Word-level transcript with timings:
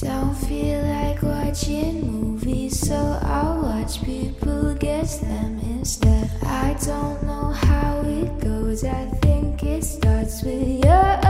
Don't 0.00 0.34
feel 0.34 0.80
like 0.82 1.22
watching 1.22 2.10
movies, 2.10 2.80
so 2.80 2.96
I'll 3.22 3.62
watch 3.62 4.02
people 4.02 4.74
guess 4.74 5.18
them 5.18 5.60
instead. 5.60 6.30
I 6.44 6.74
don't 6.84 7.22
know 7.24 7.50
how 7.50 8.00
it 8.06 8.40
goes, 8.40 8.84
I 8.84 9.04
think 9.20 9.62
it 9.62 9.84
starts 9.84 10.42
with 10.42 10.66
your 10.82 11.20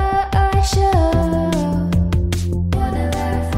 show. 0.63 1.91
Laugh. 2.73 3.53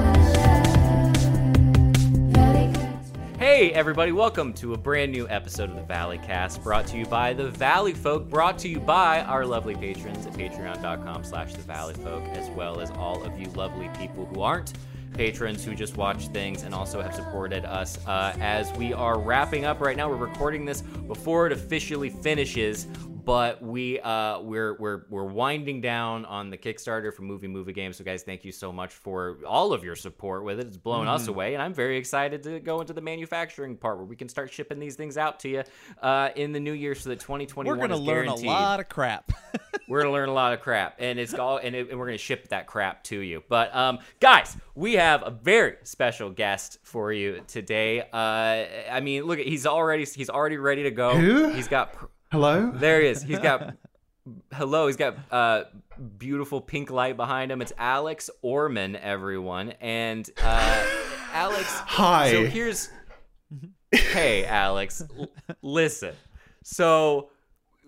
Valley 2.32 2.72
Cast. 2.72 3.16
Hey, 3.38 3.72
everybody, 3.72 4.10
welcome 4.10 4.54
to 4.54 4.72
a 4.72 4.78
brand 4.78 5.12
new 5.12 5.28
episode 5.28 5.68
of 5.68 5.76
the 5.76 5.82
Valley 5.82 6.18
Cast 6.18 6.62
brought 6.62 6.86
to 6.88 6.96
you 6.96 7.04
by 7.04 7.34
the 7.34 7.50
Valley 7.50 7.92
Folk, 7.92 8.30
brought 8.30 8.58
to 8.60 8.68
you 8.68 8.80
by 8.80 9.21
our 9.21 9.44
lovely 9.44 9.74
patrons 9.74 10.26
at 10.26 10.32
patreon.com 10.32 11.24
slash 11.24 11.52
the 11.52 11.62
Valley 11.62 11.94
Folk, 11.94 12.24
as 12.28 12.48
well 12.50 12.80
as 12.80 12.90
all 12.92 13.22
of 13.22 13.38
you 13.38 13.46
lovely 13.50 13.90
people 13.98 14.24
who 14.32 14.40
aren't 14.40 14.72
patrons 15.15 15.65
who 15.65 15.74
just 15.74 15.96
watch 15.96 16.28
things 16.28 16.62
and 16.62 16.74
also 16.74 17.00
have 17.00 17.14
supported 17.14 17.64
us 17.64 18.04
uh, 18.06 18.36
as 18.41 18.73
we 18.74 18.92
are 18.92 19.18
wrapping 19.18 19.64
up 19.64 19.80
right 19.80 19.96
now. 19.96 20.09
We're 20.09 20.16
recording 20.16 20.64
this 20.64 20.82
before 20.82 21.46
it 21.46 21.52
officially 21.52 22.10
finishes. 22.10 22.87
But 23.24 23.62
we 23.62 24.01
uh, 24.01 24.41
we're 24.41 24.74
we're 24.74 25.02
we're 25.09 25.24
winding 25.24 25.80
down 25.80 26.24
on 26.27 26.51
the 26.51 26.59
Kickstarter 26.59 27.12
for 27.12 27.23
Movie 27.23 27.48
Movie 27.48 27.73
Game. 27.73 27.92
So 27.92 28.05
guys, 28.05 28.23
thank 28.23 28.45
you 28.45 28.52
so 28.52 28.73
much 28.73 28.92
for 28.92 29.38
all 29.46 29.73
of 29.73 29.82
your 29.82 29.96
support 29.96 30.45
with 30.45 30.60
it. 30.60 30.66
It's 30.66 30.77
blown 30.77 31.09
us 31.09 31.29
away, 31.29 31.55
and 31.55 31.62
I'm 31.62 31.74
very 31.74 31.96
excited 31.96 32.42
to 32.45 32.60
go 32.60 32.80
into 32.80 32.92
the 32.92 33.01
manufacturing 33.01 33.77
part 33.77 33.96
where 33.96 34.06
we 34.06 34.16
can 34.16 34.29
start 34.29 34.52
shipping 34.52 34.79
these 34.79 34.96
things 34.96 35.16
out 35.16 35.41
to 35.41 35.48
you 35.48 35.62
uh, 36.02 36.30
in 36.37 36.52
the 36.52 36.60
new 36.60 36.73
year, 36.73 36.95
so 36.95 37.09
that 37.10 37.20
2021 37.20 37.79
We're 37.79 37.88
gonna 37.88 38.01
learn 38.01 38.29
a 38.29 38.34
lot 38.34 38.80
of 38.80 38.88
crap. 38.88 39.32
We're 39.88 40.01
gonna 40.01 40.12
learn 40.12 40.29
a 40.29 40.32
lot 40.34 40.52
of 40.52 40.60
crap, 40.60 40.96
and 40.98 41.18
it's 41.18 41.34
all, 41.34 41.59
and, 41.59 41.74
it, 41.74 41.91
and 41.91 41.98
we're 41.98 42.06
gonna 42.06 42.16
ship 42.16 42.48
that 42.48 42.66
crap 42.66 43.04
to 43.04 43.18
you. 43.18 43.43
But 43.48 43.74
um, 43.74 43.98
guys, 44.18 44.56
we 44.74 44.95
have 44.95 45.23
a 45.23 45.30
very 45.30 45.77
special 45.82 46.30
guest 46.30 46.79
for 46.82 47.12
you 47.12 47.43
today. 47.46 48.01
Uh, 48.01 48.65
I 48.91 49.01
mean, 49.02 49.24
look, 49.24 49.38
he's 49.38 49.66
already 49.66 50.04
he's 50.04 50.30
already 50.30 50.57
ready 50.57 50.85
to 50.85 50.91
go. 50.91 51.16
Who? 51.16 51.51
He's 51.51 51.68
got 51.68 51.93
pr- 51.93 52.07
Hello? 52.35 52.73
there 52.74 53.01
he 53.01 53.07
is. 53.07 53.23
He's 53.23 53.38
got 53.38 53.77
hello. 54.52 54.88
He's 54.88 54.96
got 54.96 55.16
uh, 55.30 55.65
beautiful 56.18 56.60
pink 56.60 56.91
light 56.91 57.16
behind 57.16 57.52
him. 57.52 57.63
It's 57.63 57.73
Alex 57.79 58.29
Orman, 58.43 58.96
everyone, 58.96 59.71
and 59.80 60.29
uh, 60.43 60.85
Alex. 61.32 61.65
Hi. 61.68 62.32
So 62.32 62.45
here's 62.45 62.91
hey 63.93 64.45
alex 64.45 65.05
l- 65.17 65.29
listen 65.63 66.13
so 66.65 67.31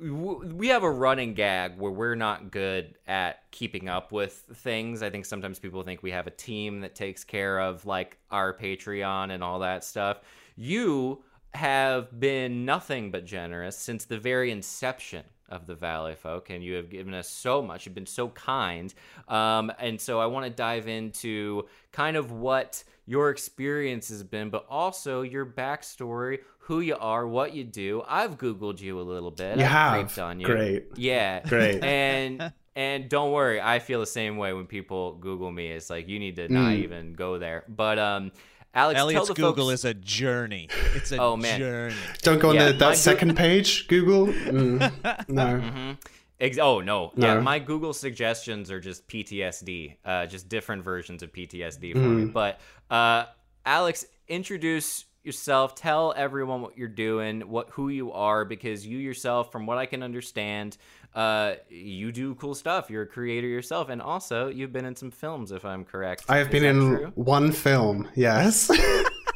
w- 0.01 0.55
we 0.55 0.69
have 0.69 0.85
a 0.85 0.91
running 0.91 1.35
gag 1.35 1.77
where 1.79 1.91
we're 1.91 2.15
not 2.15 2.53
good 2.53 2.95
at 3.09 3.51
keeping 3.51 3.89
up 3.89 4.13
with 4.13 4.33
things 4.55 5.03
i 5.03 5.11
think 5.11 5.25
sometimes 5.25 5.59
people 5.59 5.83
think 5.83 6.05
we 6.05 6.13
have 6.13 6.29
a 6.29 6.31
team 6.31 6.81
that 6.83 6.95
takes 6.95 7.25
care 7.25 7.59
of 7.59 7.85
like 7.87 8.19
our 8.31 8.57
patreon 8.57 9.33
and 9.33 9.43
all 9.43 9.59
that 9.59 9.83
stuff 9.83 10.21
you 10.55 11.21
have 11.57 12.19
been 12.21 12.65
nothing 12.65 13.11
but 13.11 13.25
generous 13.25 13.77
since 13.77 14.05
the 14.05 14.19
very 14.19 14.51
inception 14.51 15.25
of 15.49 15.67
the 15.67 15.75
Valley 15.75 16.15
Folk, 16.15 16.51
and 16.51 16.63
you 16.63 16.75
have 16.75 16.91
given 16.91 17.15
us 17.15 17.29
so 17.29 17.63
much. 17.63 17.87
You've 17.87 17.95
been 17.95 18.07
so 18.07 18.29
kind, 18.31 18.93
um, 19.29 19.73
and 19.79 20.01
so 20.01 20.19
I 20.21 20.27
want 20.27 20.45
to 20.47 20.51
dive 20.51 20.89
into 20.89 21.67
kind 21.93 22.17
of 22.17 22.33
what 22.33 22.83
your 23.07 23.31
experience 23.31 24.09
has 24.09 24.25
been, 24.25 24.51
but 24.51 24.67
also 24.69 25.23
your 25.23 25.47
backstory, 25.47 26.39
who 26.59 26.81
you 26.81 26.97
are, 26.97 27.27
what 27.29 27.55
you 27.55 27.63
do. 27.63 28.03
I've 28.09 28.39
googled 28.39 28.81
you 28.81 29.01
a 29.01 29.03
little 29.03 29.31
bit. 29.31 29.59
You 29.59 29.65
I've 29.65 29.71
have? 29.71 30.19
on 30.19 30.41
you. 30.41 30.47
Great. 30.47 30.87
Yeah. 30.97 31.41
Great. 31.49 31.83
And 31.85 32.53
and 32.75 33.09
don't 33.09 33.33
worry, 33.33 33.59
I 33.61 33.79
feel 33.79 34.01
the 34.01 34.07
same 34.07 34.37
way 34.37 34.53
when 34.53 34.67
people 34.67 35.15
Google 35.15 35.51
me. 35.51 35.69
It's 35.69 35.89
like 35.89 36.09
you 36.09 36.19
need 36.19 36.37
to 36.37 36.53
not 36.53 36.73
Mm. 36.73 36.79
even 36.85 37.13
go 37.15 37.39
there. 37.39 37.65
But 37.69 37.99
um, 37.99 38.33
Alex, 38.77 39.01
Elliot's 39.01 39.27
tell 39.27 39.35
the 39.35 39.41
Google 39.43 39.69
folks, 39.71 39.81
is 39.81 39.85
a 39.87 39.95
journey. 39.95 40.69
It's 40.95 41.11
a 41.11 41.17
Oh, 41.21 41.37
man. 41.37 41.59
journey. 41.59 41.95
Don't 42.23 42.39
go 42.39 42.51
on 42.51 42.55
Yeah, 42.57 42.67
the, 42.67 42.73
that 42.75 42.91
Goo- 42.91 42.95
second 42.97 43.37
page, 43.45 43.89
Google. 43.89 44.27
Mm, 44.29 45.29
no. 45.29 45.97
Ex- 46.39 46.59
oh 46.59 46.81
no, 46.81 47.13
yeah. 47.17 47.41
My 47.41 47.59
Google 47.59 47.95
suggestions 47.95 48.71
are 48.71 48.79
just 48.79 49.09
PTSD, 49.09 49.97
uh, 50.05 50.27
just 50.27 50.51
different 50.51 50.85
versions 50.85 51.23
of 51.23 51.33
PTSD 51.33 51.95
for 51.95 51.99
Mm. 52.01 52.17
me. 52.17 52.25
But 52.27 52.61
uh, 52.91 53.25
Alex, 53.65 54.05
introduce 54.29 55.07
yourself. 55.27 55.75
Tell 55.75 56.15
everyone 56.17 56.63
what 56.63 56.79
you're 56.79 56.89
doing, 56.89 57.41
what 57.43 57.71
who 57.71 57.89
you 57.89 58.13
are, 58.13 58.45
because 58.45 58.87
you 58.87 58.99
yourself, 58.99 59.51
from 59.53 59.67
what 59.67 59.77
I 59.79 59.87
can 59.87 60.03
understand, 60.03 60.77
uh, 61.15 61.55
you 61.69 62.13
do 62.13 62.35
cool 62.37 62.55
stuff. 62.55 62.89
You're 62.89 63.03
a 63.03 63.07
creator 63.07 63.47
yourself, 63.49 63.89
and 63.89 64.01
also 64.01 64.49
you've 64.49 64.73
been 64.73 64.85
in 64.85 64.95
some 64.97 65.11
films, 65.11 65.53
if 65.53 65.65
I'm 65.65 65.85
correct. 65.85 66.25
I 66.29 66.39
have 66.39 66.47
Is 66.49 66.53
been 66.53 66.65
in 66.65 66.79
true? 66.81 67.13
one 67.17 67.53
film, 67.53 68.09
yes. 68.15 68.71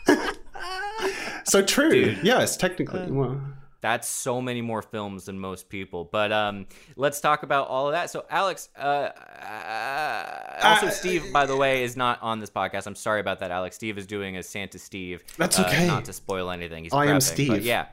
so 1.44 1.62
true. 1.62 1.90
Dude. 1.90 2.18
Yes, 2.22 2.56
technically. 2.56 3.10
well, 3.10 3.40
That's 3.82 4.06
so 4.06 4.42
many 4.42 4.60
more 4.60 4.82
films 4.82 5.24
than 5.24 5.38
most 5.38 5.68
people. 5.70 6.04
But 6.04 6.32
um, 6.32 6.66
let's 6.96 7.20
talk 7.20 7.42
about 7.42 7.68
all 7.68 7.86
of 7.86 7.92
that. 7.92 8.10
So, 8.10 8.26
Alex, 8.28 8.68
uh, 8.76 8.80
uh, 8.80 10.58
also 10.62 10.86
Uh, 10.86 10.90
Steve, 10.90 11.32
by 11.32 11.46
the 11.46 11.56
way, 11.56 11.82
is 11.82 11.96
not 11.96 12.20
on 12.22 12.40
this 12.40 12.50
podcast. 12.50 12.86
I'm 12.86 12.94
sorry 12.94 13.20
about 13.20 13.40
that, 13.40 13.50
Alex. 13.50 13.76
Steve 13.76 13.96
is 13.98 14.06
doing 14.06 14.36
a 14.36 14.42
Santa 14.42 14.78
Steve. 14.78 15.24
That's 15.38 15.58
uh, 15.58 15.62
okay. 15.66 15.86
not 15.86 16.04
to 16.06 16.12
spoil 16.12 16.50
anything. 16.50 16.84
He's 16.84 16.92
I 16.92 17.06
am 17.06 17.20
Steve. 17.20 17.64
Yeah, 17.64 17.86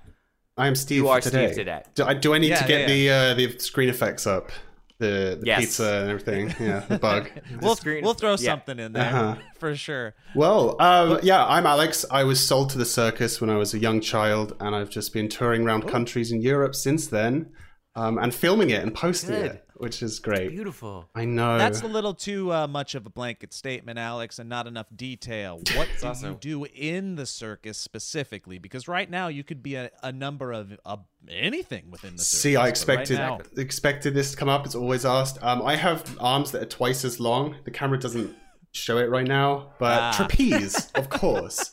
I 0.58 0.68
am 0.68 0.76
Steve 0.76 0.98
You 0.98 1.08
are 1.10 1.22
Steve 1.22 1.32
today. 1.32 1.54
today. 1.54 1.84
Do 1.96 2.04
I, 2.06 2.14
do 2.14 2.34
I 2.34 2.38
need 2.38 2.50
Yeah, 2.50 2.62
to 2.62 2.68
get 2.68 2.90
yeah, 2.90 3.34
the 3.34 3.44
uh, 3.44 3.50
the 3.54 3.60
screen 3.60 3.90
effects 3.90 4.28
up? 4.28 4.52
The, 5.00 5.38
the 5.40 5.46
Yes. 5.46 5.60
pizza 5.60 5.94
and 6.02 6.10
everything. 6.10 6.56
Yeah, 6.60 6.80
the 6.88 6.98
bug. 6.98 7.30
We'll, 7.62 7.76
screen- 7.76 8.04
we'll 8.04 8.16
throw 8.16 8.32
yeah. 8.32 8.36
something 8.38 8.80
in 8.80 8.94
there 8.94 9.06
Uh-huh. 9.14 9.36
for 9.60 9.76
sure. 9.76 10.16
Well, 10.36 10.76
um, 10.82 11.20
yeah, 11.22 11.46
I'm 11.46 11.66
Alex. 11.68 12.04
I 12.10 12.24
was 12.24 12.46
sold 12.46 12.72
to 12.72 12.78
the 12.80 12.86
circus 12.86 13.40
when 13.40 13.50
I 13.52 13.58
was 13.58 13.74
a 13.76 13.80
young 13.80 14.02
child, 14.02 14.56
and 14.60 14.76
I've 14.76 14.90
just 14.90 15.14
been 15.14 15.30
touring 15.30 15.64
around 15.66 15.88
countries 15.88 16.32
in 16.32 16.42
Europe 16.42 16.74
since 16.76 17.08
then, 17.08 17.52
um, 17.96 18.18
and 18.18 18.34
filming 18.34 18.72
it 18.72 18.82
and 18.82 18.94
posting 18.94 19.36
Good. 19.36 19.46
it, 19.52 19.67
which 19.78 20.02
is 20.04 20.20
great. 20.20 20.50
beautiful. 20.50 21.08
I 21.16 21.26
know. 21.26 21.58
That's 21.58 21.82
a 21.82 21.88
little 21.88 22.14
too 22.14 22.52
uh, 22.52 22.68
much 22.68 22.96
of 22.96 23.06
a 23.06 23.10
blanket 23.10 23.54
statement, 23.54 23.98
Alex, 24.00 24.40
and 24.40 24.50
not 24.50 24.68
enough 24.68 24.88
detail. 24.96 25.62
What 25.76 25.88
do 26.02 26.08
also- 26.08 26.30
you 26.32 26.38
do 26.40 26.66
in 26.66 27.16
the 27.16 27.26
circus 27.26 27.78
specifically? 27.78 28.58
Because 28.58 28.88
right 28.88 29.10
now 29.10 29.28
you 29.28 29.44
could 29.44 29.62
be 29.62 29.76
a, 29.76 29.92
a 30.04 30.12
number 30.12 30.52
of 30.52 30.78
uh, 30.86 30.98
anything 31.30 31.92
within 31.92 32.16
the 32.16 32.24
circus. 32.24 32.42
See, 32.42 32.56
I 32.56 32.68
expected 32.68 33.20
Right 33.20 33.40
now, 33.40 33.40
expected 33.62 34.14
this 34.14 34.32
to 34.32 34.38
come 34.38 34.50
up. 34.50 34.66
It's 34.66 34.76
always 34.76 35.06
asked. 35.06 35.38
Um, 35.44 35.62
I 35.62 35.76
have 35.76 36.18
arms 36.20 36.52
that 36.52 36.62
are 36.62 36.66
twice 36.68 37.06
as 37.06 37.20
long. 37.20 37.56
The 37.64 37.72
camera 37.72 38.00
doesn't 38.00 38.36
show 38.72 38.98
it 38.98 39.10
right 39.10 39.28
now, 39.28 39.74
but 39.80 40.00
Ah. 40.02 40.14
trapeze, 40.16 40.92
of 40.96 41.10
course. 41.22 41.72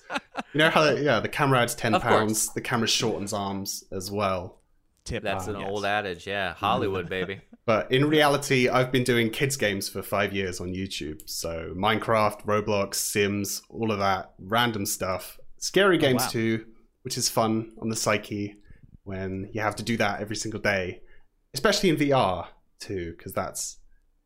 You 0.53 0.59
know 0.59 0.71
how? 0.71 0.91
Yeah, 0.91 1.21
the 1.21 1.29
camera 1.29 1.61
adds 1.61 1.75
ten 1.75 1.95
Of 1.95 2.03
course. 2.03 2.15
pounds. 2.15 2.53
The 2.55 2.61
camera 2.61 2.89
shortens 2.89 3.33
arms 3.33 3.85
as 3.93 4.11
well. 4.11 4.61
tip 5.05 5.23
That's 5.23 5.45
off, 5.49 5.55
an 5.55 5.61
yes. 5.61 5.69
old 5.71 5.85
adage. 5.85 6.27
Yeah, 6.27 6.55
Hollywood, 6.55 7.09
baby. 7.09 7.41
But 7.67 7.91
in 7.91 8.07
reality, 8.07 8.69
I've 8.69 8.93
been 8.93 9.05
doing 9.05 9.31
kids 9.31 9.57
games 9.57 9.89
for 9.89 10.03
five 10.03 10.33
years 10.33 10.61
on 10.61 10.69
YouTube. 10.69 11.23
So 11.27 11.73
Minecraft, 11.75 12.45
Roblox, 12.45 12.97
Sims, 12.97 13.63
all 13.71 13.91
of 13.91 13.99
that 13.99 14.35
random 14.39 14.85
stuff. 14.85 15.39
Scary 15.59 15.97
oh, 15.97 16.01
games 16.01 16.23
wow. 16.23 16.29
too, 16.29 16.67
which 17.03 17.17
is 17.17 17.29
fun 17.29 17.73
on 17.81 17.89
the 17.89 17.97
psyche 17.97 18.57
when 19.05 19.49
you 19.53 19.61
have 19.61 19.77
to 19.77 19.83
do 19.83 19.97
that 19.99 20.21
every 20.21 20.37
single 20.37 20.61
day, 20.61 21.01
especially 21.55 21.91
in 21.91 21.97
VR 21.97 22.47
too, 22.81 23.15
because 23.17 23.33
that's 23.33 23.79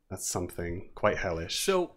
that's 0.09 0.27
something 0.27 0.89
quite 0.95 1.17
hellish. 1.17 1.59
So, 1.59 1.91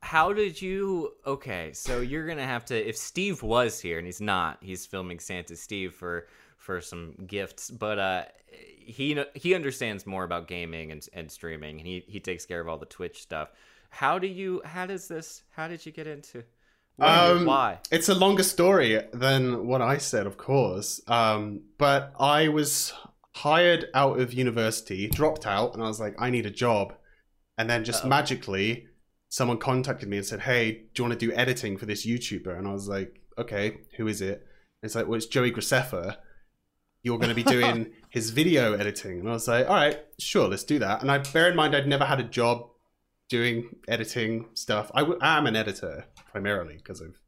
how 0.00 0.32
did 0.32 0.60
you? 0.62 1.12
Okay, 1.26 1.72
so 1.72 2.00
you're 2.00 2.26
gonna 2.26 2.46
have 2.46 2.64
to. 2.66 2.88
If 2.88 2.96
Steve 2.96 3.42
was 3.42 3.80
here, 3.80 3.98
and 3.98 4.06
he's 4.06 4.20
not, 4.20 4.58
he's 4.62 4.86
filming 4.86 5.18
Santa 5.18 5.56
Steve 5.56 5.94
for 5.94 6.28
for 6.56 6.80
some 6.80 7.14
gifts. 7.26 7.70
But 7.70 7.98
uh, 7.98 8.22
he 8.50 9.22
he 9.34 9.54
understands 9.54 10.06
more 10.06 10.24
about 10.24 10.48
gaming 10.48 10.92
and 10.92 11.06
and 11.12 11.30
streaming, 11.30 11.78
and 11.78 11.86
he 11.86 12.04
he 12.06 12.20
takes 12.20 12.46
care 12.46 12.60
of 12.60 12.68
all 12.68 12.78
the 12.78 12.86
Twitch 12.86 13.22
stuff. 13.22 13.50
How 13.90 14.18
do 14.18 14.26
you? 14.26 14.62
How 14.64 14.86
does 14.86 15.08
this? 15.08 15.42
How 15.50 15.68
did 15.68 15.84
you 15.86 15.92
get 15.92 16.06
into? 16.06 16.44
Why? 16.96 17.16
Um, 17.16 17.44
why? 17.44 17.78
It's 17.90 18.08
a 18.08 18.14
longer 18.14 18.42
story 18.42 19.00
than 19.12 19.66
what 19.66 19.82
I 19.82 19.98
said, 19.98 20.26
of 20.26 20.38
course. 20.38 21.00
Um, 21.06 21.62
but 21.78 22.12
I 22.18 22.48
was 22.48 22.92
hired 23.34 23.86
out 23.92 24.18
of 24.18 24.32
university, 24.32 25.08
dropped 25.08 25.46
out, 25.46 25.74
and 25.74 25.82
I 25.82 25.88
was 25.88 26.00
like, 26.00 26.14
I 26.18 26.30
need 26.30 26.46
a 26.46 26.50
job. 26.50 26.94
And 27.58 27.68
then 27.68 27.84
just 27.84 28.04
Uh-oh. 28.04 28.08
magically, 28.08 28.86
someone 29.28 29.58
contacted 29.58 30.08
me 30.08 30.16
and 30.16 30.26
said, 30.26 30.40
Hey, 30.40 30.72
do 30.72 31.02
you 31.02 31.08
want 31.08 31.18
to 31.18 31.26
do 31.26 31.34
editing 31.34 31.76
for 31.76 31.86
this 31.86 32.06
YouTuber? 32.06 32.56
And 32.56 32.66
I 32.66 32.72
was 32.72 32.88
like, 32.88 33.20
Okay, 33.38 33.78
who 33.98 34.06
is 34.08 34.22
it? 34.22 34.38
And 34.82 34.88
it's 34.88 34.94
like, 34.94 35.06
Well, 35.06 35.16
it's 35.16 35.26
Joey 35.26 35.52
Graceffa. 35.52 36.16
You're 37.06 37.18
going 37.18 37.28
to 37.28 37.36
be 37.36 37.44
doing 37.44 37.92
his 38.10 38.30
video 38.30 38.72
editing. 38.74 39.20
And 39.20 39.28
I 39.28 39.32
was 39.32 39.46
like, 39.46 39.68
All 39.68 39.74
right, 39.76 39.96
sure, 40.18 40.48
let's 40.48 40.64
do 40.64 40.80
that. 40.80 41.02
And 41.02 41.10
I 41.10 41.18
bear 41.18 41.48
in 41.48 41.54
mind, 41.54 41.76
I'd 41.76 41.86
never 41.86 42.04
had 42.04 42.18
a 42.18 42.24
job 42.24 42.68
doing 43.28 43.76
editing 43.86 44.46
stuff. 44.54 44.90
I 44.92 45.00
w- 45.00 45.18
am 45.22 45.46
an 45.46 45.54
editor 45.54 46.04
primarily 46.32 46.74
because 46.76 47.00
I've 47.00 47.20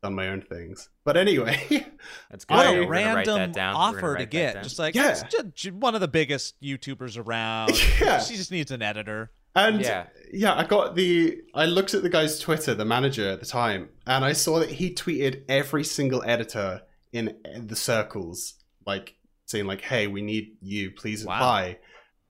done 0.00 0.14
my 0.14 0.28
own 0.28 0.42
things. 0.42 0.90
But 1.04 1.16
anyway, 1.16 1.58
That's 2.30 2.44
good. 2.44 2.54
What 2.54 2.66
I- 2.68 2.74
a 2.74 2.80
We're 2.84 2.88
write 2.88 3.26
that 3.26 3.34
random 3.34 3.50
down. 3.52 3.74
Offer 3.74 4.12
write 4.12 4.18
to 4.20 4.26
get. 4.26 4.62
Just 4.62 4.78
like, 4.78 4.94
Yeah. 4.94 5.10
it's 5.10 5.22
ju- 5.24 5.52
ju- 5.56 5.74
one 5.74 5.96
of 5.96 6.00
the 6.00 6.06
biggest 6.08 6.60
YouTubers 6.62 7.18
around. 7.18 7.72
Yeah. 8.00 8.20
She 8.20 8.36
just 8.36 8.52
needs 8.52 8.70
an 8.70 8.80
editor. 8.82 9.32
And 9.56 9.80
Yeah. 9.80 10.06
yeah. 10.32 10.54
I 10.54 10.62
got 10.64 10.94
the. 10.94 11.40
I 11.52 11.64
looked 11.66 11.94
at 11.94 12.02
the 12.04 12.10
guy's 12.10 12.38
Twitter, 12.38 12.74
the 12.74 12.84
manager 12.84 13.28
at 13.28 13.40
the 13.40 13.46
time, 13.46 13.88
and 14.06 14.24
I 14.24 14.34
saw 14.34 14.60
that 14.60 14.70
he 14.70 14.94
tweeted 14.94 15.42
every 15.48 15.82
single 15.82 16.22
editor 16.24 16.82
in 17.12 17.34
the 17.66 17.74
circles, 17.74 18.54
like 18.86 19.15
saying 19.46 19.66
like, 19.66 19.80
"Hey, 19.80 20.06
we 20.06 20.22
need 20.22 20.56
you, 20.60 20.90
please 20.92 21.24
Wow. 21.24 21.36
apply." 21.36 21.78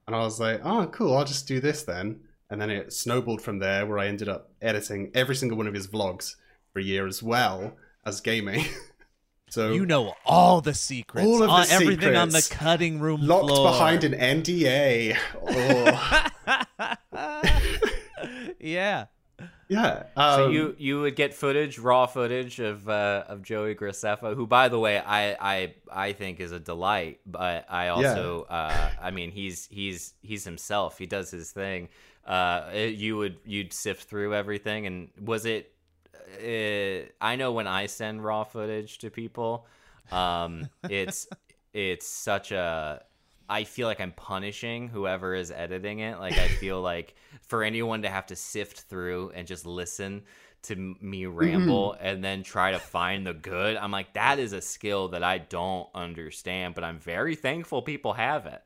And 0.06 0.14
I 0.14 0.20
was 0.20 0.38
like, 0.38 0.60
"Oh, 0.64 0.86
cool. 0.86 1.16
I'll 1.16 1.24
just 1.24 1.48
do 1.48 1.60
this 1.60 1.82
then." 1.82 2.20
And 2.48 2.60
then 2.60 2.70
it 2.70 2.92
snowballed 2.92 3.42
from 3.42 3.58
there, 3.58 3.84
where 3.86 3.98
I 3.98 4.06
ended 4.06 4.28
up 4.28 4.52
editing 4.62 5.10
every 5.14 5.34
single 5.34 5.58
one 5.58 5.66
of 5.66 5.74
his 5.74 5.88
vlogs 5.88 6.36
for 6.72 6.78
a 6.78 6.82
year 6.84 7.06
as 7.06 7.20
well 7.22 7.76
as 8.04 8.20
gaming. 8.20 8.64
so 9.50 9.72
You 9.72 9.84
know 9.84 10.14
all 10.24 10.60
the 10.60 10.74
secrets. 10.74 11.26
All 11.26 11.42
of 11.42 11.50
uh, 11.50 11.64
the 11.64 11.74
all- 11.74 11.80
everything 11.82 12.14
on 12.14 12.28
the 12.28 12.46
cutting 12.48 13.00
room 13.00 13.20
locked 13.26 13.48
floor. 13.48 13.69
behind 13.72 14.04
an 14.04 14.12
NDA. 14.12 15.16
Oh, 17.19 17.36
yeah. 18.60 19.06
Yeah. 19.68 20.04
So 20.28 20.46
um, 20.46 20.52
you 20.52 20.74
you 20.78 21.00
would 21.00 21.16
get 21.16 21.34
footage, 21.34 21.78
raw 21.78 22.06
footage 22.06 22.58
of 22.60 22.88
uh, 22.88 23.24
of 23.28 23.42
Joey 23.42 23.74
Graceffa, 23.74 24.34
who, 24.34 24.46
by 24.46 24.68
the 24.68 24.78
way, 24.78 24.98
I 24.98 25.36
I 25.40 25.74
I 25.90 26.12
think 26.12 26.40
is 26.40 26.52
a 26.52 26.60
delight. 26.60 27.20
But 27.26 27.66
I 27.68 27.88
also, 27.88 28.42
uh, 28.48 28.90
I 29.00 29.10
mean, 29.10 29.30
he's 29.30 29.66
he's 29.70 30.14
he's 30.22 30.44
himself. 30.44 30.98
He 30.98 31.06
does 31.06 31.30
his 31.30 31.50
thing. 31.50 31.88
Uh, 32.24 32.70
it- 32.72 32.94
you 32.94 33.16
would 33.16 33.38
you'd 33.44 33.72
sift 33.72 34.08
through 34.08 34.34
everything, 34.34 34.86
and 34.86 35.08
was 35.20 35.46
it? 35.46 35.72
Uh, 36.42 37.08
I 37.20 37.36
know 37.36 37.52
when 37.52 37.66
I 37.66 37.86
send 37.86 38.24
raw 38.24 38.44
footage 38.44 38.98
to 38.98 39.10
people, 39.10 39.66
um, 40.10 40.69
it's 40.88 41.28
it's 41.72 42.06
such 42.06 42.52
a 42.52 43.02
I 43.48 43.64
feel 43.64 43.86
like 43.86 44.00
I'm 44.00 44.12
punishing 44.12 44.88
whoever 44.88 45.34
is 45.34 45.50
editing 45.50 46.00
it. 46.00 46.19
Like 46.19 46.38
I 46.38 46.48
feel 46.48 46.80
like 46.80 47.14
for 47.46 47.62
anyone 47.62 48.02
to 48.02 48.08
have 48.08 48.26
to 48.26 48.37
sift 48.37 48.81
through 48.82 49.31
and 49.34 49.46
just 49.46 49.66
listen 49.66 50.22
to 50.62 50.75
me 51.00 51.26
ramble 51.26 51.96
and 52.00 52.25
then 52.25 52.43
try 52.43 52.72
to 52.72 52.78
find 52.78 53.26
the 53.26 53.34
good, 53.34 53.76
I'm 53.76 53.93
like 53.93 54.14
that 54.14 54.38
is 54.38 54.52
a 54.52 54.60
skill 54.60 55.08
that 55.08 55.22
I 55.22 55.38
don't 55.38 55.88
understand, 55.94 56.75
but 56.75 56.82
I'm 56.84 56.98
very 56.98 57.37
thankful 57.37 57.82
people 57.82 58.14
have 58.14 58.46
it. 58.46 58.62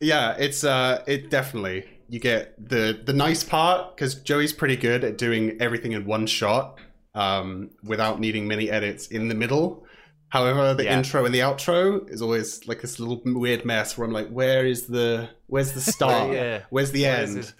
Yeah, 0.00 0.34
it's 0.38 0.64
uh, 0.64 1.02
it 1.06 1.30
definitely 1.30 1.88
you 2.08 2.18
get 2.20 2.54
the 2.68 3.00
the 3.04 3.12
nice 3.12 3.42
part 3.44 3.96
because 3.96 4.14
Joey's 4.16 4.52
pretty 4.52 4.76
good 4.76 5.04
at 5.04 5.18
doing 5.18 5.56
everything 5.60 5.92
in 5.92 6.04
one 6.04 6.26
shot, 6.26 6.78
um, 7.14 7.70
without 7.82 8.20
needing 8.20 8.46
many 8.46 8.70
edits 8.70 9.06
in 9.06 9.28
the 9.28 9.34
middle. 9.34 9.84
However, 10.28 10.74
the 10.74 10.84
Yeah. 10.84 10.98
intro 10.98 11.24
and 11.24 11.34
the 11.34 11.38
outro 11.38 12.10
is 12.10 12.20
always 12.20 12.66
like 12.66 12.82
this 12.82 12.98
little 12.98 13.22
weird 13.24 13.64
mess 13.64 13.96
where 13.96 14.06
I'm 14.06 14.12
like, 14.12 14.28
where 14.28 14.66
is 14.66 14.86
the 14.86 15.30
where's 15.46 15.72
the 15.72 15.80
start? 15.92 16.32
Yeah. 16.32 16.62
Where's 16.70 16.90
the 16.90 17.04
Where 17.04 17.18
end? 17.18 17.52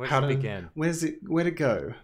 This 0.00 0.08
begin? 0.08 0.08
Where 0.08 0.08
How 0.08 0.20
does 0.20 0.30
it 0.30 0.36
begin? 0.36 0.70
Where's 0.74 1.02
it? 1.04 1.18
Where 1.26 1.44
to 1.44 1.50
go? 1.50 1.94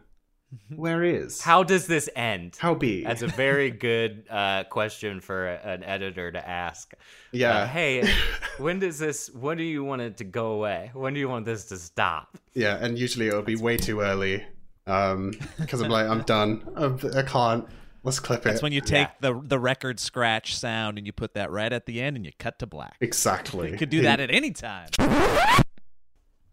Where 0.76 1.02
is? 1.02 1.40
How 1.40 1.64
does 1.64 1.86
this 1.86 2.08
end? 2.14 2.56
How 2.58 2.74
be? 2.74 3.02
That's 3.04 3.22
a 3.22 3.26
very 3.26 3.70
good 3.70 4.24
uh, 4.30 4.64
question 4.64 5.20
for 5.20 5.48
a- 5.48 5.60
an 5.64 5.82
editor 5.84 6.30
to 6.30 6.48
ask. 6.48 6.94
yeah, 7.32 7.58
Uh, 7.58 7.66
hey, 7.66 8.08
when 8.58 8.78
does 8.78 8.98
this? 8.98 9.28
When 9.30 9.56
do 9.58 9.64
you 9.64 9.82
want 9.84 10.02
it 10.02 10.16
to 10.18 10.24
go 10.24 10.52
away? 10.52 10.90
When 10.94 11.14
do 11.14 11.20
you 11.20 11.28
want 11.28 11.44
this 11.46 11.64
to 11.66 11.76
stop? 11.76 12.38
yeah, 12.54 12.76
and 12.80 12.96
usually 12.98 13.26
it'll 13.26 13.42
be 13.42 13.56
way 13.56 13.76
too 13.76 14.00
early, 14.00 14.44
um, 14.86 15.32
because 15.58 15.80
I'm 15.80 15.90
like, 15.90 16.06
I'm 16.06 16.22
done. 16.22 16.62
I'm, 16.76 16.98
I 17.16 17.22
can't. 17.22 17.66
Let's 18.04 18.20
clip 18.20 18.40
it. 18.42 18.44
That's 18.44 18.62
when 18.62 18.70
you 18.72 18.80
take 18.80 19.08
the 19.20 19.34
the 19.44 19.58
record 19.58 19.98
scratch 19.98 20.56
sound 20.56 20.96
and 20.96 21.06
you 21.08 21.12
put 21.12 21.34
that 21.34 21.50
right 21.50 21.72
at 21.72 21.86
the 21.86 22.00
end 22.00 22.14
and 22.16 22.24
you 22.24 22.30
cut 22.38 22.60
to 22.60 22.66
black. 22.66 22.94
exactly. 23.00 23.72
You 23.72 23.76
could 23.76 23.90
do 23.90 24.02
that 24.02 24.20
at 24.20 24.30
any 24.30 24.52
time. 24.52 24.88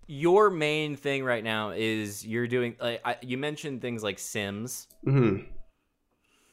Your 0.08 0.50
main 0.50 0.96
thing 0.96 1.24
right 1.24 1.44
now 1.44 1.72
is 1.72 2.26
you're 2.26 2.48
doing. 2.48 2.76
Like, 2.82 3.02
I, 3.06 3.18
you 3.22 3.38
mentioned 3.38 3.82
things 3.82 4.04
like 4.04 4.20
Sims. 4.20 4.88
hmm 5.04 5.38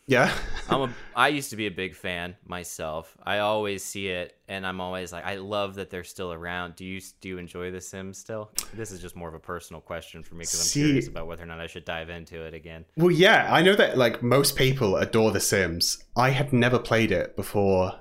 Yeah. 0.06 0.32
I'm 0.68 0.82
a. 0.82 0.94
I 1.16 1.28
used 1.28 1.50
to 1.50 1.56
be 1.56 1.66
a 1.66 1.70
big 1.70 1.94
fan 1.94 2.36
myself. 2.46 3.16
I 3.24 3.38
always 3.38 3.82
see 3.84 4.08
it, 4.08 4.36
and 4.48 4.66
I'm 4.66 4.80
always 4.80 5.12
like, 5.12 5.24
I 5.26 5.36
love 5.36 5.74
that 5.76 5.90
they're 5.90 6.04
still 6.04 6.32
around. 6.32 6.76
Do 6.76 6.84
you 6.84 7.00
do 7.20 7.28
you 7.28 7.38
enjoy 7.38 7.70
the 7.70 7.80
Sims 7.80 8.18
still? 8.18 8.50
This 8.74 8.90
is 8.92 9.00
just 9.00 9.16
more 9.16 9.28
of 9.28 9.34
a 9.34 9.38
personal 9.40 9.80
question 9.80 10.22
for 10.22 10.34
me 10.36 10.40
because 10.42 10.60
I'm 10.60 10.66
See- 10.66 10.80
curious 10.84 11.08
about 11.08 11.26
whether 11.26 11.42
or 11.42 11.46
not 11.46 11.60
I 11.60 11.66
should 11.66 11.84
dive 11.84 12.08
into 12.10 12.40
it 12.42 12.54
again. 12.54 12.84
Well, 12.96 13.10
yeah, 13.10 13.48
I 13.52 13.62
know 13.62 13.74
that 13.76 13.98
like 13.98 14.22
most 14.22 14.56
people 14.56 14.96
adore 14.96 15.32
The 15.32 15.40
Sims. 15.40 16.04
I 16.16 16.30
had 16.30 16.52
never 16.52 16.78
played 16.78 17.10
it 17.12 17.34
before 17.36 17.98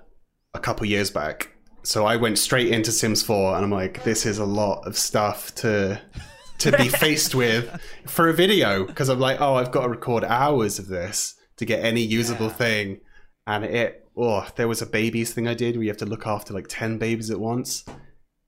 a 0.54 0.60
couple 0.60 0.86
years 0.86 1.10
back. 1.12 1.56
So 1.84 2.06
I 2.06 2.18
went 2.18 2.38
straight 2.38 2.70
into 2.70 2.92
Sims 2.92 3.24
4 3.24 3.56
and 3.56 3.64
I'm 3.64 3.72
like, 3.72 4.04
this 4.04 4.26
is 4.26 4.38
a 4.38 4.46
lot 4.46 4.86
of 4.86 4.98
stuff 4.98 5.54
to 5.56 6.02
to 6.60 6.72
be 6.78 6.90
faced 6.90 7.34
with 7.36 7.82
for 8.06 8.28
a 8.28 8.34
video 8.34 8.86
because 8.86 9.10
I'm 9.10 9.20
like, 9.20 9.40
oh, 9.40 9.56
I've 9.56 9.72
got 9.72 9.84
to 9.84 9.90
record 9.90 10.24
hours 10.24 10.78
of 10.78 10.88
this 10.88 11.36
to 11.58 11.66
get 11.66 11.84
any 11.84 12.02
usable 12.02 12.50
thing. 12.50 13.00
And 13.48 13.64
it 13.64 14.08
oh, 14.18 14.48
there 14.56 14.68
was 14.68 14.82
a 14.82 14.86
babies 14.86 15.34
thing 15.34 15.48
I 15.48 15.54
did 15.54 15.76
where 15.76 15.84
you 15.84 15.90
have 15.90 15.98
to 15.98 16.06
look 16.06 16.28
after 16.28 16.54
like 16.54 16.68
10 16.68 16.98
babies 16.98 17.32
at 17.32 17.40
once. 17.40 17.86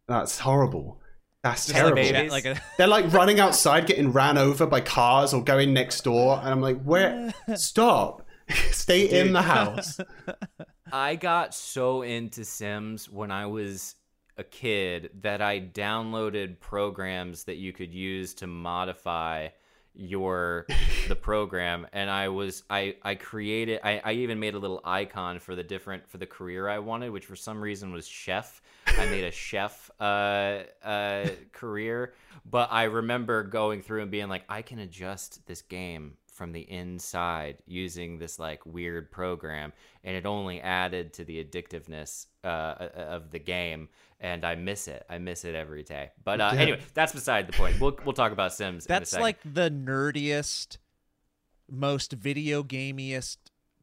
That's 0.07 0.39
horrible. 0.39 0.99
That's 1.43 1.65
Just 1.67 1.75
terrible. 1.75 2.29
Like 2.29 2.45
a, 2.45 2.61
They're 2.77 2.87
like 2.87 3.11
running 3.11 3.39
outside, 3.39 3.87
getting 3.87 4.11
ran 4.11 4.37
over 4.37 4.67
by 4.67 4.81
cars 4.81 5.33
or 5.33 5.43
going 5.43 5.73
next 5.73 6.03
door, 6.03 6.39
and 6.39 6.49
I'm 6.49 6.61
like, 6.61 6.81
"Where? 6.83 7.33
Stop! 7.55 8.20
Stay 8.71 9.19
in 9.19 9.33
the 9.33 9.41
house." 9.41 9.99
I 10.91 11.15
got 11.15 11.53
so 11.53 12.01
into 12.01 12.43
Sims 12.43 13.09
when 13.09 13.31
I 13.31 13.45
was 13.45 13.95
a 14.37 14.43
kid 14.43 15.11
that 15.21 15.41
I 15.41 15.59
downloaded 15.59 16.59
programs 16.59 17.45
that 17.45 17.57
you 17.57 17.71
could 17.71 17.93
use 17.93 18.33
to 18.35 18.47
modify 18.47 19.49
your 19.93 20.67
the 21.07 21.15
program. 21.15 21.87
And 21.93 22.09
I 22.09 22.29
was 22.29 22.63
I 22.69 22.95
I 23.03 23.15
created 23.15 23.79
I, 23.83 24.01
I 24.03 24.13
even 24.13 24.39
made 24.39 24.53
a 24.53 24.59
little 24.59 24.81
icon 24.83 25.39
for 25.39 25.55
the 25.55 25.63
different 25.63 26.09
for 26.09 26.17
the 26.17 26.25
career 26.25 26.67
I 26.67 26.79
wanted 26.79 27.09
which 27.09 27.25
for 27.25 27.35
some 27.35 27.61
reason 27.61 27.91
was 27.91 28.07
chef. 28.07 28.61
I 28.87 29.05
made 29.05 29.23
a 29.23 29.31
chef 29.31 29.91
uh 29.99 30.59
uh 30.83 31.29
career. 31.51 32.13
But 32.49 32.69
I 32.71 32.83
remember 32.83 33.43
going 33.43 33.81
through 33.81 34.01
and 34.01 34.11
being 34.11 34.29
like 34.29 34.43
I 34.49 34.61
can 34.61 34.79
adjust 34.79 35.45
this 35.45 35.61
game 35.61 36.17
from 36.41 36.53
the 36.53 36.61
inside 36.71 37.55
using 37.67 38.17
this 38.17 38.39
like 38.39 38.65
weird 38.65 39.11
program 39.11 39.71
and 40.03 40.15
it 40.15 40.25
only 40.25 40.59
added 40.59 41.13
to 41.13 41.23
the 41.23 41.43
addictiveness 41.43 42.25
uh, 42.43 42.87
of 42.95 43.29
the 43.29 43.37
game 43.37 43.87
and 44.19 44.43
I 44.43 44.55
miss 44.55 44.87
it. 44.87 45.05
I 45.07 45.19
miss 45.19 45.45
it 45.45 45.53
every 45.53 45.83
day. 45.83 46.09
But 46.23 46.41
uh, 46.41 46.49
Yeah. 46.55 46.59
anyway, 46.61 46.79
that's 46.95 47.11
beside 47.13 47.45
the 47.47 47.53
point. 47.53 47.79
We'll 47.79 47.95
we'll 48.03 48.13
talk 48.13 48.31
about 48.31 48.53
Sims. 48.55 48.87
in 48.87 48.91
a 48.91 48.97
that's 48.97 49.11
second. 49.11 49.21
like 49.21 49.37
the 49.45 49.69
nerdiest, 49.69 50.77
most 51.69 52.11
video 52.13 52.63
gamiest 52.63 53.37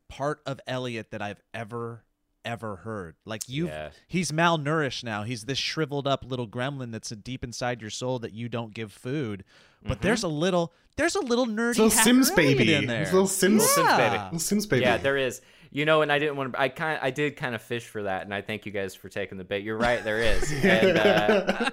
part 0.08 0.41
of 0.44 0.58
Elliot 0.67 1.12
that 1.12 1.22
I've 1.22 1.41
ever 1.55 2.03
ever 2.44 2.77
heard. 2.77 3.15
Like 3.24 3.43
you 3.48 3.69
Yeah. 3.69 3.91
he's 4.08 4.32
malnourished 4.32 5.05
now. 5.05 5.22
He's 5.22 5.44
this 5.44 5.58
shriveled 5.58 6.08
up 6.08 6.24
little 6.24 6.48
gremlin 6.48 6.91
that's 6.91 7.10
deep 7.10 7.44
inside 7.44 7.81
your 7.81 7.91
soul 7.91 8.19
that 8.19 8.32
you 8.32 8.48
don't 8.48 8.74
give 8.74 8.91
food. 8.93 9.44
Mm-hmm. 9.81 9.89
But 9.89 10.03
there's 10.03 10.23
a 10.23 10.29
little 10.29 10.73
there's 10.97 11.15
a 11.15 11.20
little 11.20 11.47
nerdy 11.47 11.70
It's 11.70 11.79
little 11.79 11.91
Sims 11.91 12.31
baby. 12.32 12.75
in 12.75 12.87
there. 12.87 13.03
It's 13.03 13.13
little 13.13 13.29
Sims, 13.29 13.63
Little 13.63 13.85
Sims 13.85 13.97
baby. 13.97 14.15
Yeah. 14.15 14.25
little 14.25 14.39
Sims 14.41 14.67
baby. 14.67 14.82
Yeah, 14.82 14.97
there 14.97 15.17
is. 15.17 15.41
You 15.70 15.85
know, 15.85 16.03
and 16.03 16.11
I 16.11 16.19
didn't 16.19 16.37
want 16.37 16.55
to. 16.55 16.61
I 16.61 16.70
kind, 16.70 16.99
I 17.03 17.11
did 17.11 17.37
kind 17.37 17.55
of 17.55 17.61
fish 17.63 17.87
for 17.87 18.05
that, 18.05 18.23
and 18.23 18.32
I 18.35 18.41
thank 18.41 18.65
you 18.67 18.73
guys 18.73 18.94
for 18.94 19.08
taking 19.11 19.37
the 19.39 19.44
bait. 19.44 19.63
You're 19.63 19.77
right, 19.77 20.03
there 20.03 20.19
is, 20.19 20.51
and 20.65 20.97
uh, 20.99 21.70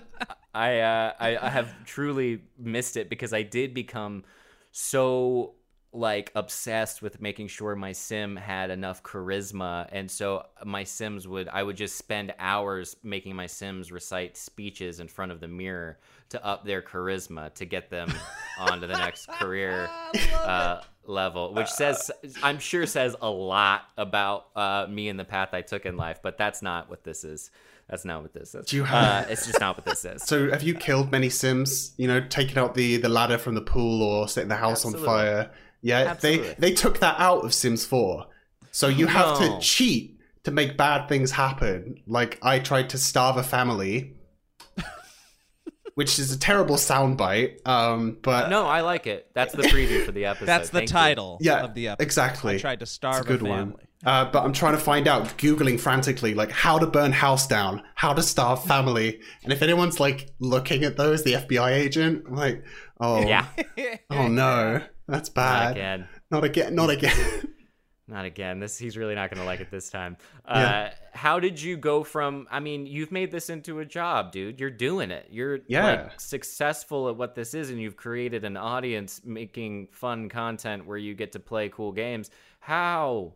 I, 0.53 0.79
uh, 0.79 1.13
I, 1.17 1.37
I 1.37 1.49
have 1.49 1.73
truly 1.85 2.41
missed 2.59 2.97
it 2.97 3.09
because 3.09 3.31
I 3.33 3.43
did 3.43 3.73
become 3.73 4.25
so 4.71 5.53
like 5.95 6.31
obsessed 6.35 7.01
with 7.01 7.21
making 7.21 7.47
sure 7.47 7.75
my 7.75 7.91
sim 7.91 8.35
had 8.35 8.69
enough 8.69 9.01
charisma 9.01 9.87
and 9.91 10.11
so 10.11 10.45
my 10.65 10.83
sims 10.83 11.27
would 11.27 11.47
i 11.49 11.63
would 11.63 11.77
just 11.77 11.95
spend 11.97 12.33
hours 12.37 12.95
making 13.03 13.35
my 13.35 13.47
sims 13.47 13.91
recite 13.91 14.35
speeches 14.35 14.99
in 14.99 15.07
front 15.07 15.31
of 15.31 15.39
the 15.39 15.47
mirror 15.47 15.97
to 16.29 16.43
up 16.45 16.65
their 16.65 16.81
charisma 16.81 17.53
to 17.53 17.65
get 17.65 17.89
them 17.89 18.11
onto 18.59 18.87
the 18.87 18.97
next 18.97 19.27
career 19.39 19.89
uh, 20.33 20.81
level 21.05 21.53
which 21.53 21.69
says 21.69 22.11
i'm 22.43 22.59
sure 22.59 22.85
says 22.85 23.15
a 23.21 23.29
lot 23.29 23.83
about 23.97 24.47
uh, 24.55 24.85
me 24.89 25.07
and 25.07 25.19
the 25.19 25.25
path 25.25 25.53
i 25.53 25.61
took 25.61 25.85
in 25.85 25.95
life 25.95 26.19
but 26.21 26.37
that's 26.37 26.61
not 26.61 26.89
what 26.89 27.03
this 27.03 27.23
is 27.23 27.51
that's 27.87 28.03
not 28.03 28.23
what 28.23 28.33
this 28.33 28.55
is 28.55 28.65
Do 28.65 28.77
you 28.77 28.83
have- 28.83 29.27
uh, 29.27 29.31
it's 29.31 29.45
just 29.45 29.59
not 29.59 29.77
what 29.77 29.85
this 29.85 30.03
is 30.05 30.23
So, 30.25 30.49
have 30.49 30.63
you 30.63 30.73
killed 30.73 31.11
many 31.11 31.29
Sims? 31.29 31.93
You 31.97 32.07
know, 32.07 32.19
taken 32.19 32.57
out 32.57 32.73
the 32.73 32.97
the 32.97 33.09
ladder 33.09 33.37
from 33.37 33.53
the 33.53 33.61
pool 33.61 34.01
or 34.01 34.27
setting 34.27 34.49
the 34.49 34.55
house 34.55 34.83
Absolutely. 34.83 35.07
on 35.07 35.15
fire. 35.15 35.51
Yeah, 35.81 35.99
Absolutely. 35.99 36.47
they 36.49 36.69
they 36.69 36.73
took 36.73 36.99
that 36.99 37.15
out 37.19 37.45
of 37.45 37.53
Sims 37.53 37.85
4. 37.85 38.25
So 38.71 38.87
you 38.87 39.07
have 39.07 39.37
to 39.39 39.59
cheat 39.59 40.19
to 40.43 40.51
make 40.51 40.77
bad 40.77 41.07
things 41.07 41.31
happen. 41.31 42.01
Like 42.07 42.39
I 42.41 42.59
tried 42.59 42.89
to 42.91 42.97
starve 42.97 43.37
a 43.37 43.43
family, 43.43 44.13
which 45.95 46.19
is 46.19 46.31
a 46.33 46.37
terrible 46.39 46.75
soundbite. 46.75 47.65
Um, 47.67 48.17
but 48.21 48.49
no 48.49 48.65
i 48.67 48.81
like 48.81 49.07
it 49.07 49.29
that's 49.33 49.53
the 49.53 49.63
preview 49.63 50.05
for 50.05 50.11
the 50.11 50.25
episode 50.31 50.45
That's 50.45 50.69
the 50.69 50.79
Thank 50.79 50.89
you. 50.89 50.93
title 50.93 51.37
yeah, 51.41 51.63
of 51.63 51.73
the 51.73 51.87
episode. 51.89 52.03
exactly. 52.03 52.55
I 52.55 52.59
tried 52.59 52.79
to 52.81 52.85
starve 52.85 53.25
good 53.25 53.41
a 53.41 53.45
one. 53.45 53.59
family. 53.71 53.81
Uh, 54.03 54.25
but 54.29 54.43
I'm 54.43 54.53
trying 54.53 54.73
to 54.73 54.79
find 54.79 55.07
out, 55.07 55.25
googling 55.39 55.79
frantically, 55.79 56.35
like 56.35 56.51
how 56.51 56.77
to 56.77 56.85
burn 56.85 57.11
house 57.11 57.47
down, 57.47 57.81
how 57.95 58.13
to 58.13 58.21
starve 58.21 58.63
family, 58.63 59.19
and 59.43 59.51
if 59.51 59.63
anyone's 59.63 59.99
like 59.99 60.29
looking 60.39 60.83
at 60.83 60.95
those, 60.95 61.23
the 61.23 61.33
FBI 61.33 61.71
agent, 61.71 62.23
I'm 62.27 62.35
like, 62.35 62.63
oh, 62.99 63.25
Yeah. 63.25 63.47
oh 64.11 64.27
no, 64.27 64.81
that's 65.07 65.29
Not 65.29 65.35
bad. 65.35 65.71
again. 65.71 66.07
Not 66.31 66.43
again. 66.43 66.75
Not 66.75 66.89
again. 66.97 67.47
Not 68.07 68.25
again. 68.25 68.59
This 68.59 68.77
he's 68.77 68.97
really 68.97 69.15
not 69.15 69.31
going 69.31 69.39
to 69.39 69.45
like 69.45 69.61
it 69.61 69.71
this 69.71 69.89
time. 69.89 70.17
Uh, 70.47 70.53
Yeah. 70.59 70.93
How 71.13 71.39
did 71.39 71.59
you 71.59 71.75
go 71.75 72.03
from? 72.03 72.47
I 72.51 72.59
mean, 72.59 72.85
you've 72.85 73.11
made 73.11 73.31
this 73.31 73.49
into 73.49 73.79
a 73.79 73.85
job, 73.85 74.31
dude. 74.31 74.59
You're 74.59 74.69
doing 74.69 75.09
it. 75.09 75.27
You're 75.31 75.59
Yeah. 75.67 75.85
like 75.85 76.19
successful 76.19 77.09
at 77.09 77.15
what 77.17 77.33
this 77.33 77.53
is, 77.55 77.71
and 77.71 77.81
you've 77.81 77.95
created 77.97 78.43
an 78.43 78.57
audience 78.57 79.21
making 79.25 79.87
fun 79.91 80.29
content 80.29 80.85
where 80.85 80.97
you 80.99 81.15
get 81.15 81.31
to 81.31 81.39
play 81.39 81.69
cool 81.69 81.91
games. 81.91 82.29
How? 82.59 83.33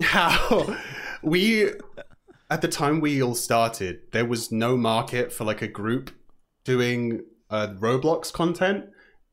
how 0.00 0.76
we 1.22 1.70
at 2.50 2.60
the 2.62 2.68
time 2.68 3.00
we 3.00 3.20
all 3.20 3.34
started 3.34 3.98
there 4.12 4.24
was 4.24 4.52
no 4.52 4.76
market 4.76 5.32
for 5.32 5.42
like 5.44 5.60
a 5.60 5.66
group 5.66 6.12
doing 6.62 7.20
uh, 7.50 7.66
roblox 7.80 8.32
content 8.32 8.84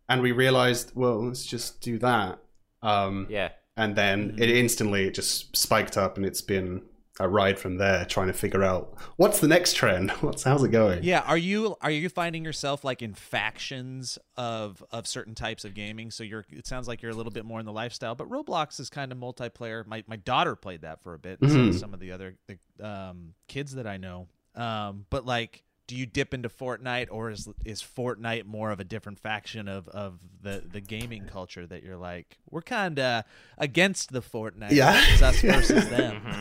and 0.09 0.21
we 0.21 0.31
realized 0.31 0.91
well 0.95 1.23
let's 1.25 1.45
just 1.45 1.81
do 1.81 1.97
that 1.99 2.39
um, 2.81 3.27
Yeah. 3.29 3.49
and 3.77 3.95
then 3.95 4.35
it 4.37 4.49
instantly 4.49 5.07
it 5.07 5.13
just 5.15 5.55
spiked 5.55 5.97
up 5.97 6.17
and 6.17 6.25
it's 6.25 6.41
been 6.41 6.83
a 7.19 7.29
ride 7.29 7.57
from 7.57 7.77
there 7.77 8.03
trying 8.03 8.27
to 8.27 8.33
figure 8.33 8.61
out 8.61 8.93
what's 9.15 9.39
the 9.39 9.47
next 9.47 9.73
trend 9.73 10.11
what's 10.19 10.43
how's 10.43 10.63
it 10.63 10.69
going 10.71 11.01
Yeah, 11.03 11.21
are 11.21 11.37
you 11.37 11.75
are 11.81 11.89
you 11.89 12.09
finding 12.09 12.43
yourself 12.43 12.83
like 12.83 13.01
in 13.01 13.13
factions 13.13 14.17
of 14.35 14.83
of 14.91 15.07
certain 15.07 15.33
types 15.33 15.63
of 15.63 15.73
gaming? 15.73 16.11
So 16.11 16.23
you're 16.25 16.45
it 16.49 16.67
sounds 16.67 16.87
like 16.89 17.01
you're 17.01 17.11
a 17.11 17.15
little 17.15 17.31
bit 17.31 17.45
more 17.45 17.59
in 17.61 17.65
the 17.65 17.71
lifestyle, 17.71 18.15
but 18.15 18.29
Roblox 18.29 18.79
is 18.81 18.89
kind 18.89 19.11
of 19.13 19.17
multiplayer. 19.17 19.85
My 19.87 20.03
my 20.07 20.17
daughter 20.17 20.55
played 20.55 20.81
that 20.81 21.01
for 21.03 21.13
a 21.13 21.19
bit. 21.19 21.39
and 21.41 21.49
So 21.49 21.57
Mhm. 21.59 21.71
did 21.71 21.79
some 21.79 21.93
of 21.93 21.99
the 22.01 22.11
other 22.11 22.35
the, 22.47 22.85
um, 22.85 23.33
kids 23.47 23.75
that 23.75 23.87
I 23.87 23.95
know. 23.97 24.27
Um, 24.55 25.05
but 25.09 25.25
like, 25.25 25.63
do 25.87 25.95
you 25.95 26.05
dip 26.05 26.33
into 26.33 26.49
Fortnite, 26.49 27.07
or 27.11 27.29
is 27.29 27.47
is 27.63 27.81
Fortnite 27.81 28.45
more 28.45 28.71
of 28.71 28.79
a 28.79 28.83
different 28.83 29.19
faction 29.19 29.67
of 29.67 29.87
of 29.89 30.19
the 30.41 30.63
the 30.69 30.81
gaming 30.81 31.25
culture 31.25 31.65
that 31.67 31.83
you're 31.83 31.97
like 31.97 32.37
we're 32.49 32.61
kind 32.61 32.99
of 32.99 33.23
against 33.57 34.11
the 34.11 34.21
Fortnite? 34.21 34.71
Yeah. 34.71 34.99
it's 35.13 35.21
us 35.21 35.41
versus 35.41 35.89
them. 35.89 36.21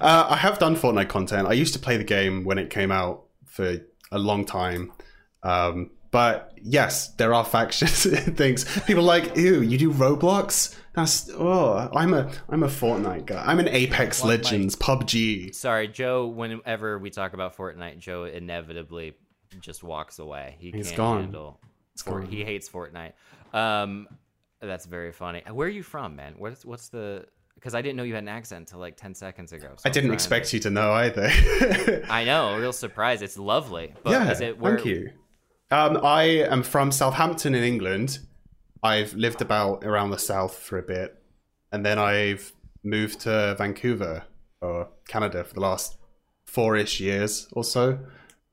Uh, 0.00 0.28
I 0.30 0.36
have 0.36 0.58
done 0.58 0.76
Fortnite 0.76 1.10
content. 1.10 1.46
I 1.46 1.52
used 1.52 1.74
to 1.74 1.78
play 1.78 1.98
the 1.98 2.04
game 2.04 2.44
when 2.44 2.56
it 2.56 2.70
came 2.70 2.90
out 2.90 3.24
for 3.44 3.80
a 4.10 4.18
long 4.18 4.46
time. 4.46 4.92
Um, 5.42 5.90
but 6.10 6.52
yes, 6.60 7.08
there 7.14 7.32
are 7.34 7.44
factions 7.44 8.04
things. 8.36 8.64
People 8.82 9.02
are 9.04 9.06
like, 9.18 9.36
ew, 9.36 9.60
you 9.62 9.78
do 9.78 9.92
Roblox? 9.92 10.76
That's 10.94 11.30
oh, 11.34 11.88
I'm 11.94 12.14
a 12.14 12.30
I'm 12.48 12.62
a 12.64 12.68
Fortnite 12.68 13.26
guy. 13.26 13.42
I'm 13.46 13.60
an 13.60 13.68
Apex 13.68 14.22
like- 14.24 14.42
Legends, 14.42 14.74
PUBG. 14.76 15.54
Sorry, 15.54 15.86
Joe. 15.86 16.26
Whenever 16.26 16.98
we 16.98 17.10
talk 17.10 17.32
about 17.32 17.56
Fortnite, 17.56 17.98
Joe 17.98 18.24
inevitably 18.24 19.14
just 19.60 19.84
walks 19.84 20.18
away. 20.18 20.56
He 20.58 20.70
He's 20.72 20.86
can't 20.86 20.96
gone. 20.96 21.20
handle. 21.22 21.60
Fort- 22.04 22.22
gone. 22.24 22.30
He 22.32 22.44
hates 22.44 22.68
Fortnite. 22.68 23.12
Um, 23.54 24.08
that's 24.60 24.86
very 24.86 25.12
funny. 25.12 25.42
Where 25.50 25.66
are 25.68 25.70
you 25.70 25.82
from, 25.84 26.16
man? 26.16 26.34
What's 26.38 26.64
what's 26.64 26.88
the? 26.88 27.24
Because 27.54 27.74
I 27.74 27.82
didn't 27.82 27.96
know 27.96 28.02
you 28.04 28.14
had 28.14 28.22
an 28.24 28.28
accent 28.28 28.60
until 28.60 28.80
like 28.80 28.96
ten 28.96 29.14
seconds 29.14 29.52
ago. 29.52 29.74
so 29.76 29.82
I 29.88 29.90
didn't 29.90 30.12
expect 30.12 30.48
to- 30.48 30.56
you 30.56 30.60
to 30.62 30.70
know 30.70 30.92
either. 30.92 31.30
I 32.10 32.24
know, 32.24 32.56
real 32.58 32.72
surprise. 32.72 33.22
It's 33.22 33.38
lovely. 33.38 33.94
But 34.02 34.10
yeah, 34.10 34.30
is 34.30 34.40
it 34.40 34.58
where, 34.58 34.74
thank 34.76 34.86
you. 34.86 35.10
Um, 35.70 35.98
I 36.02 36.22
am 36.50 36.62
from 36.62 36.90
Southampton 36.90 37.54
in 37.54 37.62
England. 37.62 38.18
I've 38.82 39.14
lived 39.14 39.40
about 39.42 39.84
around 39.84 40.10
the 40.10 40.18
south 40.18 40.56
for 40.58 40.78
a 40.78 40.82
bit, 40.82 41.16
and 41.70 41.84
then 41.86 41.98
I've 41.98 42.52
moved 42.82 43.20
to 43.20 43.54
Vancouver 43.58 44.24
or 44.60 44.88
Canada 45.06 45.44
for 45.44 45.54
the 45.54 45.60
last 45.60 45.96
four-ish 46.46 46.98
years 47.00 47.46
or 47.52 47.62
so, 47.62 47.98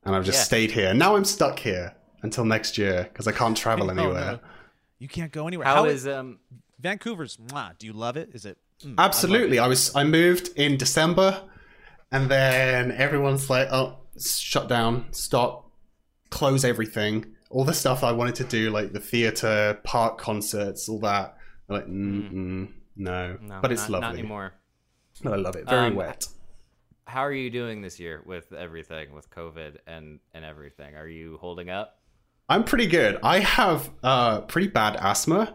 and 0.04 0.14
I've 0.14 0.24
just 0.24 0.38
Yeah. 0.38 0.44
stayed 0.44 0.70
here. 0.72 0.94
Now 0.94 1.16
I'm 1.16 1.24
stuck 1.24 1.58
here 1.58 1.94
until 2.22 2.44
next 2.44 2.78
year 2.78 3.08
because 3.10 3.26
I 3.26 3.32
can't 3.32 3.56
travel 3.56 3.90
Oh, 3.90 3.94
no. 3.94 4.02
anywhere. 4.04 4.40
You 4.98 5.08
can't 5.08 5.32
go 5.32 5.46
anywhere. 5.48 5.66
How 5.66 5.84
is 5.86 6.06
um? 6.06 6.38
Vancouver's? 6.78 7.36
Mwah, 7.38 7.76
do 7.78 7.86
you 7.86 7.92
love 7.92 8.16
it? 8.16 8.30
Is 8.34 8.44
it? 8.44 8.58
mm, 8.84 8.94
Absolutely. 8.98 9.58
I 9.58 9.66
was 9.66 9.94
I 9.96 10.04
moved 10.04 10.50
in 10.56 10.76
December 10.76 11.40
and 12.12 12.30
then 12.30 12.92
everyone's 12.92 13.48
like, 13.50 13.68
"Oh, 13.72 13.98
shut 14.20 14.68
down, 14.68 15.06
stop, 15.12 15.67
close 16.30 16.64
everything." 16.64 17.34
All 17.50 17.64
the 17.64 17.72
stuff 17.74 18.04
I 18.04 18.12
wanted 18.12 18.34
to 18.36 18.44
do 18.44 18.70
like 18.70 18.92
the 18.92 19.00
theater, 19.00 19.78
park 19.82 20.18
concerts, 20.18 20.88
all 20.88 21.00
that. 21.00 21.36
They're 21.66 21.78
like, 21.78 21.86
mm, 21.86 22.68
no. 22.96 23.38
No, 23.40 23.58
but 23.62 23.72
it's 23.72 23.88
not, 23.88 24.02
lovely. 24.02 24.08
Not 24.08 24.18
anymore. 24.18 24.52
But 25.22 25.32
I 25.32 25.36
love 25.36 25.56
it. 25.56 25.66
Very 25.68 25.86
Um, 25.86 25.94
wet. 25.94 26.28
How 27.06 27.22
are 27.22 27.32
you 27.32 27.48
doing 27.50 27.80
this 27.80 27.98
year 27.98 28.22
with 28.26 28.52
everything, 28.52 29.14
with 29.14 29.30
COVID 29.30 29.78
and 29.86 30.20
and 30.34 30.44
everything? 30.44 30.94
Are 30.94 31.08
you 31.08 31.38
holding 31.40 31.70
up? 31.70 31.98
I'm 32.50 32.64
pretty 32.64 32.86
good. 32.86 33.18
I 33.22 33.38
have 33.40 33.90
uh 34.02 34.42
pretty 34.42 34.68
bad 34.68 34.96
asthma. 34.96 35.54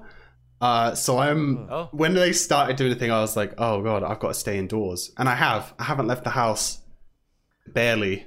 Uh, 0.60 0.96
so 0.96 1.20
I'm 1.20 1.68
Oh. 1.70 1.90
when 1.92 2.14
they 2.16 2.32
started 2.34 2.76
doing 2.76 2.90
the 2.92 2.96
thing, 2.96 3.12
I 3.12 3.20
was 3.22 3.36
like, 3.38 3.54
"Oh 3.60 3.84
god, 3.84 4.02
I've 4.02 4.20
got 4.20 4.30
to 4.30 4.34
stay 4.34 4.58
indoors," 4.58 5.12
and 5.18 5.30
I 5.30 5.36
have. 5.36 5.74
I 5.78 5.84
haven't 5.84 6.08
left 6.08 6.24
the 6.24 6.32
house 6.32 6.80
barely. 7.68 8.26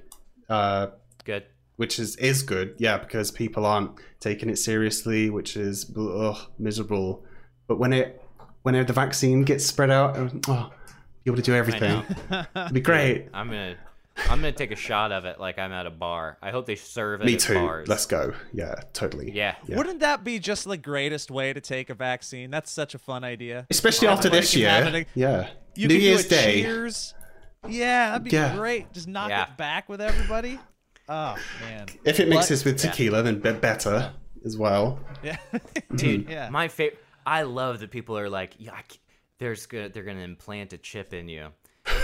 Uh, 0.48 0.88
Good. 1.24 1.46
Which 1.76 1.98
is 1.98 2.16
is 2.16 2.42
good, 2.42 2.74
yeah, 2.78 2.98
because 2.98 3.30
people 3.30 3.64
aren't 3.66 3.92
taking 4.20 4.48
it 4.50 4.56
seriously, 4.58 5.30
which 5.30 5.56
is 5.56 5.90
ugh, 5.96 6.38
miserable. 6.58 7.24
But 7.68 7.78
when 7.78 7.92
it 7.92 8.22
when 8.62 8.74
the 8.86 8.92
vaccine 8.92 9.42
gets 9.42 9.64
spread 9.64 9.90
out, 9.90 10.16
oh, 10.48 10.70
be 11.24 11.30
able 11.30 11.36
to 11.36 11.42
do 11.42 11.54
everything. 11.54 12.02
It'd 12.56 12.72
be 12.72 12.80
great. 12.80 13.28
I'm 13.34 13.48
gonna 13.48 13.76
I'm 14.28 14.38
gonna 14.40 14.52
take 14.52 14.70
a 14.72 14.76
shot 14.76 15.12
of 15.12 15.24
it 15.24 15.38
like 15.38 15.58
I'm 15.58 15.72
at 15.72 15.86
a 15.86 15.90
bar. 15.90 16.38
I 16.40 16.50
hope 16.50 16.66
they 16.66 16.74
serve 16.76 17.20
it 17.20 17.24
Me 17.26 17.34
at 17.34 17.40
too. 17.40 17.54
bars. 17.54 17.88
Let's 17.88 18.06
go. 18.06 18.32
Yeah, 18.52 18.74
totally. 18.92 19.30
Yeah. 19.32 19.56
Yeah. 19.66 19.76
Wouldn't 19.76 20.00
that 20.00 20.24
be 20.24 20.38
just 20.38 20.64
the 20.64 20.76
greatest 20.76 21.30
way 21.30 21.52
to 21.52 21.60
take 21.60 21.90
a 21.90 21.94
vaccine? 21.94 22.50
That's 22.50 22.70
such 22.70 22.94
a 22.94 22.98
fun 22.98 23.24
idea. 23.24 23.66
Especially 23.70 24.08
after 24.08 24.28
this 24.30 24.54
year. 24.56 24.70
have 24.70 24.94
it. 24.94 25.06
Yeah. 25.14 25.48
New 25.76 25.94
Year's 25.94 26.26
Day. 26.26 26.62
Cheers. 26.62 27.14
Yeah, 27.68 28.10
that'd 28.10 28.24
be 28.24 28.30
Yeah. 28.30 28.56
great. 28.56 28.92
Just 28.92 29.08
knock 29.08 29.28
Yeah. 29.28 29.44
it 29.50 29.56
back 29.56 29.88
with 29.88 30.00
everybody. 30.00 30.58
Oh 31.08 31.36
man. 31.60 31.86
If 32.04 32.20
it 32.20 32.28
mixes 32.28 32.62
But- 32.62 32.72
with 32.74 32.82
tequila, 32.82 33.22
then 33.22 33.40
be- 33.40 33.52
better 33.52 34.12
as 34.44 34.56
well. 34.56 35.00
Yeah. 35.22 35.38
Dude, 35.96 36.28
Yeah. 36.28 36.48
my 36.50 36.68
favorite. 36.68 37.02
I 37.24 37.42
love 37.42 37.80
that 37.80 37.90
people 37.90 38.16
are 38.18 38.28
like, 38.30 38.54
yeah, 38.58 38.72
I 38.74 38.82
c- 38.90 39.00
there's 39.38 39.66
gonna 39.66 39.88
they're 39.88 40.04
gonna 40.04 40.20
implant 40.20 40.72
a 40.72 40.78
chip 40.78 41.12
in 41.12 41.28
you, 41.28 41.48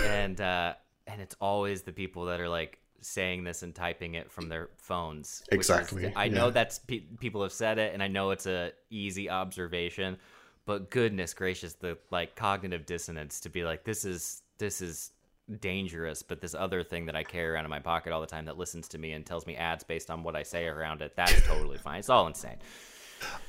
and 0.05 0.39
uh, 0.41 0.73
and 1.07 1.21
it's 1.21 1.35
always 1.39 1.83
the 1.83 1.93
people 1.93 2.25
that 2.25 2.39
are 2.41 2.49
like 2.49 2.79
saying 3.01 3.43
this 3.45 3.63
and 3.63 3.73
typing 3.73 4.15
it 4.15 4.31
from 4.31 4.49
their 4.49 4.69
phones. 4.77 5.41
which 5.49 5.61
is- 5.61 5.69
Exactly, 5.69 6.11
I 6.15 6.27
know 6.27 6.45
yeah. 6.45 6.51
that's 6.51 6.79
pe- 6.79 7.05
people 7.19 7.41
have 7.43 7.53
said 7.53 7.77
it, 7.77 7.93
and 7.93 8.03
I 8.03 8.07
know 8.09 8.31
it's 8.31 8.45
a 8.45 8.71
easy 8.89 9.29
observation, 9.29 10.17
but 10.65 10.89
goodness 10.89 11.33
gracious, 11.33 11.73
the 11.73 11.97
like 12.11 12.35
cognitive 12.35 12.85
dissonance 12.85 13.39
to 13.41 13.49
be 13.49 13.63
like, 13.63 13.85
this 13.85 14.03
is 14.05 14.41
this 14.57 14.81
is 14.81 15.11
dangerous 15.59 16.23
but 16.23 16.39
this 16.39 16.55
other 16.55 16.83
thing 16.83 17.05
that 17.05 17.15
i 17.15 17.23
carry 17.23 17.49
around 17.49 17.65
in 17.65 17.69
my 17.69 17.79
pocket 17.79 18.13
all 18.13 18.21
the 18.21 18.27
time 18.27 18.45
that 18.45 18.57
listens 18.57 18.87
to 18.87 18.97
me 18.97 19.11
and 19.11 19.25
tells 19.25 19.45
me 19.45 19.55
ads 19.57 19.83
based 19.83 20.09
on 20.09 20.23
what 20.23 20.35
i 20.35 20.43
say 20.43 20.67
around 20.67 21.01
it 21.01 21.13
that's 21.17 21.45
totally 21.45 21.77
fine 21.77 21.99
it's 21.99 22.09
all 22.09 22.27
insane 22.27 22.55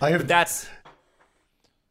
I 0.01 0.11
have 0.11 0.27
that's 0.29 0.69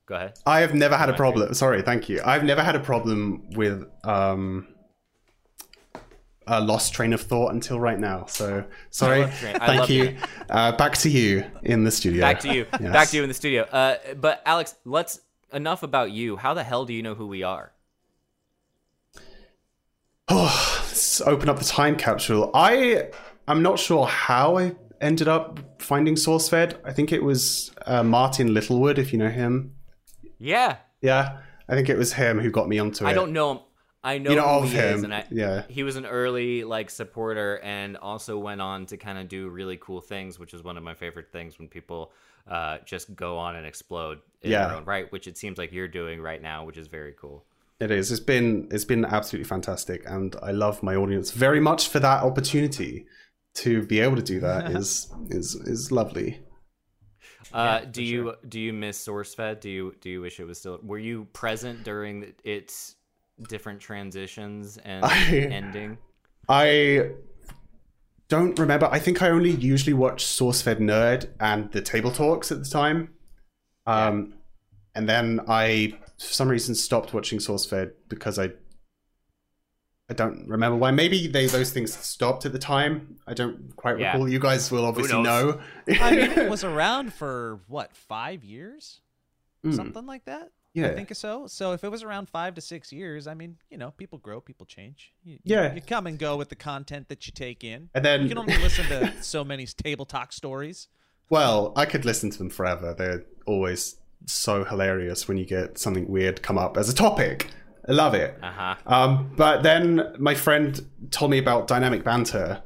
go 0.06 0.16
ahead 0.16 0.34
I 0.46 0.62
have 0.62 0.74
never 0.74 0.96
had 0.96 1.10
a 1.10 1.14
problem. 1.14 1.54
Sorry, 1.54 1.82
thank 1.82 2.08
you. 2.08 2.22
I've 2.24 2.46
never 2.46 2.62
had 2.64 2.78
a 2.78 2.80
problem 2.80 3.50
with 3.56 3.86
um, 4.06 4.68
a 6.48 6.62
lost 6.62 6.94
train 6.94 7.12
of 7.12 7.20
thought 7.20 7.54
until 7.54 7.78
right 7.80 8.00
now. 8.00 8.26
So 8.28 8.64
sorry. 8.90 9.26
Thank 9.28 9.90
you. 9.90 10.16
Uh, 10.50 10.72
back 10.78 10.94
to 11.00 11.10
you 11.10 11.44
in 11.64 11.84
the 11.84 11.92
studio. 11.92 12.22
back 12.22 12.40
to 12.42 12.54
you 12.54 12.66
Yes. 12.80 12.94
back 12.94 13.10
to 13.10 13.18
you 13.18 13.24
in 13.24 13.28
the 13.28 13.34
studio 13.36 13.64
uh 13.64 13.96
but 14.16 14.42
alex 14.46 14.76
let's 14.86 15.20
enough 15.52 15.84
about 15.84 16.12
you 16.12 16.38
how 16.38 16.54
the 16.54 16.64
hell 16.64 16.86
do 16.86 16.94
you 16.94 17.04
know 17.04 17.16
who 17.16 17.28
we 17.28 17.44
are 17.44 17.73
Oh, 20.30 20.82
let's 20.88 21.22
open 21.22 21.50
up 21.50 21.60
the 21.60 21.66
time 21.66 21.96
capsule. 21.96 22.52
I 22.54 23.10
I'm 23.48 23.62
not 23.62 23.80
sure 23.80 24.06
how 24.06 24.58
I 24.58 24.76
ended 25.02 25.28
up 25.28 25.60
finding 25.82 26.16
SourceFed. 26.16 26.80
I 26.86 26.94
think 26.94 27.12
it 27.12 27.22
was 27.24 27.72
uh, 27.86 28.04
Martin 28.04 28.54
Littlewood, 28.54 28.98
if 28.98 29.12
you 29.12 29.20
know 29.20 29.30
him. 29.30 29.76
yeah 30.40 30.78
Yeah, 31.02 31.40
I 31.68 31.76
think 31.76 31.90
it 31.90 31.98
was 31.98 32.14
him 32.14 32.40
who 32.40 32.50
got 32.52 32.68
me 32.70 32.80
onto 32.80 33.06
it. 33.06 33.10
i 33.10 33.14
don't 33.14 33.34
know 33.34 33.52
him 33.52 33.60
i 34.06 34.18
know, 34.18 34.30
You 34.32 34.36
know 34.38 34.60
who 34.60 34.66
of 34.66 34.72
he 34.72 34.78
is 34.78 35.00
him, 35.00 35.04
and 35.06 35.14
I, 35.16 35.26
yeah. 35.30 35.64
he 35.70 35.84
was 35.84 35.96
an 35.98 36.06
early 36.06 36.64
like 36.64 36.90
supporter 36.90 37.60
and 37.64 37.98
also 37.98 38.38
went 38.38 38.62
on 38.62 38.86
to 38.88 38.98
kind 38.98 39.18
of 39.18 39.28
do 39.28 39.50
really 39.50 39.78
cool 39.78 40.00
things 40.02 40.40
which 40.40 40.54
is 40.54 40.64
one 40.64 40.78
of 40.78 40.84
my 40.84 40.94
favorite 40.94 41.32
things 41.32 41.60
when 41.60 41.68
people 41.68 42.12
uh 42.50 42.78
just 42.86 43.14
go 43.16 43.38
on 43.38 43.56
and 43.58 43.66
explode 43.66 44.20
in 44.42 44.52
Yeah. 44.52 44.68
their 44.68 44.78
own 44.78 44.86
right 44.86 45.12
which 45.12 45.28
it 45.28 45.38
seems 45.38 45.58
like 45.58 45.72
you're 45.74 45.88
doing 45.90 46.22
right 46.22 46.42
now 46.42 46.64
which 46.66 46.78
is 46.78 46.88
very 46.88 47.14
cool 47.20 47.46
It 47.80 47.92
is. 47.92 48.12
It's 48.12 48.20
been 48.22 48.68
it's 48.72 48.86
been 48.86 49.06
absolutely 49.06 49.48
fantastic, 49.48 50.04
and 50.06 50.36
I 50.42 50.52
love 50.52 50.84
my 50.84 50.96
audience 50.96 51.32
very 51.32 51.60
much 51.60 51.90
for 51.90 52.00
that 52.00 52.24
opportunity 52.24 53.06
to 53.56 53.84
be 53.84 54.00
able 54.00 54.16
to 54.16 54.22
do 54.22 54.40
that 54.40 54.72
is 54.76 55.12
is 55.30 55.56
is 55.56 55.92
lovely. 55.92 56.42
Uh, 57.52 57.82
do 57.82 58.02
you 58.02 58.36
do 58.48 58.60
you 58.60 58.74
miss 58.74 59.06
SourceFed? 59.06 59.60
Do 59.60 59.70
you 59.70 59.96
do 60.02 60.10
you 60.10 60.22
wish 60.22 60.40
it 60.40 60.46
was 60.46 60.60
still? 60.60 60.80
Were 60.84 61.00
you 61.00 61.26
present 61.34 61.84
during 61.84 62.34
its 62.44 62.96
different 63.50 63.80
transitions 63.80 64.78
and 64.78 65.06
I- 65.06 65.48
ending? 65.52 65.98
I 66.50 67.12
don't 68.28 68.58
remember. 68.58 68.88
I 68.92 69.00
think 69.00 69.22
I 69.22 69.30
only 69.30 69.52
usually 69.52 69.94
watched 69.94 70.28
SourceFed 70.28 70.80
Nerd 70.80 71.30
and 71.40 71.72
the 71.72 71.82
Table 71.82 72.12
Talks 72.12 72.52
at 72.52 72.64
the 72.64 72.70
time. 72.70 73.10
Um, 73.86 74.36
and 74.96 75.08
then 75.08 75.42
I, 75.48 75.94
for 76.24 76.34
some 76.34 76.48
reason, 76.50 76.76
stopped 76.76 77.14
watching 77.14 77.40
SourceFed 77.40 77.92
because 78.10 78.40
I, 78.40 78.50
I 80.10 80.14
don't 80.14 80.48
remember 80.48 80.78
why. 80.78 80.92
Maybe 80.92 81.28
they 81.28 81.48
those 81.48 81.72
things 81.72 81.96
stopped 81.96 82.46
at 82.46 82.52
the 82.52 82.60
time. 82.60 83.18
I 83.26 83.34
don't 83.34 83.76
quite 83.76 84.00
Yeah. 84.00 84.12
recall. 84.14 84.28
You 84.30 84.40
guys 84.40 84.70
will 84.72 84.86
obviously 84.86 85.22
know. 85.22 85.60
I 86.02 86.12
mean, 86.12 86.32
it 86.32 86.50
was 86.56 86.64
around 86.64 87.14
for 87.14 87.62
what 87.68 87.96
five 87.96 88.44
years, 88.44 89.00
Mm, 89.66 89.76
something 89.78 90.06
like 90.06 90.26
that. 90.26 90.52
yeah. 90.74 90.88
I 90.88 90.94
think 90.94 91.16
so. 91.16 91.48
So 91.48 91.72
if 91.72 91.86
it 91.86 91.90
was 91.90 92.04
around 92.04 92.28
five 92.28 92.54
to 92.56 92.62
six 92.62 92.92
years, 92.92 93.28
I 93.28 93.34
mean, 93.34 93.56
you 93.70 93.78
know, 93.78 93.92
people 93.92 94.18
grow, 94.18 94.42
people 94.42 94.66
change. 94.66 95.14
You, 95.24 95.36
you- 95.36 95.40
Yeah. 95.56 95.74
you 95.74 95.80
come 95.82 96.06
and 96.06 96.20
go 96.20 96.36
with 96.36 96.50
the 96.50 96.58
content 96.58 97.08
that 97.08 97.26
you 97.28 97.32
take 97.34 97.64
in. 97.64 97.90
And 97.96 98.04
then- 98.04 98.24
you 98.24 98.28
can 98.28 98.38
only 98.40 98.58
listen 98.58 98.86
to 98.88 99.14
so 99.24 99.46
many 99.46 99.66
table 99.68 100.06
talk 100.06 100.34
stories. 100.34 100.90
Well, 101.30 101.72
I 101.78 101.86
could 101.86 102.04
listen 102.04 102.30
to 102.32 102.38
them 102.38 102.50
forever. 102.50 102.94
They're 102.94 103.24
always 103.48 103.96
so 104.26 104.64
hilarious 104.64 105.28
when 105.28 105.38
you 105.38 105.46
get 105.46 105.78
something 105.78 106.08
weird 106.08 106.42
come 106.42 106.58
up 106.58 106.78
as 106.78 106.90
a 106.90 106.96
topic. 106.96 107.48
I 107.88 107.92
love 107.92 108.14
it. 108.14 108.38
Uh 108.42 108.52
huh. 108.52 108.76
Um, 108.86 109.34
but 109.36 109.62
then 109.64 110.16
my 110.18 110.36
friend 110.36 110.80
told 111.12 111.32
me 111.32 111.38
about 111.38 111.68
dynamic 111.68 112.04
banter, 112.04 112.64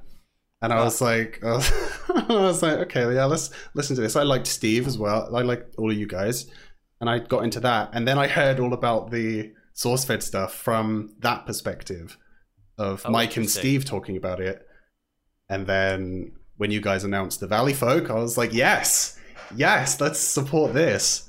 and 0.62 0.72
I 0.72 0.84
was 0.84 1.02
like, 1.02 1.40
I 1.44 1.52
was, 1.54 1.72
I 2.10 2.26
was 2.30 2.62
like, 2.62 2.78
okay, 2.80 3.14
yeah, 3.16 3.26
let's 3.26 3.50
listen 3.74 3.96
to 3.96 4.02
this. 4.02 4.16
I 4.16 4.24
liked 4.24 4.48
Steve 4.48 4.86
as 4.88 4.98
well. 4.98 5.36
I 5.36 5.42
liked 5.42 5.76
all 5.78 5.90
of 5.92 5.98
you 5.98 6.06
guys, 6.08 6.46
and 7.02 7.10
I 7.10 7.20
got 7.20 7.44
into 7.44 7.60
that. 7.62 7.90
And 7.94 8.08
then 8.08 8.18
I 8.20 8.28
heard 8.28 8.60
all 8.60 8.74
about 8.74 9.10
the 9.10 9.52
SourceFed 9.76 10.22
stuff 10.22 10.54
from 10.54 11.16
that 11.20 11.46
perspective 11.48 12.18
of 12.78 13.02
Oh, 13.06 13.10
Mike 13.12 13.36
and. 13.38 13.50
Steve 13.50 13.86
talking 13.86 14.18
about 14.18 14.40
it. 14.40 14.64
And 15.50 15.66
then 15.66 16.34
when 16.58 16.70
you 16.72 16.82
guys 16.82 17.04
announced 17.04 17.40
the 17.40 17.48
Valley 17.48 17.74
Folk, 17.74 18.10
I 18.12 18.16
was 18.16 18.38
like, 18.38 18.54
yes, 18.54 19.18
yes, 19.56 20.00
let's 20.02 20.20
support 20.20 20.74
this. 20.74 21.27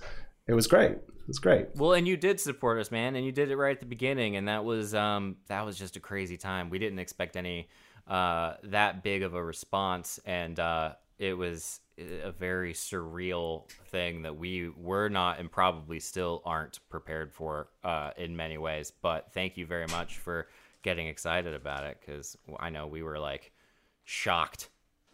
It 0.48 0.54
was 0.54 0.66
great. 0.66 0.92
It 0.92 1.28
was 1.28 1.38
great. 1.38 1.68
Well, 1.76 1.92
and 1.92 2.08
you 2.08 2.16
did 2.16 2.40
support 2.40 2.78
us, 2.80 2.90
man, 2.90 3.14
and 3.14 3.24
you 3.24 3.32
did 3.32 3.50
it 3.50 3.56
right 3.56 3.76
at 3.76 3.80
the 3.80 3.86
beginning, 3.86 4.36
and 4.36 4.48
that 4.48 4.64
was 4.64 4.94
um 4.94 5.36
that 5.46 5.64
was 5.64 5.76
just 5.78 5.96
a 5.96 6.00
crazy 6.00 6.36
time. 6.36 6.70
We 6.70 6.78
didn't 6.78 6.98
expect 6.98 7.36
any 7.36 7.68
uh 8.06 8.54
that 8.64 9.02
big 9.02 9.22
of 9.22 9.34
a 9.34 9.42
response, 9.44 10.18
and 10.24 10.58
uh 10.58 10.94
it 11.18 11.36
was 11.36 11.80
a 12.24 12.30
very 12.30 12.72
surreal 12.72 13.68
thing 13.86 14.22
that 14.22 14.36
we 14.36 14.68
were 14.68 15.08
not 15.08 15.40
and 15.40 15.50
probably 15.50 15.98
still 16.00 16.40
aren't 16.46 16.78
prepared 16.88 17.32
for 17.32 17.68
uh 17.84 18.10
in 18.16 18.34
many 18.36 18.56
ways. 18.56 18.90
But 19.02 19.32
thank 19.34 19.56
you 19.58 19.66
very 19.66 19.86
much 19.88 20.16
for 20.16 20.48
getting 20.82 21.08
excited 21.08 21.52
about 21.54 21.84
it 21.84 21.98
because 22.00 22.38
I 22.58 22.70
know 22.70 22.86
we 22.86 23.02
were 23.02 23.18
like 23.18 23.52
shocked 24.04 24.70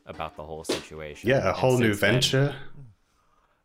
about 0.06 0.36
the 0.36 0.44
whole 0.44 0.62
situation. 0.62 1.28
Yeah, 1.30 1.48
a 1.50 1.52
whole 1.52 1.78
new 1.78 1.94
since 1.94 2.00
then- 2.00 2.12
venture. 2.12 2.56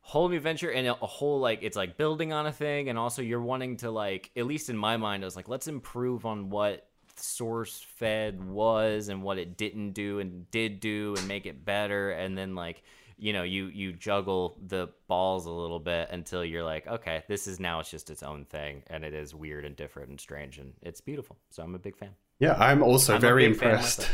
Whole 0.09 0.27
new 0.27 0.39
venture 0.39 0.71
and 0.71 0.87
a 0.87 0.93
whole 0.93 1.39
like 1.39 1.59
it's 1.61 1.77
like 1.77 1.95
building 1.95 2.33
on 2.33 2.47
a 2.47 2.51
thing. 2.51 2.89
And 2.89 2.97
also 2.97 3.21
you're 3.21 3.41
wanting 3.41 3.77
to 3.77 3.91
like 3.91 4.31
at 4.35 4.47
least 4.47 4.69
in 4.71 4.75
my 4.77 4.97
mind 4.97 5.23
i 5.23 5.25
was 5.25 5.35
like 5.35 5.47
let's 5.47 5.67
improve 5.67 6.25
on 6.25 6.49
what 6.49 6.87
source 7.15 7.85
fed 7.95 8.43
was 8.43 9.09
and 9.09 9.21
what 9.21 9.37
it 9.37 9.55
didn't 9.55 9.91
do 9.91 10.17
and 10.19 10.49
did 10.49 10.79
do 10.79 11.13
and 11.15 11.27
make 11.27 11.45
it 11.45 11.63
better. 11.63 12.09
And 12.09 12.35
then 12.35 12.55
like 12.55 12.81
you 13.19 13.33
know 13.33 13.43
you 13.43 13.67
you 13.67 13.93
juggle 13.93 14.57
the 14.65 14.89
balls 15.07 15.45
a 15.45 15.51
little 15.51 15.79
bit 15.79 16.09
until 16.09 16.43
you're 16.43 16.63
like 16.63 16.87
okay 16.87 17.21
this 17.27 17.47
is 17.47 17.59
now 17.59 17.79
it's 17.81 17.91
just 17.91 18.09
its 18.09 18.23
own 18.23 18.45
thing 18.45 18.81
and 18.87 19.03
it 19.03 19.13
is 19.13 19.35
weird 19.35 19.65
and 19.65 19.75
different 19.75 20.09
and 20.09 20.19
strange 20.19 20.57
and 20.57 20.73
it's 20.81 21.01
beautiful. 21.01 21.37
So 21.51 21.61
i'm 21.61 21.75
a 21.75 21.79
big 21.79 21.95
fan. 21.95 22.15
Yeah, 22.39 22.55
I'm 22.57 22.81
also 22.81 23.13
I'm 23.13 23.21
very 23.21 23.45
impressed. 23.45 24.09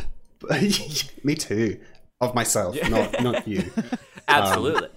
Me 1.23 1.35
too. 1.35 1.79
Of 2.25 2.35
myself, 2.35 2.77
not 2.89 3.21
not 3.21 3.47
you. 3.47 3.71
absolutely 4.27 4.89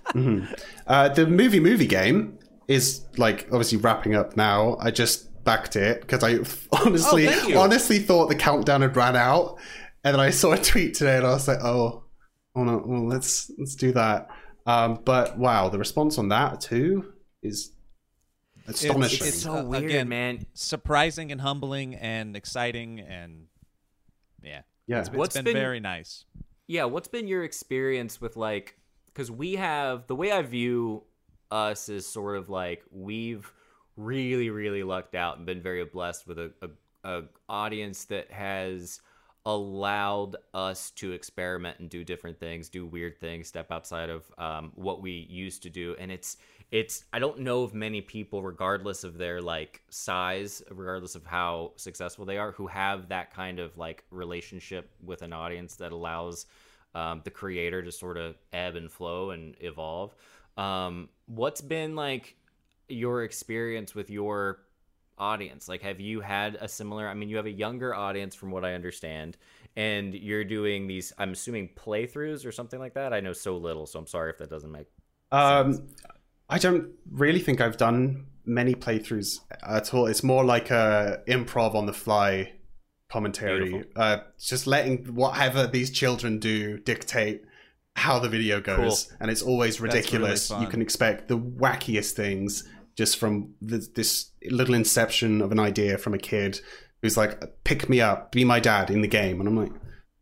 Uh, 0.86 1.08
the 1.10 1.26
movie 1.26 1.60
movie 1.60 1.86
game 1.86 2.38
is 2.66 3.04
like 3.16 3.44
obviously 3.52 3.78
wrapping 3.78 4.14
up 4.14 4.36
now. 4.36 4.76
I 4.80 4.90
just 4.90 5.44
backed 5.44 5.76
it 5.76 6.00
because 6.00 6.22
I 6.24 6.38
honestly 6.84 7.28
Oh, 7.28 7.58
honestly 7.60 7.98
thought 7.98 8.28
the 8.28 8.34
countdown 8.34 8.82
had 8.82 8.96
ran 8.96 9.16
out, 9.16 9.58
and 10.04 10.14
then 10.14 10.20
I 10.20 10.30
saw 10.30 10.52
a 10.52 10.58
tweet 10.58 10.94
today 10.94 11.16
and 11.18 11.26
I 11.26 11.30
was 11.30 11.46
like, 11.48 11.62
oh, 11.62 12.04
oh 12.56 12.64
no, 12.64 12.82
well 12.84 13.06
let's 13.06 13.50
let's 13.58 13.74
do 13.74 13.92
that. 13.92 14.28
Um, 14.66 15.00
but 15.04 15.38
wow, 15.38 15.68
the 15.68 15.78
response 15.78 16.18
on 16.18 16.28
that 16.30 16.60
too 16.60 17.12
is 17.42 17.72
astonishing. 18.66 19.26
it's 19.26 19.42
so 19.42 19.56
uh, 19.58 19.62
weird 19.64 19.84
again, 19.84 20.08
man 20.08 20.46
surprising 20.54 21.32
and 21.32 21.40
humbling 21.40 21.94
and 21.94 22.36
exciting 22.36 23.00
and 23.00 23.46
yeah, 24.42 24.62
yeah, 24.86 25.00
it's 25.00 25.10
What's 25.10 25.36
been, 25.36 25.44
been- 25.44 25.54
very 25.54 25.80
nice. 25.80 26.24
Yeah 26.68 26.84
what's 26.84 27.08
been 27.08 27.26
your 27.26 27.42
experience 27.42 28.20
with 28.20 28.36
like 28.36 28.78
because 29.06 29.30
we 29.30 29.56
have 29.56 30.06
the 30.06 30.14
way 30.14 30.30
i 30.30 30.40
view 30.42 31.02
us 31.50 31.88
is 31.88 32.06
sort 32.06 32.36
of 32.36 32.48
like 32.48 32.84
we've 32.92 33.52
really 33.96 34.50
really 34.50 34.84
lucked 34.84 35.16
out 35.16 35.38
and 35.38 35.46
been 35.46 35.60
very 35.60 35.84
blessed 35.84 36.28
with 36.28 36.38
a, 36.38 36.52
a, 36.62 36.68
a 37.10 37.22
audience 37.48 38.04
that 38.04 38.30
has 38.30 39.00
allowed 39.48 40.36
us 40.52 40.90
to 40.90 41.12
experiment 41.12 41.78
and 41.78 41.88
do 41.88 42.04
different 42.04 42.38
things 42.38 42.68
do 42.68 42.84
weird 42.84 43.18
things 43.18 43.48
step 43.48 43.72
outside 43.72 44.10
of 44.10 44.30
um, 44.36 44.70
what 44.74 45.00
we 45.00 45.26
used 45.30 45.62
to 45.62 45.70
do. 45.70 45.96
And 45.98 46.12
it's 46.12 46.36
it's 46.70 47.04
i 47.12 47.18
don't 47.18 47.38
know 47.38 47.62
of 47.62 47.72
many 47.72 48.00
people 48.00 48.42
regardless 48.42 49.02
of 49.02 49.16
their 49.16 49.40
like 49.40 49.82
size 49.88 50.62
regardless 50.70 51.14
of 51.14 51.24
how 51.24 51.72
successful 51.76 52.26
they 52.26 52.36
are 52.36 52.52
who 52.52 52.66
have 52.66 53.08
that 53.08 53.32
kind 53.32 53.58
of 53.58 53.76
like 53.78 54.04
relationship 54.10 54.90
with 55.02 55.22
an 55.22 55.32
audience 55.32 55.76
that 55.76 55.92
allows 55.92 56.46
um, 56.94 57.20
the 57.24 57.30
creator 57.30 57.82
to 57.82 57.92
sort 57.92 58.16
of 58.16 58.36
ebb 58.52 58.76
and 58.76 58.90
flow 58.90 59.30
and 59.30 59.54
evolve. 59.60 60.14
Um, 60.56 61.08
what's 61.26 61.60
been 61.60 61.94
like 61.94 62.36
your 62.88 63.24
experience 63.24 63.94
with 63.94 64.10
your 64.10 64.60
audience? 65.18 65.68
Like 65.68 65.82
have 65.82 66.00
you 66.00 66.20
had 66.20 66.56
a 66.60 66.68
similar 66.68 67.08
i 67.08 67.14
mean 67.14 67.28
you 67.28 67.36
have 67.36 67.46
a 67.46 67.50
younger 67.50 67.94
audience 67.94 68.34
from 68.34 68.50
what 68.50 68.64
i 68.64 68.74
understand 68.74 69.36
and 69.76 70.14
you're 70.14 70.44
doing 70.44 70.86
these 70.86 71.12
i'm 71.18 71.32
assuming 71.32 71.68
playthroughs 71.76 72.46
or 72.46 72.52
something 72.52 72.80
like 72.80 72.94
that? 72.94 73.12
I 73.12 73.20
know 73.20 73.32
so 73.32 73.56
little 73.56 73.86
so 73.86 73.98
i'm 73.98 74.06
sorry 74.06 74.30
if 74.30 74.38
that 74.38 74.50
doesn't 74.50 74.72
make 74.72 74.86
Um, 75.30 75.88
I 76.48 76.58
don't 76.58 76.90
really 77.10 77.40
think 77.40 77.60
I've 77.60 77.76
done 77.76 78.26
many 78.44 78.74
playthroughs 78.74 79.40
at 79.62 79.92
all. 79.92 80.06
It's 80.06 80.22
more 80.22 80.44
like 80.44 80.70
a 80.70 81.22
improv 81.28 81.74
on 81.74 81.86
the 81.86 81.92
fly 81.92 82.52
commentary. 83.10 83.84
Uh, 83.94 84.18
just 84.38 84.66
letting 84.66 85.04
whatever 85.14 85.66
these 85.66 85.90
children 85.90 86.38
do 86.38 86.78
dictate 86.78 87.42
how 87.96 88.18
the 88.18 88.28
video 88.28 88.60
goes, 88.60 89.12
and 89.20 89.30
it's 89.30 89.42
always 89.42 89.80
really 89.80 89.96
ridiculous. 89.96 90.50
you 90.60 90.66
can 90.68 90.80
expect 90.80 91.28
the 91.28 91.38
wackiest 91.38 92.12
things 92.12 92.66
just 92.96 93.18
from 93.18 93.54
this, 93.60 93.88
this 93.88 94.30
little 94.50 94.74
inception 94.74 95.40
of 95.42 95.52
an 95.52 95.58
idea 95.58 95.98
from 95.98 96.14
a 96.14 96.18
kid 96.18 96.60
who's 97.02 97.16
like, 97.16 97.64
"Pick 97.64 97.88
me 97.88 98.00
up, 98.00 98.32
be 98.32 98.44
my 98.44 98.60
dad 98.60 98.90
in 98.90 99.00
the 99.02 99.08
game," 99.08 99.40
and 99.40 99.48
I'm 99.48 99.56
like, 99.56 99.72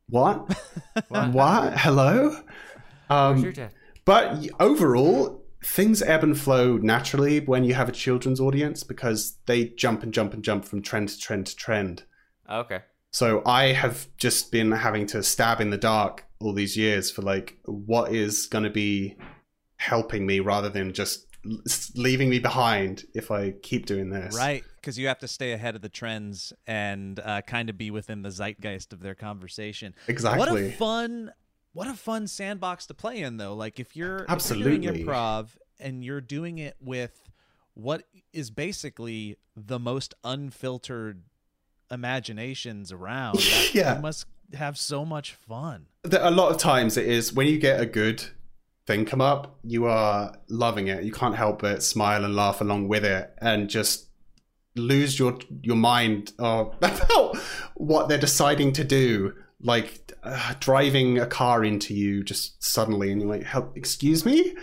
"What? 0.08 0.58
what? 1.08 1.78
Hello?" 1.78 2.36
Um, 3.10 3.52
but 4.04 4.48
overall, 4.58 5.45
things 5.66 6.00
ebb 6.02 6.22
and 6.22 6.38
flow 6.38 6.76
naturally 6.76 7.40
when 7.40 7.64
you 7.64 7.74
have 7.74 7.88
a 7.88 7.92
children's 7.92 8.40
audience 8.40 8.84
because 8.84 9.36
they 9.46 9.66
jump 9.66 10.02
and 10.02 10.14
jump 10.14 10.32
and 10.32 10.44
jump 10.44 10.64
from 10.64 10.80
trend 10.80 11.08
to 11.08 11.18
trend 11.18 11.46
to 11.46 11.56
trend. 11.56 12.04
okay 12.50 12.80
So 13.10 13.42
I 13.44 13.72
have 13.72 14.06
just 14.16 14.52
been 14.52 14.70
having 14.70 15.06
to 15.08 15.22
stab 15.22 15.60
in 15.60 15.70
the 15.70 15.78
dark 15.78 16.24
all 16.38 16.52
these 16.52 16.76
years 16.76 17.10
for 17.10 17.22
like 17.22 17.58
what 17.64 18.12
is 18.12 18.46
going 18.46 18.64
to 18.64 18.70
be 18.70 19.16
helping 19.78 20.26
me 20.26 20.40
rather 20.40 20.68
than 20.68 20.92
just 20.92 21.26
leaving 21.94 22.28
me 22.28 22.38
behind 22.38 23.04
if 23.14 23.30
I 23.30 23.52
keep 23.62 23.86
doing 23.86 24.10
this. 24.10 24.36
Right, 24.36 24.64
because 24.80 24.98
you 24.98 25.08
have 25.08 25.18
to 25.20 25.28
stay 25.28 25.52
ahead 25.52 25.76
of 25.76 25.82
the 25.82 25.88
trends 25.88 26.52
and 26.66 27.20
uh, 27.20 27.42
kind 27.42 27.70
of 27.70 27.78
be 27.78 27.90
within 27.90 28.22
the 28.22 28.30
zeitgeist 28.30 28.92
of 28.92 29.00
their 29.00 29.14
conversation. 29.14 29.94
Exactly. 30.08 30.38
What 30.38 30.52
a 30.52 30.72
fun, 30.72 31.32
what 31.76 31.86
a 31.88 31.94
fun 31.94 32.26
sandbox 32.26 32.86
to 32.86 32.94
play 32.94 33.20
in, 33.20 33.36
though. 33.36 33.54
Like 33.54 33.78
if 33.78 33.94
you're 33.96 34.16
if 34.18 34.20
you're 34.20 34.30
Absolutely. 34.30 34.78
doing 34.78 35.04
improv 35.06 35.48
and 35.78 36.02
you're 36.04 36.20
doing 36.20 36.58
it 36.58 36.76
with 36.80 37.28
what 37.74 38.04
is 38.32 38.50
basically 38.50 39.36
the 39.54 39.78
most 39.78 40.14
unfiltered 40.24 41.22
imaginations 41.90 42.92
around. 42.92 43.36
that- 43.38 43.70
Yeah. 43.74 43.96
you 43.96 44.02
must 44.02 44.26
have 44.54 44.78
so 44.78 45.04
much 45.04 45.34
fun. 45.34 45.86
A 46.10 46.30
lot 46.30 46.50
of 46.50 46.58
times 46.58 46.96
it 46.96 47.06
is 47.06 47.32
when 47.32 47.46
you 47.46 47.58
get 47.58 47.80
a 47.80 47.86
good 47.86 48.22
thing 48.86 49.04
come 49.04 49.20
up, 49.20 49.58
you 49.64 49.86
are 49.86 50.36
loving 50.48 50.88
it. 50.88 51.04
You 51.04 51.12
can't 51.12 51.34
help 51.36 51.60
but 51.62 51.82
smile 51.82 52.24
and 52.24 52.34
laugh 52.36 52.60
along 52.60 52.88
with 52.88 53.04
it, 53.04 53.32
and 53.38 53.68
just 53.68 54.06
lose 54.76 55.18
your 55.18 55.38
your 55.62 55.76
mind 55.76 56.32
uh, 56.38 56.64
about 56.78 57.36
what 57.74 58.08
they're 58.08 58.18
deciding 58.18 58.72
to 58.74 58.84
do. 58.84 59.34
Like 59.60 60.12
uh, 60.22 60.54
driving 60.60 61.18
a 61.18 61.26
car 61.26 61.64
into 61.64 61.94
you 61.94 62.22
just 62.22 62.62
suddenly, 62.62 63.10
and 63.10 63.20
you're 63.20 63.30
like, 63.30 63.44
"Help! 63.44 63.76
Excuse 63.76 64.24
me? 64.24 64.54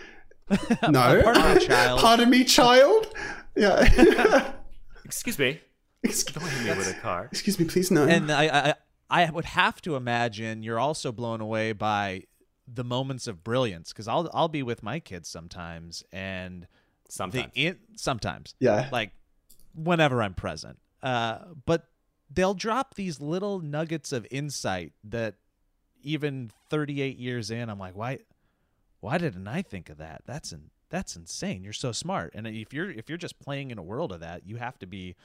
No, 0.89 1.21
Pardon 1.23 1.55
me, 1.55 1.59
child." 1.67 1.99
Pardon 1.99 2.29
me, 2.29 2.43
child. 2.43 3.07
Yeah. 3.55 4.53
excuse 5.05 5.37
me 5.39 5.61
Excuse, 6.03 6.43
Hit 6.51 6.63
me 6.65 6.77
with 6.77 6.89
a 6.89 6.99
car. 6.99 7.27
excuse 7.31 7.57
me, 7.59 7.65
please 7.65 7.89
no. 7.91 8.03
and 8.05 8.31
I, 8.31 8.47
I 9.09 9.25
I 9.25 9.29
would 9.31 9.45
have 9.45 9.81
to 9.83 9.95
imagine 9.95 10.61
you're 10.63 10.79
also 10.79 11.11
blown 11.11 11.39
away 11.41 11.71
by 11.71 12.23
the 12.67 12.83
moments 12.83 13.25
of 13.27 13.43
brilliance 13.43 13.93
because 13.93 14.07
I'll 14.07 14.29
I'll 14.33 14.47
be 14.49 14.63
with 14.63 14.83
my 14.83 14.99
kids 14.99 15.29
sometimes 15.29 16.03
and 16.11 16.67
Sometimes. 17.09 17.53
the 17.53 17.65
in, 17.67 17.77
sometimes 17.95 18.55
yeah, 18.59 18.89
like 18.91 19.11
whenever 19.75 20.21
I'm 20.21 20.33
present. 20.33 20.77
Uh, 21.01 21.39
but 21.65 21.87
they'll 22.33 22.53
drop 22.53 22.95
these 22.95 23.21
little 23.21 23.59
nuggets 23.59 24.11
of 24.11 24.27
insight 24.31 24.93
that 25.03 25.35
even 26.01 26.51
38 26.69 27.17
years 27.17 27.51
in, 27.51 27.69
I'm 27.69 27.79
like, 27.79 27.95
why, 27.95 28.19
why 28.99 29.17
didn't 29.17 29.47
I 29.47 29.61
think 29.61 29.89
of 29.89 29.97
that? 29.97 30.23
That's 30.25 30.51
in, 30.51 30.69
that's 30.89 31.15
insane. 31.15 31.63
You're 31.63 31.73
so 31.73 31.91
smart. 31.91 32.33
And 32.35 32.47
if 32.47 32.73
you're 32.73 32.91
if 32.91 33.09
you're 33.09 33.17
just 33.17 33.39
playing 33.39 33.71
in 33.71 33.77
a 33.77 33.83
world 33.83 34.11
of 34.11 34.19
that, 34.19 34.45
you 34.45 34.57
have 34.57 34.77
to 34.79 34.85
be 34.85 35.15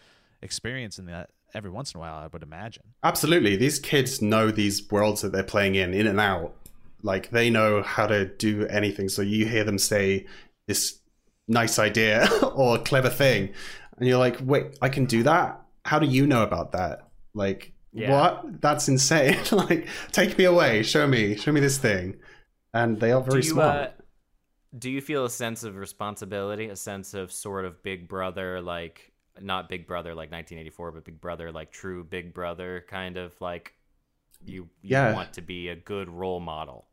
experiencing 0.40 1.06
that 1.06 1.30
every 1.54 1.70
once 1.70 1.92
in 1.92 1.98
a 1.98 2.00
while. 2.00 2.16
I 2.16 2.26
would 2.26 2.42
imagine. 2.42 2.84
absolutely. 3.02 3.56
These 3.56 3.78
kids 3.78 4.22
know 4.22 4.50
these 4.50 4.90
worlds 4.90 5.22
that 5.22 5.32
they're 5.32 5.42
playing 5.42 5.74
in, 5.74 5.94
in 5.94 6.06
and 6.06 6.20
out. 6.20 6.54
Like 7.02 7.30
they 7.30 7.50
know 7.50 7.82
how 7.82 8.06
to 8.06 8.26
do 8.26 8.66
anything. 8.66 9.08
So 9.08 9.22
you 9.22 9.46
hear 9.46 9.64
them 9.64 9.78
say 9.78 10.26
this 10.66 10.98
nice 11.46 11.78
idea 11.78 12.28
or 12.54 12.78
clever 12.78 13.10
thing, 13.10 13.52
and 13.98 14.08
you're 14.08 14.18
like, 14.18 14.38
wait, 14.40 14.78
I 14.80 14.88
can 14.88 15.04
do 15.04 15.22
that. 15.24 15.60
How 15.88 15.98
do 15.98 16.06
you 16.06 16.26
know 16.26 16.42
about 16.42 16.72
that? 16.72 17.08
Like, 17.34 17.72
Yeah. 17.92 18.10
what? 18.12 18.60
That's 18.60 18.88
insane. 18.88 19.38
like, 19.52 19.88
take 20.12 20.36
me 20.38 20.44
away. 20.44 20.82
Show 20.82 21.06
me. 21.06 21.36
Show 21.36 21.52
me 21.52 21.60
this 21.60 21.78
thing. 21.78 22.16
And 22.74 23.00
they 23.00 23.12
are 23.12 23.22
very 23.22 23.40
do 23.42 23.46
you, 23.48 23.52
smart. 23.54 23.76
Uh, 23.88 23.90
do 24.78 24.90
you 24.90 25.00
feel 25.00 25.24
a 25.24 25.30
sense 25.30 25.64
of 25.64 25.76
responsibility, 25.76 26.68
a 26.68 26.76
sense 26.76 27.14
of 27.14 27.32
sort 27.32 27.64
of 27.64 27.82
Big 27.82 28.06
Brother, 28.08 28.60
like 28.60 29.12
not 29.40 29.68
Big 29.68 29.86
Brother 29.86 30.10
like 30.10 30.30
1984, 30.30 30.92
but 30.92 31.04
Big 31.04 31.20
Brother 31.20 31.50
like 31.52 31.70
true 31.72 32.04
Big 32.04 32.34
Brother, 32.34 32.84
kind 32.88 33.16
of 33.16 33.32
like 33.40 33.72
you, 34.44 34.68
you 34.82 34.90
Yeah. 34.90 35.14
want 35.14 35.32
to 35.34 35.40
be 35.42 35.68
a 35.68 35.76
good 35.76 36.08
role 36.10 36.40
model. 36.40 36.84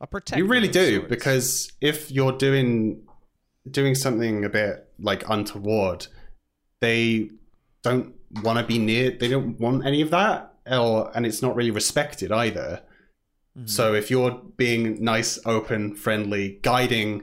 A 0.00 0.06
protector. 0.06 0.42
You 0.42 0.48
really 0.48 0.68
do 0.68 0.96
sorts. 0.98 1.08
because 1.08 1.72
if 1.80 2.10
you're 2.10 2.36
doing 2.46 3.02
doing 3.70 3.94
something 3.94 4.44
a 4.44 4.48
bit 4.50 4.86
like 4.98 5.28
untoward, 5.28 6.06
they 6.80 7.30
don't 7.82 8.14
want 8.42 8.58
to 8.58 8.64
be 8.64 8.78
near. 8.78 9.10
They 9.10 9.28
don't 9.28 9.58
want 9.60 9.86
any 9.86 10.00
of 10.00 10.10
that, 10.10 10.54
or 10.70 11.10
and 11.16 11.24
it's 11.26 11.42
not 11.42 11.54
really 11.56 11.70
respected 11.70 12.32
either. 12.32 12.82
Mhm. 13.56 13.68
So 13.70 13.94
if 13.94 14.10
you're 14.10 14.42
being 14.56 15.02
nice, 15.02 15.38
open, 15.46 15.94
friendly, 15.94 16.58
guiding, 16.62 17.22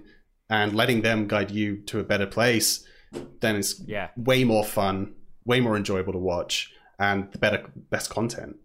and 0.49 0.73
letting 0.75 1.01
them 1.01 1.27
guide 1.27 1.51
you 1.51 1.77
to 1.83 1.99
a 1.99 2.03
better 2.03 2.27
place, 2.27 2.85
then 3.41 3.55
it's 3.57 3.81
Yeah. 3.85 4.09
way 4.15 4.43
more 4.43 4.63
fun, 4.63 5.15
way 5.45 5.59
more 5.59 5.75
enjoyable 5.75 6.13
to 6.13 6.19
watch, 6.19 6.71
and 6.99 7.31
the 7.31 7.37
better 7.37 7.65
best 7.75 8.09
content. 8.09 8.55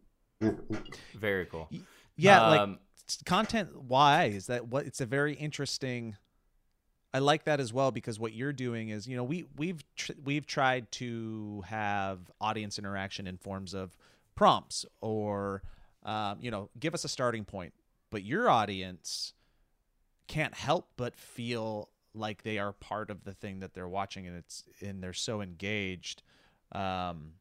Very 1.14 1.46
cool. 1.46 1.68
yeah, 2.16 2.46
like 2.48 2.61
Um, 2.61 2.78
content 3.24 3.76
wise 3.82 4.46
that 4.46 4.68
what 4.68 4.87
it's 4.87 5.00
a 5.00 5.06
very 5.06 5.35
interesting 5.35 6.16
i 7.16 7.18
like 7.18 7.44
that 7.44 7.61
as 7.61 7.72
well 7.72 7.90
because 7.90 8.18
what 8.20 8.33
you're 8.33 8.52
doing 8.52 8.90
is 8.90 9.07
you 9.09 9.16
know 9.16 9.24
we 9.24 9.44
we've 9.57 9.83
tr- 9.94 10.18
we've 10.24 10.46
tried 10.46 10.85
to 10.92 11.62
have 11.66 12.18
audience 12.40 12.79
interaction 12.79 13.26
in 13.26 13.37
forms 13.38 13.72
of 13.74 13.96
prompts 14.35 14.85
or 15.00 15.62
um, 16.05 16.38
you 16.40 16.50
know 16.50 16.68
give 16.79 16.92
us 16.94 17.05
a 17.05 17.09
starting 17.09 17.44
point 17.44 17.72
but 18.11 18.22
your 18.22 18.48
audience 18.50 19.33
can't 20.29 20.55
help 20.55 20.88
but 20.96 21.16
feel 21.16 21.88
like 22.14 22.42
they 22.42 22.59
are 22.59 22.72
part 22.72 23.11
of 23.11 23.24
the 23.24 23.33
thing 23.33 23.61
that 23.61 23.72
they're 23.74 23.88
watching 23.88 24.26
and 24.26 24.37
it's 24.37 24.64
and 24.81 25.02
they're 25.02 25.12
so 25.12 25.40
engaged. 25.40 26.22
Um 26.72 27.33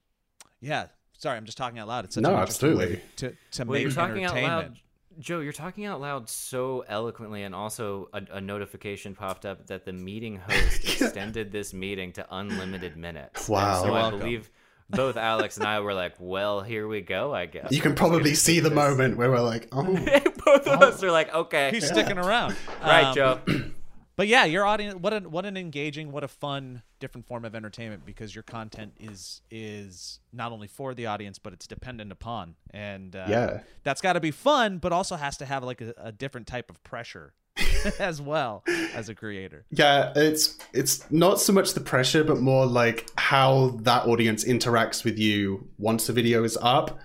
yeah 0.61 0.87
sorry 1.17 1.37
i'm 1.37 1.45
just 1.45 1.57
talking 1.57 1.79
out 1.79 1.87
loud. 1.87 2.05
It's 2.05 2.15
such 2.15 2.21
No, 2.23 2.33
an 2.35 2.39
interesting 2.41 2.77
way 2.77 2.83
absolutely. 2.83 3.01
to 3.17 3.29
to 3.51 3.63
Well, 3.63 3.73
make 3.73 3.81
you're 3.83 3.91
talking 3.91 4.23
out 4.25 4.31
entertainment. 4.37 4.67
loud, 4.73 4.79
Joe. 5.19 5.39
You're 5.39 5.53
talking 5.53 5.85
out 5.85 6.01
loud 6.01 6.29
so 6.29 6.83
eloquently, 6.87 7.43
and 7.43 7.53
also 7.55 8.09
a, 8.13 8.21
a 8.33 8.41
notification 8.41 9.15
popped 9.15 9.45
up 9.45 9.67
that 9.67 9.85
the 9.85 9.93
meeting 9.93 10.37
host 10.37 10.83
extended 11.01 11.51
this 11.51 11.73
meeting 11.73 12.11
to 12.13 12.25
unlimited 12.29 12.97
minutes. 12.97 13.47
And 13.47 13.53
Wow. 13.55 13.83
so 13.83 13.93
I 13.93 14.09
believe 14.11 14.49
both 14.89 15.17
Alex 15.17 15.57
and 15.57 15.65
I 15.65 15.79
were 15.79 15.93
like, 15.93 16.13
"Well, 16.19 16.61
here 16.61 16.87
we 16.87 17.01
go." 17.01 17.33
I 17.33 17.45
guess 17.47 17.71
You 17.71 17.81
can 17.81 17.95
probably 17.95 18.35
see 18.35 18.59
the 18.59 18.69
this. 18.69 18.75
moment 18.75 19.17
where 19.17 19.31
we're 19.31 19.39
like, 19.39 19.67
oh. 19.71 19.83
both 20.45 20.67
of 20.67 20.81
us 20.81 21.01
are 21.03 21.11
like, 21.11 21.33
"Okay, 21.33 21.71
he's 21.71 21.87
sticking 21.87 22.17
around 22.17 22.55
right, 22.81 23.05
Um, 23.05 23.15
Joe." 23.15 23.39
but 24.15 24.27
yeah 24.27 24.45
your 24.45 24.65
audience 24.65 24.95
what 24.95 25.13
an 25.13 25.31
what 25.31 25.45
an 25.45 25.57
engaging 25.57 26.11
what 26.11 26.23
a 26.23 26.27
fun 26.27 26.81
different 26.99 27.25
form 27.27 27.45
of 27.45 27.53
entertainment 27.55 28.05
because 28.05 28.33
your 28.35 28.43
content 28.43 28.93
is 28.99 29.41
is 29.51 30.19
not 30.33 30.51
only 30.51 30.67
for 30.67 30.93
the 30.93 31.05
audience 31.05 31.37
but 31.39 31.53
it's 31.53 31.67
dependent 31.67 32.11
upon 32.11 32.55
and 32.71 33.15
uh, 33.15 33.25
Yeah. 33.29 33.59
that's 33.83 34.01
got 34.01 34.13
to 34.13 34.19
be 34.19 34.31
fun 34.31 34.77
but 34.77 34.91
also 34.91 35.15
has 35.15 35.37
to 35.37 35.45
have 35.45 35.63
like 35.63 35.81
a, 35.81 35.93
a 35.97 36.11
different 36.11 36.47
type 36.47 36.69
of 36.69 36.83
pressure 36.83 37.33
as 37.99 38.21
well 38.21 38.63
as 38.93 39.07
a 39.09 39.15
creator 39.15 39.65
Yeah, 39.71 40.11
it's 40.15 40.57
it's 40.73 41.09
not 41.11 41.39
so 41.39 41.53
much 41.53 41.73
the 41.73 41.79
pressure, 41.79 42.23
but 42.23 42.39
more 42.41 42.65
like 42.65 43.09
how 43.17 43.77
that 43.83 44.07
audience 44.07 44.43
interacts 44.43 45.05
with 45.05 45.17
you 45.17 45.69
once 45.77 46.07
the 46.07 46.11
video 46.13 46.43
is 46.43 46.57
up. 46.61 46.99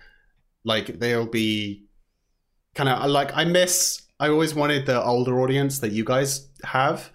Like 0.64 0.98
they'll 0.98 1.26
be 1.26 1.84
kind 2.74 2.88
of 2.88 3.08
like 3.10 3.30
I 3.36 3.44
miss. 3.44 4.02
I 4.20 4.28
always 4.28 4.54
wanted 4.54 4.86
the 4.86 5.02
older 5.02 5.40
audience 5.40 5.78
that 5.80 5.92
you 5.92 6.04
guys 6.04 6.46
have, 6.64 7.10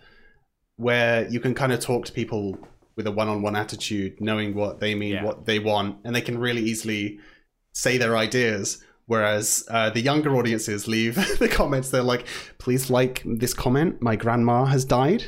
where 0.78 1.28
you 1.30 1.39
can 1.39 1.54
kind 1.54 1.72
of 1.72 1.80
talk 1.80 2.06
to 2.06 2.12
people 2.12 2.58
with 2.98 3.08
a 3.08 3.12
one-on-one 3.12 3.56
attitude, 3.56 4.20
knowing 4.20 4.56
what 4.56 4.80
they 4.80 4.96
mean, 4.96 5.13
Yeah. 5.13 5.24
what 5.24 5.46
they 5.46 5.60
want, 5.60 5.98
and 6.04 6.15
they 6.15 6.22
can 6.22 6.38
really 6.38 6.62
easily 6.63 7.20
say 7.74 7.98
their 7.98 8.18
ideas. 8.18 8.84
Whereas 9.06 9.63
uh, 9.70 9.91
the 9.91 10.02
younger 10.02 10.36
audiences 10.36 10.88
leave 10.88 11.15
the 11.39 11.48
comments, 11.48 11.89
they're 11.91 12.02
like, 12.02 12.26
"Please 12.58 12.89
like 12.89 13.22
this 13.26 13.54
comment. 13.54 14.02
My 14.02 14.15
grandma 14.15 14.65
has 14.65 14.84
died." 14.84 15.26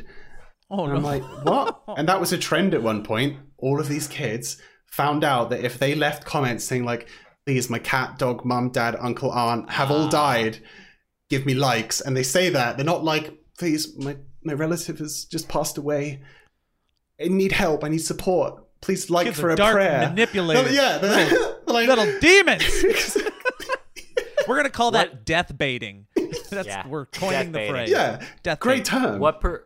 oh 0.71 0.85
And 0.85 0.97
I'm 0.97 1.03
like, 1.03 1.23
what? 1.45 1.81
and 1.97 2.09
that 2.09 2.19
was 2.19 2.33
a 2.33 2.37
trend 2.37 2.73
at 2.73 2.81
one 2.81 3.03
point. 3.03 3.37
All 3.57 3.79
of 3.79 3.87
these 3.87 4.07
kids 4.07 4.57
found 4.87 5.23
out 5.23 5.49
that 5.51 5.63
if 5.63 5.77
they 5.77 5.93
left 5.93 6.25
comments 6.25 6.63
saying 6.65 6.85
like, 6.85 7.07
"Please, 7.45 7.69
my 7.69 7.79
cat, 7.79 8.17
dog, 8.17 8.43
mum, 8.45 8.71
dad, 8.71 8.95
uncle, 8.99 9.31
aunt 9.31 9.69
have 9.69 9.91
all 9.91 10.07
died. 10.09 10.57
Give 11.29 11.45
me 11.45 11.53
likes," 11.53 12.01
and 12.01 12.15
they 12.15 12.23
say 12.23 12.49
that 12.49 12.77
they're 12.77 12.85
not 12.85 13.03
like, 13.03 13.33
"Please, 13.57 13.97
my 13.97 14.17
my 14.43 14.53
relative 14.53 14.99
has 14.99 15.25
just 15.25 15.47
passed 15.49 15.77
away. 15.77 16.21
I 17.21 17.27
need 17.27 17.51
help. 17.51 17.83
I 17.83 17.89
need 17.89 17.99
support. 17.99 18.63
Please 18.81 19.09
like 19.09 19.25
Kids 19.27 19.39
for 19.39 19.49
a 19.49 19.55
dark, 19.55 19.73
prayer." 19.73 19.99
manipulated 20.09 20.65
No, 20.65 20.71
yeah, 20.71 20.97
they're, 20.99 21.29
they're 21.29 21.55
like, 21.65 21.87
little 21.87 22.19
demons 22.19 22.63
we're 24.47 24.55
gonna 24.55 24.69
call 24.69 24.91
that 24.91 25.25
death 25.25 25.57
baiting 25.57 26.05
that's 26.49 26.67
Yeah, 26.67 26.87
we're 26.87 27.05
coining 27.07 27.31
death 27.31 27.45
the 27.47 27.51
baiting. 27.51 27.71
phrase 27.73 27.89
yeah, 27.89 28.23
death 28.43 28.59
great 28.59 28.85
baiting. 28.85 29.01
term. 29.01 29.19
What 29.19 29.41
per 29.41 29.65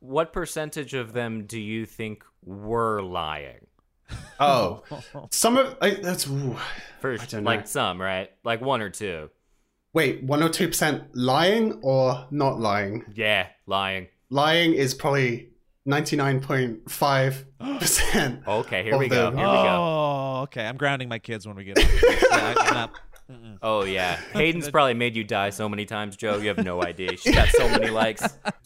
what 0.00 0.32
percentage 0.32 0.94
of 0.94 1.12
them 1.12 1.46
do 1.46 1.58
you 1.60 1.84
think 1.86 2.24
were 2.44 3.02
lying? 3.02 3.66
Oh, 4.38 4.82
some 5.30 5.56
of 5.56 5.76
I, 5.80 5.90
that's. 5.90 6.26
Ooh. 6.26 6.56
First, 7.00 7.30
don't 7.30 7.44
know. 7.44 7.50
like 7.50 7.68
some, 7.68 8.00
right? 8.00 8.30
Like 8.42 8.60
one 8.60 8.80
or 8.80 8.90
two. 8.90 9.30
Wait, 9.92 10.22
one 10.22 10.42
or 10.42 10.48
two 10.48 10.68
percent 10.68 11.04
lying 11.14 11.72
or 11.82 12.26
not 12.30 12.60
lying? 12.60 13.04
Yeah, 13.14 13.48
lying. 13.66 14.06
lying 14.30 14.72
is 14.74 14.94
probably 14.94 15.48
99.5%. 15.88 17.46
Okay, 18.48 18.82
here 18.84 18.96
we 18.98 19.08
go. 19.08 19.30
Here 19.30 19.36
we 19.36 19.36
go. 19.42 19.42
oh 19.42 20.40
okay 20.44 20.66
i'm 20.66 20.76
grounding 20.76 21.08
my 21.08 21.18
kids 21.18 21.46
when 21.46 21.56
we 21.56 21.64
get 21.64 21.78
home. 21.78 21.90
Yeah, 22.30 22.52
not- 22.72 22.92
Oh 23.62 23.84
yeah, 23.84 24.16
Hayden's 24.32 24.68
probably 24.70 24.94
made 24.94 25.14
you 25.14 25.22
die 25.22 25.50
so 25.50 25.68
many 25.68 25.84
times, 25.84 26.16
Joe. 26.16 26.38
You 26.38 26.48
have 26.48 26.64
no 26.64 26.82
idea. 26.82 27.16
She's 27.16 27.32
got 27.32 27.48
so 27.50 27.68
many 27.68 27.88
likes. 27.90 28.22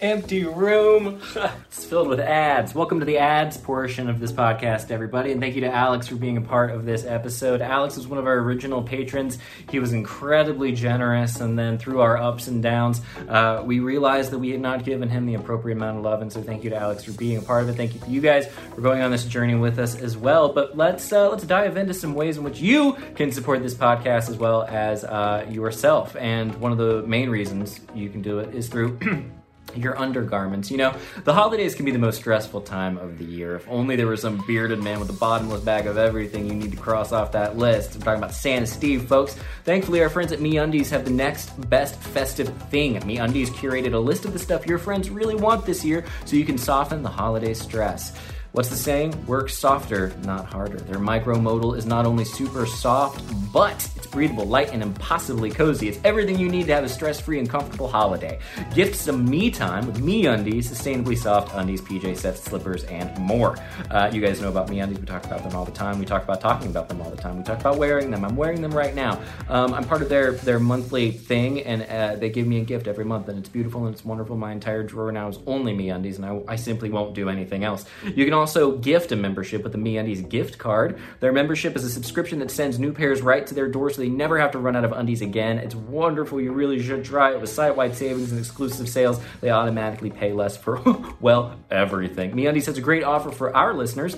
Empty 0.00 0.44
room. 0.44 1.20
it's 1.66 1.84
filled 1.84 2.08
with 2.08 2.20
ads. 2.20 2.74
Welcome 2.74 3.00
to 3.00 3.06
the 3.06 3.18
ads 3.18 3.56
portion 3.56 4.08
of 4.08 4.20
this 4.20 4.32
podcast, 4.32 4.90
everybody, 4.90 5.32
and 5.32 5.40
thank 5.40 5.54
you 5.54 5.62
to 5.62 5.72
Alex 5.72 6.08
for 6.08 6.16
being 6.16 6.36
a 6.36 6.40
part 6.40 6.70
of 6.70 6.84
this 6.84 7.04
episode. 7.04 7.60
Alex 7.60 7.96
was 7.96 8.06
one 8.06 8.18
of 8.18 8.26
our 8.26 8.38
original 8.38 8.82
patrons. 8.82 9.38
He 9.70 9.78
was 9.78 9.92
incredibly 9.92 10.72
generous, 10.72 11.40
and 11.40 11.58
then 11.58 11.78
through 11.78 12.00
our 12.00 12.16
ups 12.16 12.48
and 12.48 12.62
downs, 12.62 13.00
uh, 13.28 13.62
we 13.64 13.80
realized 13.80 14.32
that 14.32 14.38
we 14.38 14.50
had 14.50 14.60
not 14.60 14.84
given 14.84 15.08
him 15.08 15.24
the 15.24 15.34
appropriate 15.34 15.76
amount 15.76 15.98
of 15.98 16.04
love. 16.04 16.20
And 16.20 16.32
so, 16.32 16.42
thank 16.42 16.64
you 16.64 16.70
to 16.70 16.76
Alex 16.76 17.04
for 17.04 17.12
being 17.12 17.38
a 17.38 17.42
part 17.42 17.62
of 17.62 17.68
it. 17.68 17.76
Thank 17.76 17.94
you 17.94 18.00
for 18.00 18.10
you 18.10 18.20
guys 18.20 18.46
for 18.74 18.80
going 18.80 19.02
on 19.02 19.10
this 19.10 19.24
journey 19.24 19.54
with 19.54 19.78
us 19.78 19.96
as 19.96 20.16
well. 20.16 20.52
But 20.52 20.76
let's 20.76 21.12
uh, 21.12 21.30
let's 21.30 21.44
dive 21.44 21.76
into 21.76 21.94
some 21.94 22.14
ways 22.14 22.36
in 22.36 22.44
which 22.44 22.60
you 22.60 22.94
can 23.14 23.32
support 23.32 23.62
this 23.62 23.74
podcast 23.74 24.28
as 24.28 24.36
well 24.36 24.64
as 24.64 25.04
uh, 25.04 25.46
yourself. 25.48 26.16
And 26.16 26.54
one 26.56 26.72
of 26.72 26.78
the 26.78 27.02
main 27.02 27.30
reasons 27.30 27.80
you 27.94 28.10
can 28.10 28.20
do 28.20 28.40
it 28.40 28.54
is 28.54 28.68
through. 28.68 28.98
your 29.78 29.98
undergarments. 29.98 30.70
You 30.70 30.78
know, 30.78 30.96
the 31.24 31.34
holidays 31.34 31.74
can 31.74 31.84
be 31.84 31.90
the 31.90 31.98
most 31.98 32.16
stressful 32.16 32.62
time 32.62 32.98
of 32.98 33.18
the 33.18 33.24
year. 33.24 33.56
If 33.56 33.68
only 33.68 33.96
there 33.96 34.06
was 34.06 34.20
some 34.20 34.42
bearded 34.46 34.82
man 34.82 35.00
with 35.00 35.10
a 35.10 35.14
bottomless 35.14 35.62
bag 35.62 35.86
of 35.86 35.98
everything 35.98 36.46
you 36.46 36.54
need 36.54 36.72
to 36.72 36.76
cross 36.76 37.12
off 37.12 37.32
that 37.32 37.56
list. 37.56 37.94
I'm 37.94 38.02
talking 38.02 38.22
about 38.22 38.34
Santa 38.34 38.66
Steve, 38.66 39.08
folks. 39.08 39.36
Thankfully, 39.64 40.02
our 40.02 40.08
friends 40.08 40.32
at 40.32 40.38
MeUndies 40.38 40.90
have 40.90 41.04
the 41.04 41.10
next 41.10 41.48
best 41.68 41.96
festive 42.00 42.48
thing. 42.70 43.00
MeUndies 43.00 43.48
curated 43.48 43.94
a 43.94 43.98
list 43.98 44.24
of 44.24 44.32
the 44.32 44.38
stuff 44.38 44.66
your 44.66 44.78
friends 44.78 45.10
really 45.10 45.34
want 45.34 45.66
this 45.66 45.84
year 45.84 46.04
so 46.24 46.36
you 46.36 46.44
can 46.44 46.58
soften 46.58 47.02
the 47.02 47.08
holiday 47.08 47.54
stress. 47.54 48.12
What's 48.56 48.70
the 48.70 48.76
saying? 48.76 49.26
Work 49.26 49.50
softer, 49.50 50.14
not 50.24 50.46
harder. 50.46 50.78
Their 50.78 50.98
micromodal 50.98 51.76
is 51.76 51.84
not 51.84 52.06
only 52.06 52.24
super 52.24 52.64
soft, 52.64 53.22
but 53.52 53.86
it's 53.94 54.06
breathable, 54.06 54.46
light, 54.46 54.72
and 54.72 54.82
impossibly 54.82 55.50
cozy. 55.50 55.88
It's 55.88 55.98
everything 56.04 56.38
you 56.38 56.48
need 56.48 56.66
to 56.68 56.74
have 56.74 56.82
a 56.82 56.88
stress-free 56.88 57.38
and 57.38 57.50
comfortable 57.50 57.86
holiday. 57.86 58.38
Gift 58.74 58.96
some 58.96 59.28
me 59.28 59.50
time 59.50 59.86
with 59.86 60.00
Me 60.00 60.24
Undies, 60.24 60.70
sustainably 60.70 61.18
soft 61.18 61.54
undies, 61.54 61.82
PJ 61.82 62.16
sets, 62.16 62.44
slippers, 62.44 62.84
and 62.84 63.14
more. 63.18 63.58
Uh, 63.90 64.08
you 64.10 64.22
guys 64.22 64.40
know 64.40 64.48
about 64.48 64.70
Me 64.70 64.80
Undies. 64.80 65.00
We 65.00 65.04
talk 65.04 65.26
about 65.26 65.42
them 65.42 65.54
all 65.54 65.66
the 65.66 65.70
time. 65.70 65.98
We 65.98 66.06
talk 66.06 66.24
about 66.24 66.40
talking 66.40 66.70
about 66.70 66.88
them 66.88 67.02
all 67.02 67.10
the 67.10 67.16
time. 67.18 67.36
We 67.36 67.44
talk 67.44 67.60
about 67.60 67.76
wearing 67.76 68.10
them. 68.10 68.24
I'm 68.24 68.36
wearing 68.36 68.62
them 68.62 68.72
right 68.72 68.94
now. 68.94 69.20
Um, 69.50 69.74
I'm 69.74 69.84
part 69.84 70.00
of 70.00 70.08
their 70.08 70.32
their 70.32 70.58
monthly 70.58 71.10
thing, 71.10 71.60
and 71.60 71.82
uh, 71.82 72.16
they 72.16 72.30
give 72.30 72.46
me 72.46 72.60
a 72.60 72.64
gift 72.64 72.86
every 72.86 73.04
month, 73.04 73.28
and 73.28 73.38
it's 73.38 73.50
beautiful 73.50 73.84
and 73.84 73.94
it's 73.94 74.02
wonderful. 74.02 74.34
My 74.34 74.52
entire 74.52 74.82
drawer 74.82 75.12
now 75.12 75.28
is 75.28 75.40
only 75.46 75.74
Me 75.74 75.90
Undies, 75.90 76.16
and 76.16 76.24
I, 76.24 76.40
I 76.48 76.56
simply 76.56 76.88
won't 76.88 77.14
do 77.14 77.28
anything 77.28 77.62
else. 77.62 77.84
You 78.02 78.24
can 78.24 78.32
also 78.32 78.45
gift 78.72 79.12
a 79.12 79.16
membership 79.16 79.62
with 79.62 79.72
the 79.72 79.78
Me 79.78 79.98
Undies 79.98 80.22
gift 80.22 80.58
card. 80.58 80.98
Their 81.20 81.32
membership 81.32 81.76
is 81.76 81.84
a 81.84 81.90
subscription 81.90 82.38
that 82.38 82.50
sends 82.50 82.78
new 82.78 82.92
pairs 82.92 83.22
right 83.22 83.46
to 83.46 83.54
their 83.54 83.68
door, 83.68 83.90
so 83.90 84.00
they 84.00 84.08
never 84.08 84.38
have 84.38 84.52
to 84.52 84.58
run 84.58 84.76
out 84.76 84.84
of 84.84 84.92
undies 84.92 85.22
again. 85.22 85.58
It's 85.58 85.74
wonderful. 85.74 86.40
You 86.40 86.52
really 86.52 86.82
should 86.82 87.04
try 87.04 87.32
it 87.32 87.40
with 87.40 87.50
site-wide 87.50 87.96
savings 87.96 88.30
and 88.30 88.38
exclusive 88.38 88.88
sales. 88.88 89.20
They 89.40 89.50
automatically 89.50 90.10
pay 90.10 90.32
less 90.32 90.56
for 90.56 90.80
well 91.20 91.58
everything. 91.70 92.32
MeUndies 92.32 92.66
has 92.66 92.78
a 92.78 92.82
great 92.82 93.04
offer 93.04 93.30
for 93.30 93.54
our 93.56 93.74
listeners. 93.74 94.16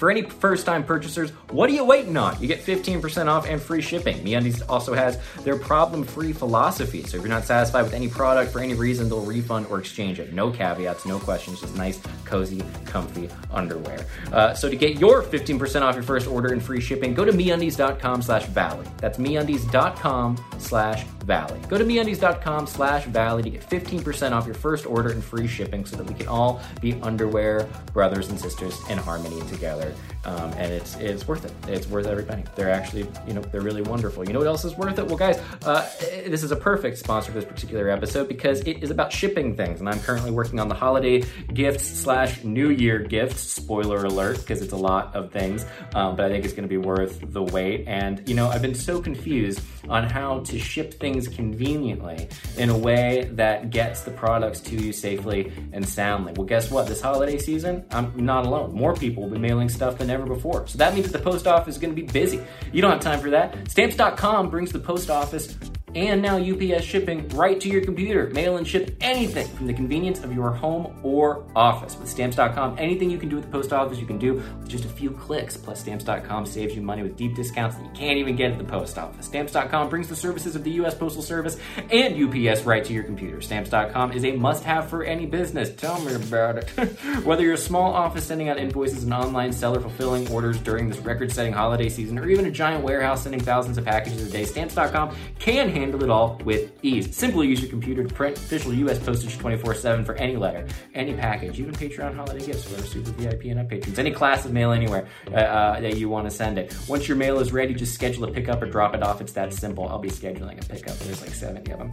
For 0.00 0.10
any 0.10 0.22
first 0.22 0.64
time 0.64 0.82
purchasers, 0.82 1.28
what 1.50 1.68
are 1.68 1.74
you 1.74 1.84
waiting 1.84 2.16
on? 2.16 2.40
You 2.40 2.48
get 2.48 2.64
15% 2.64 3.26
off 3.26 3.46
and 3.46 3.60
free 3.60 3.82
shipping. 3.82 4.16
MeUndies 4.24 4.62
also 4.66 4.94
has 4.94 5.18
their 5.44 5.58
problem 5.58 6.04
free 6.04 6.32
philosophy. 6.32 7.02
So 7.02 7.18
if 7.18 7.22
you're 7.22 7.28
not 7.28 7.44
satisfied 7.44 7.82
with 7.82 7.92
any 7.92 8.08
product 8.08 8.50
for 8.50 8.60
any 8.60 8.72
reason, 8.72 9.10
they'll 9.10 9.20
refund 9.20 9.66
or 9.66 9.78
exchange 9.78 10.18
it. 10.18 10.32
No 10.32 10.50
caveats, 10.50 11.04
no 11.04 11.18
questions, 11.18 11.60
just 11.60 11.76
nice, 11.76 12.00
cozy, 12.24 12.62
comfy 12.86 13.28
underwear. 13.50 14.06
Uh, 14.32 14.54
so 14.54 14.70
to 14.70 14.74
get 14.74 14.98
your 14.98 15.22
15% 15.22 15.82
off 15.82 15.94
your 15.94 16.02
first 16.02 16.26
order 16.26 16.54
and 16.54 16.62
free 16.62 16.80
shipping, 16.80 17.12
go 17.12 17.26
to 17.26 17.32
MeUndies.com 17.32 18.22
slash 18.22 18.46
Valley. 18.46 18.86
That's 18.96 19.18
MeUndies.com 19.18 20.42
slash 20.56 21.04
Valley. 21.24 21.60
Go 21.68 21.78
to 21.78 21.84
MeUndies.com 21.84 22.66
slash 22.66 23.04
Valley 23.06 23.42
to 23.42 23.50
get 23.50 23.68
15% 23.68 24.32
off 24.32 24.46
your 24.46 24.54
first 24.54 24.86
order 24.86 25.10
and 25.10 25.22
free 25.22 25.46
shipping 25.46 25.84
so 25.84 25.96
that 25.96 26.06
we 26.06 26.14
can 26.14 26.28
all 26.28 26.60
be 26.80 26.94
underwear 27.02 27.68
brothers 27.92 28.28
and 28.28 28.38
sisters 28.40 28.78
in 28.88 28.98
harmony 28.98 29.40
together. 29.48 29.94
Um, 30.24 30.52
and 30.58 30.72
it's 30.72 30.96
it's 30.96 31.26
worth 31.26 31.44
it. 31.44 31.52
It's 31.68 31.86
worth 31.88 32.06
every 32.06 32.24
penny. 32.24 32.44
They're 32.54 32.70
actually, 32.70 33.06
you 33.26 33.32
know, 33.32 33.40
they're 33.40 33.62
really 33.62 33.82
wonderful. 33.82 34.26
You 34.26 34.34
know 34.34 34.40
what 34.40 34.48
else 34.48 34.64
is 34.64 34.76
worth 34.76 34.98
it? 34.98 35.06
Well, 35.06 35.16
guys, 35.16 35.38
uh, 35.64 35.88
this 36.26 36.42
is 36.42 36.50
a 36.50 36.56
perfect 36.56 36.98
sponsor 36.98 37.32
for 37.32 37.40
this 37.40 37.48
particular 37.48 37.88
episode 37.88 38.28
because 38.28 38.60
it 38.60 38.82
is 38.82 38.90
about 38.90 39.12
shipping 39.12 39.56
things, 39.56 39.80
and 39.80 39.88
I'm 39.88 40.00
currently 40.00 40.30
working 40.30 40.60
on 40.60 40.68
the 40.68 40.74
holiday 40.74 41.24
gifts 41.54 41.86
slash 41.86 42.44
New 42.44 42.68
Year 42.68 42.98
gifts. 42.98 43.40
Spoiler 43.40 44.04
alert, 44.04 44.38
because 44.40 44.60
it's 44.60 44.72
a 44.72 44.76
lot 44.76 45.14
of 45.14 45.32
things, 45.32 45.64
um, 45.94 46.16
but 46.16 46.26
I 46.26 46.28
think 46.28 46.44
it's 46.44 46.54
going 46.54 46.68
to 46.68 46.68
be 46.68 46.76
worth 46.76 47.20
the 47.32 47.42
wait. 47.42 47.88
And 47.88 48.28
you 48.28 48.34
know, 48.34 48.48
I've 48.48 48.62
been 48.62 48.74
so 48.74 49.00
confused 49.00 49.60
on 49.88 50.04
how 50.04 50.40
to 50.40 50.58
ship 50.58 50.94
things 50.94 51.28
conveniently 51.28 52.28
in 52.58 52.68
a 52.68 52.76
way 52.76 53.30
that 53.32 53.70
gets 53.70 54.02
the 54.02 54.10
products 54.10 54.60
to 54.60 54.76
you 54.76 54.92
safely 54.92 55.52
and 55.72 55.88
soundly. 55.88 56.34
Well, 56.36 56.46
guess 56.46 56.70
what? 56.70 56.86
This 56.86 57.00
holiday 57.00 57.38
season, 57.38 57.86
I'm 57.90 58.12
not 58.16 58.44
alone. 58.44 58.74
More 58.74 58.94
people 58.94 59.22
will 59.22 59.30
be 59.30 59.38
mailing 59.38 59.68
stuff 59.68 59.98
than 59.98 60.09
ever 60.10 60.26
before. 60.26 60.66
So 60.66 60.78
that 60.78 60.94
means 60.94 61.10
the 61.10 61.18
post 61.18 61.46
office 61.46 61.76
is 61.76 61.80
going 61.80 61.94
to 61.94 62.00
be 62.00 62.06
busy. 62.06 62.42
You 62.72 62.82
don't 62.82 62.90
have 62.90 63.00
time 63.00 63.20
for 63.20 63.30
that. 63.30 63.70
Stamps.com 63.70 64.50
brings 64.50 64.72
the 64.72 64.78
post 64.78 65.10
office 65.10 65.56
and 65.94 66.22
now 66.22 66.36
UPS 66.38 66.84
shipping 66.84 67.28
right 67.30 67.60
to 67.60 67.68
your 67.68 67.82
computer. 67.82 68.28
Mail 68.30 68.56
and 68.56 68.66
ship 68.66 68.96
anything 69.00 69.48
from 69.48 69.66
the 69.66 69.74
convenience 69.74 70.22
of 70.22 70.32
your 70.32 70.50
home 70.50 70.98
or 71.02 71.44
office. 71.56 71.96
With 71.96 72.08
stamps.com, 72.08 72.76
anything 72.78 73.10
you 73.10 73.18
can 73.18 73.28
do 73.28 73.38
at 73.38 73.42
the 73.42 73.50
post 73.50 73.72
office, 73.72 73.98
you 73.98 74.06
can 74.06 74.18
do 74.18 74.34
with 74.34 74.68
just 74.68 74.84
a 74.84 74.88
few 74.88 75.10
clicks. 75.10 75.56
Plus, 75.56 75.80
stamps.com 75.80 76.46
saves 76.46 76.74
you 76.74 76.82
money 76.82 77.02
with 77.02 77.16
deep 77.16 77.34
discounts 77.34 77.76
that 77.76 77.84
you 77.84 77.90
can't 77.90 78.18
even 78.18 78.36
get 78.36 78.52
at 78.52 78.58
the 78.58 78.64
post 78.64 78.98
office. 78.98 79.26
Stamps.com 79.26 79.88
brings 79.88 80.08
the 80.08 80.16
services 80.16 80.54
of 80.54 80.64
the 80.64 80.70
U.S. 80.72 80.94
Postal 80.94 81.22
Service 81.22 81.58
and 81.90 82.14
UPS 82.14 82.62
right 82.62 82.84
to 82.84 82.92
your 82.92 83.02
computer. 83.02 83.40
Stamps.com 83.40 84.12
is 84.12 84.24
a 84.24 84.32
must 84.32 84.64
have 84.64 84.88
for 84.88 85.02
any 85.02 85.26
business. 85.26 85.74
Tell 85.74 86.00
me 86.00 86.14
about 86.14 86.58
it. 86.58 86.68
Whether 87.24 87.42
you're 87.42 87.54
a 87.54 87.58
small 87.58 87.92
office 87.92 88.24
sending 88.24 88.48
out 88.48 88.58
invoices, 88.58 89.04
an 89.04 89.12
online 89.12 89.52
seller 89.52 89.80
fulfilling 89.80 90.30
orders 90.30 90.58
during 90.60 90.88
this 90.88 90.98
record 90.98 91.32
setting 91.32 91.52
holiday 91.52 91.88
season, 91.88 92.18
or 92.18 92.28
even 92.28 92.46
a 92.46 92.50
giant 92.50 92.84
warehouse 92.84 93.24
sending 93.24 93.40
thousands 93.40 93.76
of 93.76 93.84
packages 93.84 94.28
a 94.28 94.30
day, 94.30 94.44
Stamps.com 94.44 95.14
can 95.38 95.68
handle 95.68 95.79
it 95.82 96.10
all 96.10 96.40
with 96.44 96.72
ease. 96.82 97.16
Simply 97.16 97.48
use 97.48 97.60
your 97.60 97.70
computer 97.70 98.04
to 98.04 98.14
print 98.14 98.36
official 98.36 98.72
U.S. 98.74 98.98
postage 98.98 99.36
24/7 99.38 100.04
for 100.04 100.14
any 100.14 100.36
letter, 100.36 100.66
any 100.94 101.14
package, 101.14 101.58
even 101.58 101.74
Patreon 101.74 102.14
holiday 102.14 102.44
gifts 102.44 102.64
for 102.64 102.76
our 102.76 102.86
super 102.86 103.10
VIP 103.12 103.46
and 103.46 103.60
up 103.60 103.68
patrons. 103.68 103.98
Any 103.98 104.10
class 104.10 104.44
of 104.44 104.52
mail 104.52 104.72
anywhere 104.72 105.06
uh, 105.28 105.36
uh, 105.36 105.80
that 105.80 105.96
you 105.96 106.08
want 106.08 106.28
to 106.28 106.30
send 106.30 106.58
it. 106.58 106.76
Once 106.88 107.08
your 107.08 107.16
mail 107.16 107.38
is 107.38 107.52
ready, 107.52 107.74
just 107.74 107.94
schedule 107.94 108.24
a 108.24 108.30
pickup 108.30 108.62
or 108.62 108.66
drop 108.66 108.94
it 108.94 109.02
off. 109.02 109.20
It's 109.20 109.32
that 109.32 109.52
simple. 109.52 109.88
I'll 109.88 109.98
be 109.98 110.10
scheduling 110.10 110.62
a 110.62 110.66
pickup. 110.66 110.98
There's 110.98 111.22
like 111.22 111.34
70 111.34 111.72
of 111.72 111.78
them. 111.78 111.90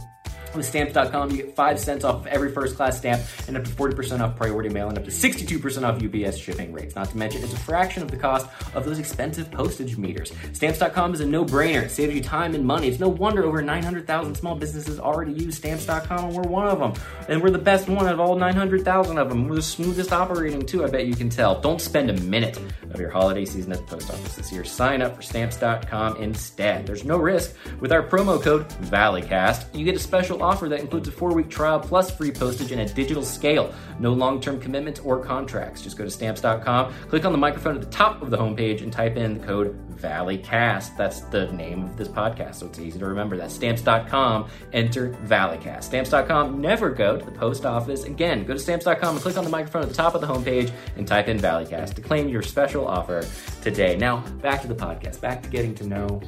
With 0.54 0.66
stamps.com, 0.66 1.30
you 1.30 1.36
get 1.38 1.54
5 1.54 1.78
cents 1.78 2.04
off 2.04 2.16
of 2.16 2.26
every 2.26 2.52
first 2.52 2.76
class 2.76 2.98
stamp 2.98 3.22
and 3.46 3.56
up 3.56 3.64
to 3.64 3.70
40% 3.70 4.20
off 4.20 4.36
priority 4.36 4.68
mail 4.68 4.88
and 4.88 4.98
up 4.98 5.04
to 5.04 5.10
62% 5.10 5.84
off 5.84 6.02
UPS 6.02 6.36
shipping 6.36 6.72
rates. 6.72 6.94
Not 6.94 7.10
to 7.10 7.16
mention, 7.16 7.42
it's 7.42 7.52
a 7.52 7.58
fraction 7.58 8.02
of 8.02 8.10
the 8.10 8.16
cost 8.16 8.46
of 8.74 8.84
those 8.84 8.98
expensive 8.98 9.50
postage 9.50 9.96
meters. 9.96 10.32
Stamps.com 10.52 11.14
is 11.14 11.20
a 11.20 11.26
no 11.26 11.44
brainer. 11.44 11.82
It 11.82 11.90
saves 11.90 12.14
you 12.14 12.22
time 12.22 12.54
and 12.54 12.64
money. 12.64 12.88
It's 12.88 12.98
no 12.98 13.08
wonder 13.08 13.44
over 13.44 13.62
900,000 13.62 14.34
small 14.34 14.54
businesses 14.54 14.98
already 14.98 15.32
use 15.32 15.56
stamps.com, 15.56 16.24
and 16.26 16.34
we're 16.34 16.42
one 16.42 16.66
of 16.66 16.78
them. 16.78 16.92
And 17.28 17.42
we're 17.42 17.50
the 17.50 17.58
best 17.58 17.88
one 17.88 18.08
of 18.08 18.20
all 18.20 18.36
900,000 18.36 19.18
of 19.18 19.28
them. 19.28 19.48
We're 19.48 19.56
the 19.56 19.62
smoothest 19.62 20.12
operating, 20.12 20.64
too, 20.64 20.84
I 20.84 20.88
bet 20.88 21.06
you 21.06 21.14
can 21.14 21.28
tell. 21.28 21.60
Don't 21.60 21.80
spend 21.80 22.10
a 22.10 22.14
minute 22.22 22.58
of 22.90 23.00
your 23.00 23.10
holiday 23.10 23.44
season 23.44 23.72
at 23.72 23.78
the 23.78 23.84
post 23.84 24.10
office 24.10 24.36
this 24.36 24.52
year. 24.52 24.64
Sign 24.64 25.02
up 25.02 25.16
for 25.16 25.22
stamps.com 25.22 26.16
instead. 26.22 26.86
There's 26.86 27.04
no 27.04 27.16
risk. 27.18 27.54
With 27.80 27.92
our 27.92 28.02
promo 28.02 28.42
code 28.42 28.68
ValleyCast, 28.68 29.76
you 29.76 29.84
get 29.84 29.94
a 29.94 29.98
special 29.98 30.37
offer 30.42 30.68
that 30.68 30.80
includes 30.80 31.08
a 31.08 31.12
four 31.12 31.34
week 31.34 31.48
trial 31.48 31.80
plus 31.80 32.10
free 32.10 32.30
postage 32.30 32.72
and 32.72 32.80
a 32.80 32.86
digital 32.86 33.22
scale. 33.22 33.72
No 33.98 34.12
long 34.12 34.40
term 34.40 34.60
commitments 34.60 35.00
or 35.00 35.22
contracts. 35.22 35.82
Just 35.82 35.96
go 35.96 36.04
to 36.04 36.10
stamps.com, 36.10 36.92
click 37.08 37.24
on 37.24 37.32
the 37.32 37.38
microphone 37.38 37.74
at 37.74 37.80
the 37.80 37.90
top 37.90 38.22
of 38.22 38.30
the 38.30 38.36
homepage, 38.36 38.82
and 38.82 38.92
type 38.92 39.16
in 39.16 39.38
the 39.38 39.46
code 39.46 39.76
ValleyCast. 39.98 40.96
That's 40.96 41.20
the 41.20 41.50
name 41.52 41.84
of 41.84 41.96
this 41.96 42.08
podcast, 42.08 42.56
so 42.56 42.66
it's 42.66 42.78
easy 42.78 42.98
to 42.98 43.06
remember. 43.06 43.36
That's 43.36 43.54
stamps.com, 43.54 44.48
enter 44.72 45.10
ValleyCast. 45.26 45.84
Stamps.com, 45.84 46.60
never 46.60 46.90
go 46.90 47.18
to 47.18 47.24
the 47.24 47.32
post 47.32 47.66
office. 47.66 48.04
Again, 48.04 48.44
go 48.44 48.54
to 48.54 48.58
stamps.com 48.58 49.14
and 49.14 49.22
click 49.22 49.36
on 49.36 49.44
the 49.44 49.50
microphone 49.50 49.82
at 49.82 49.88
the 49.88 49.94
top 49.94 50.14
of 50.14 50.20
the 50.20 50.26
homepage 50.26 50.72
and 50.96 51.06
type 51.06 51.28
in 51.28 51.38
ValleyCast 51.38 51.94
to 51.94 52.00
claim 52.00 52.28
your 52.28 52.42
special 52.42 52.86
offer 52.86 53.26
today. 53.62 53.96
Now, 53.96 54.18
back 54.40 54.62
to 54.62 54.68
the 54.68 54.74
podcast, 54.74 55.20
back 55.20 55.42
to 55.42 55.48
getting 55.48 55.74
to 55.76 55.86
know 55.86 56.20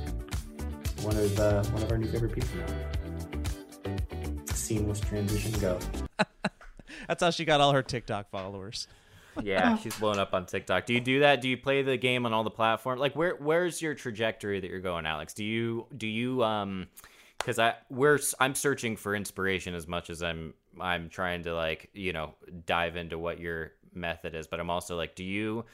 one 1.03 1.17
of 1.17 1.41
uh, 1.41 1.63
one 1.65 1.83
of 1.83 1.91
our 1.91 1.99
new 1.99 2.07
favorite 2.07 2.35
people 2.35 2.59
now 2.59 2.90
seamless 4.71 5.01
transition 5.01 5.51
go. 5.61 5.81
That's 7.09 7.21
how 7.21 7.31
she 7.31 7.45
got 7.45 7.61
all 7.61 7.73
her 7.73 7.83
TikTok 7.83 8.31
followers. 8.31 8.87
Yeah, 9.43 9.77
she's 9.77 9.99
blown 9.99 10.19
up 10.21 10.33
on 10.33 10.47
TikTok. 10.47 10.87
Do 10.87 10.95
you 10.95 11.01
do 11.01 11.21
that? 11.21 11.41
Do 11.41 11.49
you 11.49 11.57
play 11.57 11.83
the 11.83 11.97
game 11.97 12.25
on 12.25 12.33
all 12.33 12.45
the 12.45 12.51
platforms? 12.51 13.01
Like, 13.01 13.17
where 13.17 13.35
where's 13.37 13.83
your 13.83 13.95
trajectory 13.95 14.61
that 14.61 14.71
you're 14.71 14.81
going, 14.81 15.07
Alex? 15.07 15.35
Do 15.35 15.45
you 15.45 15.87
do 15.97 16.07
you 16.07 16.45
um? 16.45 16.87
Because 17.39 17.59
I 17.59 17.75
we're 17.89 18.19
I'm 18.39 18.55
searching 18.55 18.97
for 18.97 19.15
inspiration 19.17 19.75
as 19.75 19.89
much 19.89 20.09
as 20.09 20.23
I'm 20.23 20.55
I'm 20.81 21.09
trying 21.09 21.43
to 21.45 21.55
like 21.55 21.91
you 21.93 22.13
know 22.13 22.35
dive 22.67 22.97
into 22.97 23.19
what 23.19 23.41
your 23.41 23.73
method 23.93 24.37
is, 24.37 24.47
but 24.47 24.61
I'm 24.61 24.71
also 24.71 24.97
like, 24.97 25.17
do 25.17 25.25
you 25.25 25.65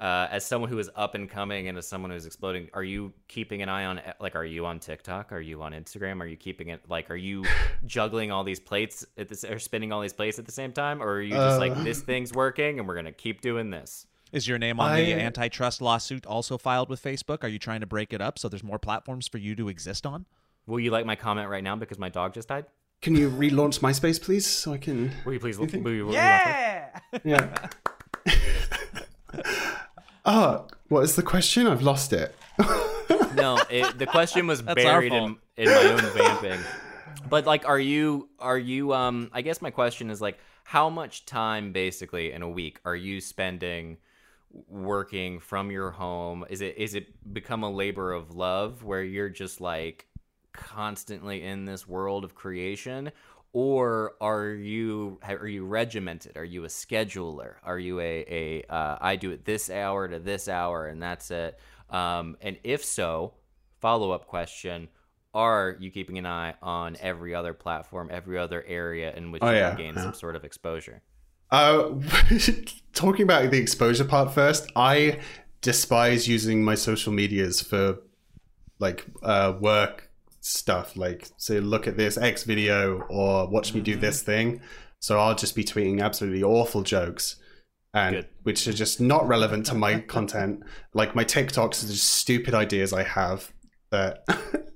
uh, 0.00 0.28
as 0.30 0.46
someone 0.46 0.70
who 0.70 0.78
is 0.78 0.88
up 0.96 1.14
and 1.14 1.28
coming 1.28 1.68
and 1.68 1.76
as 1.76 1.86
someone 1.86 2.10
who's 2.10 2.24
exploding, 2.24 2.70
are 2.72 2.82
you 2.82 3.12
keeping 3.28 3.60
an 3.60 3.68
eye 3.68 3.84
on 3.84 4.00
like 4.18 4.34
are 4.34 4.44
you 4.44 4.64
on 4.64 4.80
TikTok? 4.80 5.30
Are 5.30 5.40
you 5.40 5.62
on 5.62 5.72
Instagram? 5.72 6.20
Are 6.22 6.26
you 6.26 6.36
keeping 6.36 6.68
it 6.68 6.80
like 6.88 7.10
are 7.10 7.16
you 7.16 7.44
juggling 7.86 8.32
all 8.32 8.42
these 8.42 8.60
plates 8.60 9.04
at 9.18 9.28
this 9.28 9.44
or 9.44 9.58
spinning 9.58 9.92
all 9.92 10.00
these 10.00 10.14
plates 10.14 10.38
at 10.38 10.46
the 10.46 10.52
same 10.52 10.72
time? 10.72 11.02
Or 11.02 11.12
are 11.16 11.22
you 11.22 11.34
just 11.34 11.56
uh, 11.56 11.58
like 11.58 11.74
this 11.84 12.00
thing's 12.00 12.32
working 12.32 12.78
and 12.78 12.88
we're 12.88 12.94
gonna 12.94 13.12
keep 13.12 13.42
doing 13.42 13.70
this? 13.70 14.06
Is 14.32 14.48
your 14.48 14.58
name 14.58 14.80
on 14.80 14.92
I, 14.92 15.04
the 15.04 15.12
antitrust 15.14 15.82
lawsuit 15.82 16.24
also 16.24 16.56
filed 16.56 16.88
with 16.88 17.02
Facebook? 17.02 17.44
Are 17.44 17.48
you 17.48 17.58
trying 17.58 17.80
to 17.80 17.86
break 17.86 18.12
it 18.12 18.22
up 18.22 18.38
so 18.38 18.48
there's 18.48 18.64
more 18.64 18.78
platforms 18.78 19.28
for 19.28 19.38
you 19.38 19.54
to 19.56 19.68
exist 19.68 20.06
on? 20.06 20.24
Will 20.66 20.80
you 20.80 20.90
like 20.90 21.04
my 21.04 21.16
comment 21.16 21.48
right 21.50 21.64
now 21.64 21.76
because 21.76 21.98
my 21.98 22.08
dog 22.08 22.32
just 22.32 22.48
died? 22.48 22.64
Can 23.02 23.16
you 23.16 23.30
relaunch 23.30 23.80
MySpace, 23.80 24.20
please, 24.22 24.46
so 24.46 24.72
I 24.72 24.78
can? 24.78 25.10
Will 25.24 25.32
you 25.32 25.40
please? 25.40 25.58
Will 25.58 25.68
you, 25.68 25.82
will 25.82 25.92
you 25.92 26.12
yeah. 26.12 27.00
Yeah. 27.24 27.68
Oh, 30.24 30.66
what 30.88 31.04
is 31.04 31.16
the 31.16 31.22
question? 31.22 31.66
I've 31.66 31.82
lost 31.82 32.12
it. 32.12 32.34
no, 33.34 33.58
it, 33.70 33.98
the 33.98 34.06
question 34.06 34.46
was 34.46 34.62
buried 34.62 35.12
in, 35.12 35.36
in 35.56 35.68
my 35.68 35.84
own 35.92 36.00
vamping. 36.12 36.60
But 37.28 37.46
like, 37.46 37.66
are 37.68 37.78
you 37.78 38.28
are 38.38 38.58
you? 38.58 38.92
Um, 38.92 39.30
I 39.32 39.42
guess 39.42 39.62
my 39.62 39.70
question 39.70 40.10
is 40.10 40.20
like, 40.20 40.38
how 40.64 40.90
much 40.90 41.26
time 41.26 41.72
basically 41.72 42.32
in 42.32 42.42
a 42.42 42.48
week 42.48 42.80
are 42.84 42.96
you 42.96 43.20
spending? 43.20 43.98
working 44.68 45.38
from 45.38 45.70
your 45.70 45.90
home 45.92 46.44
is 46.50 46.60
it 46.60 46.76
is 46.76 46.94
it 46.94 47.32
become 47.32 47.62
a 47.62 47.70
labor 47.70 48.12
of 48.12 48.34
love 48.34 48.82
where 48.82 49.02
you're 49.02 49.28
just 49.28 49.60
like 49.60 50.06
constantly 50.52 51.42
in 51.42 51.64
this 51.64 51.86
world 51.86 52.24
of 52.24 52.34
creation 52.34 53.12
or 53.52 54.14
are 54.20 54.48
you 54.48 55.18
are 55.26 55.46
you 55.48 55.64
regimented? 55.64 56.36
Are 56.36 56.44
you 56.44 56.64
a 56.64 56.68
scheduler? 56.68 57.54
Are 57.64 57.78
you 57.78 58.00
a 58.00 58.24
a 58.28 58.72
uh, 58.72 58.98
I 59.00 59.16
do 59.16 59.30
it 59.30 59.44
this 59.44 59.70
hour 59.70 60.06
to 60.08 60.18
this 60.18 60.48
hour 60.48 60.86
and 60.86 61.02
that's 61.02 61.30
it? 61.30 61.58
Um, 61.88 62.36
and 62.40 62.58
if 62.62 62.84
so, 62.84 63.34
follow 63.80 64.12
up 64.12 64.26
question: 64.26 64.88
Are 65.34 65.76
you 65.80 65.90
keeping 65.90 66.18
an 66.18 66.26
eye 66.26 66.54
on 66.62 66.96
every 67.00 67.34
other 67.34 67.52
platform, 67.52 68.08
every 68.12 68.38
other 68.38 68.64
area 68.66 69.12
in 69.14 69.32
which 69.32 69.42
Oh, 69.42 69.50
you 69.50 69.56
yeah, 69.56 69.74
gain 69.74 69.94
yeah. 69.94 70.02
some 70.02 70.14
sort 70.14 70.36
of 70.36 70.44
exposure? 70.44 71.02
Uh, 71.50 71.94
talking 72.94 73.24
about 73.24 73.50
the 73.50 73.58
exposure 73.58 74.04
part 74.04 74.32
first, 74.32 74.70
I 74.76 75.18
despise 75.62 76.28
using 76.28 76.62
my 76.64 76.76
social 76.76 77.12
medias 77.12 77.60
for 77.60 77.98
like 78.78 79.04
uh, 79.22 79.54
work 79.60 80.09
stuff. 80.40 80.96
Like, 80.96 81.28
say, 81.36 81.60
look 81.60 81.86
at 81.86 81.96
this 81.96 82.16
X 82.18 82.44
video 82.44 83.00
or 83.08 83.48
watch 83.48 83.74
me 83.74 83.80
do 83.80 83.92
Mm-hmm. 83.92 84.00
this 84.00 84.22
thing. 84.22 84.60
So 84.98 85.18
I'll 85.18 85.34
just 85.34 85.54
be 85.56 85.64
tweeting 85.64 86.02
absolutely 86.02 86.42
awful 86.42 86.82
jokes, 86.82 87.36
and 87.94 88.16
Good. 88.16 88.28
which 88.42 88.68
are 88.68 88.72
just 88.72 89.00
not 89.00 89.26
relevant 89.26 89.66
to 89.66 89.74
my 89.74 90.00
content. 90.16 90.62
Like 90.94 91.14
my 91.14 91.24
TikToks 91.24 91.84
are 91.84 91.86
just 91.88 92.06
stupid 92.08 92.54
ideas 92.54 92.92
I 92.92 93.02
have 93.04 93.50
that. 93.90 94.24
that 94.26 94.66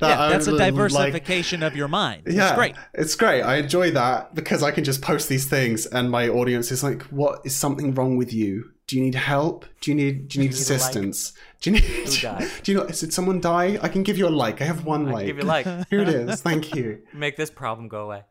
yeah, 0.00 0.20
I 0.22 0.28
that's 0.30 0.46
a 0.46 0.52
would 0.52 0.60
like- 0.60 0.72
diversification 0.72 1.62
of 1.62 1.74
your 1.74 1.88
mind. 1.88 2.22
yeah, 2.28 2.48
It's 2.48 2.56
great. 2.56 2.74
It's 2.94 3.14
great. 3.16 3.42
I 3.42 3.56
enjoy 3.56 3.90
that 3.92 4.34
because 4.34 4.62
I 4.62 4.70
can 4.70 4.84
just 4.84 5.02
post 5.02 5.28
these 5.28 5.46
things, 5.48 5.86
and 5.86 6.10
my 6.10 6.28
audience 6.28 6.70
is 6.70 6.82
like, 6.84 7.02
"What 7.04 7.40
is 7.44 7.56
something 7.56 7.94
wrong 7.94 8.16
with 8.16 8.32
you? 8.32 8.70
Do 8.88 8.96
you 8.96 9.02
need 9.02 9.14
help? 9.14 9.66
Do 9.82 9.90
you 9.90 9.94
need 9.94 10.28
do 10.28 10.38
you 10.38 10.44
need 10.44 10.50
need 10.50 10.54
a 10.54 10.56
like? 10.56 10.62
assistance? 10.62 11.34
Do 11.60 11.70
you 11.70 11.80
need? 11.80 12.20
died? 12.22 12.48
Do 12.62 12.72
you 12.72 12.78
know? 12.78 12.86
Did 12.86 13.12
someone 13.12 13.38
die? 13.38 13.78
I 13.82 13.88
can 13.88 14.02
give 14.02 14.16
you 14.16 14.26
a 14.26 14.30
like. 14.30 14.62
I 14.62 14.64
have 14.64 14.84
one 14.86 15.10
like. 15.10 15.26
Give 15.26 15.36
you 15.36 15.42
like 15.44 15.66
Here 15.90 16.00
it 16.00 16.08
is. 16.08 16.40
Thank 16.40 16.74
you. 16.74 17.02
make 17.12 17.36
this 17.36 17.50
problem 17.50 17.88
go 17.88 18.04
away. 18.04 18.22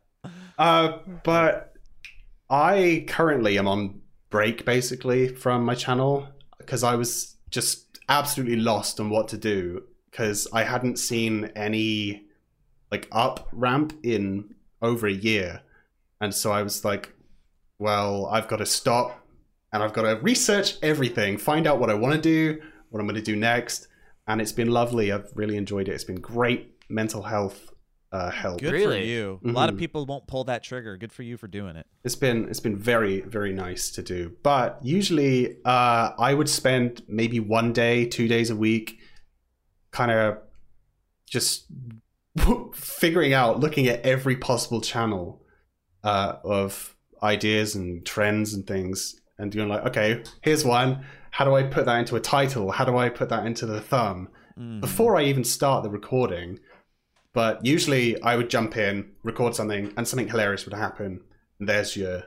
Uh, 0.58 0.98
but 1.24 1.74
I 2.50 3.06
currently 3.08 3.60
am 3.60 3.67
on 3.67 4.02
break 4.32 4.65
basically 4.65 5.28
from 5.28 5.63
my 5.63 5.76
channel 5.76 6.28
because 6.58 6.84
I 6.84 6.96
was 6.96 7.36
just 7.52 8.00
absolutely 8.10 8.56
lost 8.58 9.00
on 9.00 9.12
what 9.12 9.28
to 9.28 9.38
do 9.38 9.84
because 10.10 10.48
I 10.52 10.63
hadn't 10.63 10.98
seen 10.98 11.52
any 11.56 12.24
like 12.91 13.08
up 13.12 13.48
ramp 13.52 13.93
in 14.02 14.56
over 14.82 15.06
a 15.06 15.13
year. 15.13 15.62
And 16.20 16.34
so 16.34 16.52
I 16.52 16.63
was 16.63 16.84
like, 16.84 17.13
well, 17.78 18.26
I've 18.26 18.48
got 18.48 18.58
to 18.58 18.65
stop 18.65 19.24
and 19.73 19.84
I've 19.84 19.93
got 19.93 20.03
to 20.03 20.15
research 20.21 20.75
everything, 20.82 21.38
find 21.38 21.67
out 21.67 21.80
what 21.80 21.89
I 21.89 21.93
want 21.93 22.15
to 22.15 22.21
do, 22.21 22.62
what 22.89 22.99
I'm 22.99 23.06
going 23.08 23.15
to 23.15 23.21
do 23.21 23.36
next. 23.36 23.88
And 24.27 24.41
it's 24.41 24.51
been 24.51 24.69
lovely. 24.71 25.12
I've 25.12 25.30
really 25.36 25.58
enjoyed 25.58 25.88
it. 25.88 25.93
It's 25.93 26.03
been 26.03 26.19
great 26.21 26.75
mental 26.89 27.21
health 27.23 27.71
uh, 28.13 28.32
help. 28.32 28.62
Good 28.62 28.69
for 28.69 28.73
Really? 28.73 29.10
you. 29.10 29.39
A 29.45 29.49
lot 29.49 29.67
of 29.67 29.75
Mhm. 29.75 29.80
people 29.80 30.06
won't 30.06 30.27
pull 30.27 30.45
that 30.45 30.63
trigger. 30.63 30.95
Good 30.95 31.12
for 31.12 31.23
you 31.23 31.36
for 31.36 31.47
doing 31.47 31.75
it. 31.75 31.86
It's 32.06 32.15
been 32.15 32.47
it's 32.47 32.62
been 32.62 32.77
very 32.77 33.19
very 33.21 33.51
nice 33.51 33.91
to 33.91 34.01
do. 34.01 34.32
But 34.43 34.80
usually, 34.82 35.58
uh, 35.65 36.12
I 36.17 36.34
would 36.34 36.47
spend 36.47 37.03
maybe 37.10 37.41
one 37.41 37.73
day, 37.73 38.06
two 38.06 38.30
days 38.30 38.49
a 38.49 38.56
week, 38.56 38.97
kind 39.91 40.10
of 40.10 40.38
just 41.30 41.65
figuring 42.73 43.34
out, 43.34 43.60
looking 43.60 43.88
at 43.88 44.01
every 44.06 44.38
possible 44.38 44.80
channel 44.80 45.41
uh, 46.03 46.36
of 46.45 46.95
ideas 47.21 47.75
and 47.75 48.06
trends 48.06 48.53
and 48.53 48.65
things, 48.65 49.19
and 49.38 49.52
doing 49.52 49.69
like, 49.69 49.86
okay, 49.86 50.23
here's 50.41 50.65
one. 50.65 51.06
How 51.32 51.45
do 51.45 51.56
I 51.56 51.63
put 51.63 51.86
that 51.86 52.00
into 52.00 52.15
a 52.15 52.19
title? 52.19 52.71
How 52.71 52.86
do 52.86 52.97
I 52.97 53.10
put 53.10 53.30
that 53.30 53.45
into 53.45 53.65
the 53.65 53.82
thumb? 53.82 54.30
Mm. 54.60 54.82
before 54.82 55.15
I 55.15 55.23
even 55.23 55.43
start 55.43 55.84
the 55.84 55.89
recording. 55.89 56.60
But 57.34 57.63
usually 57.63 58.19
I 58.21 58.36
would 58.36 58.50
jump 58.50 58.76
in, 58.76 59.12
record 59.23 59.54
something, 59.54 59.93
and 59.95 60.08
something 60.08 60.28
hilarious 60.28 60.65
would 60.65 60.73
happen. 60.73 61.21
And 61.60 61.69
there's 61.69 61.95
your 61.95 62.23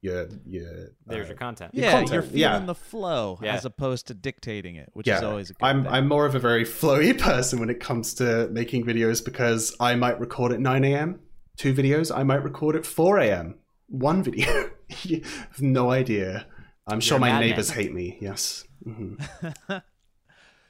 your 0.00 0.28
your 0.44 0.88
There's 1.06 1.26
uh, 1.26 1.28
your 1.28 1.36
content. 1.36 1.70
Yeah, 1.74 1.92
content, 1.92 2.12
you're 2.12 2.22
feeling 2.22 2.40
yeah. 2.40 2.58
the 2.66 2.74
flow 2.74 3.38
Yeah. 3.40 3.54
as 3.54 3.64
opposed 3.64 4.08
to 4.08 4.14
dictating 4.14 4.74
it, 4.74 4.90
which 4.94 5.06
yeah. 5.06 5.18
is 5.18 5.22
always 5.22 5.50
a 5.50 5.54
good 5.54 5.64
I'm 5.64 5.84
thing. 5.84 5.92
I'm 5.92 6.08
more 6.08 6.26
of 6.26 6.34
a 6.34 6.40
very 6.40 6.64
flowy 6.64 7.16
person 7.30 7.60
when 7.60 7.70
it 7.70 7.78
comes 7.78 8.14
to 8.14 8.48
making 8.48 8.84
videos 8.84 9.24
because 9.24 9.76
I 9.78 9.94
might 9.94 10.18
record 10.18 10.52
at 10.52 10.58
9 10.60 10.84
a.m. 10.84 11.20
two 11.56 11.72
videos. 11.72 12.16
I 12.16 12.24
might 12.24 12.42
record 12.42 12.74
at 12.74 12.84
4 12.84 13.18
a.m. 13.20 13.54
one 13.88 14.22
video. 14.28 14.70
You 15.02 15.22
have 15.50 15.60
no 15.60 15.90
idea. 15.90 16.46
I'm 16.86 17.00
sure 17.00 17.16
You're 17.16 17.20
my 17.20 17.40
neighbors 17.40 17.70
hate 17.70 17.92
me. 17.92 18.18
Yes. 18.20 18.64
hmm 18.84 19.14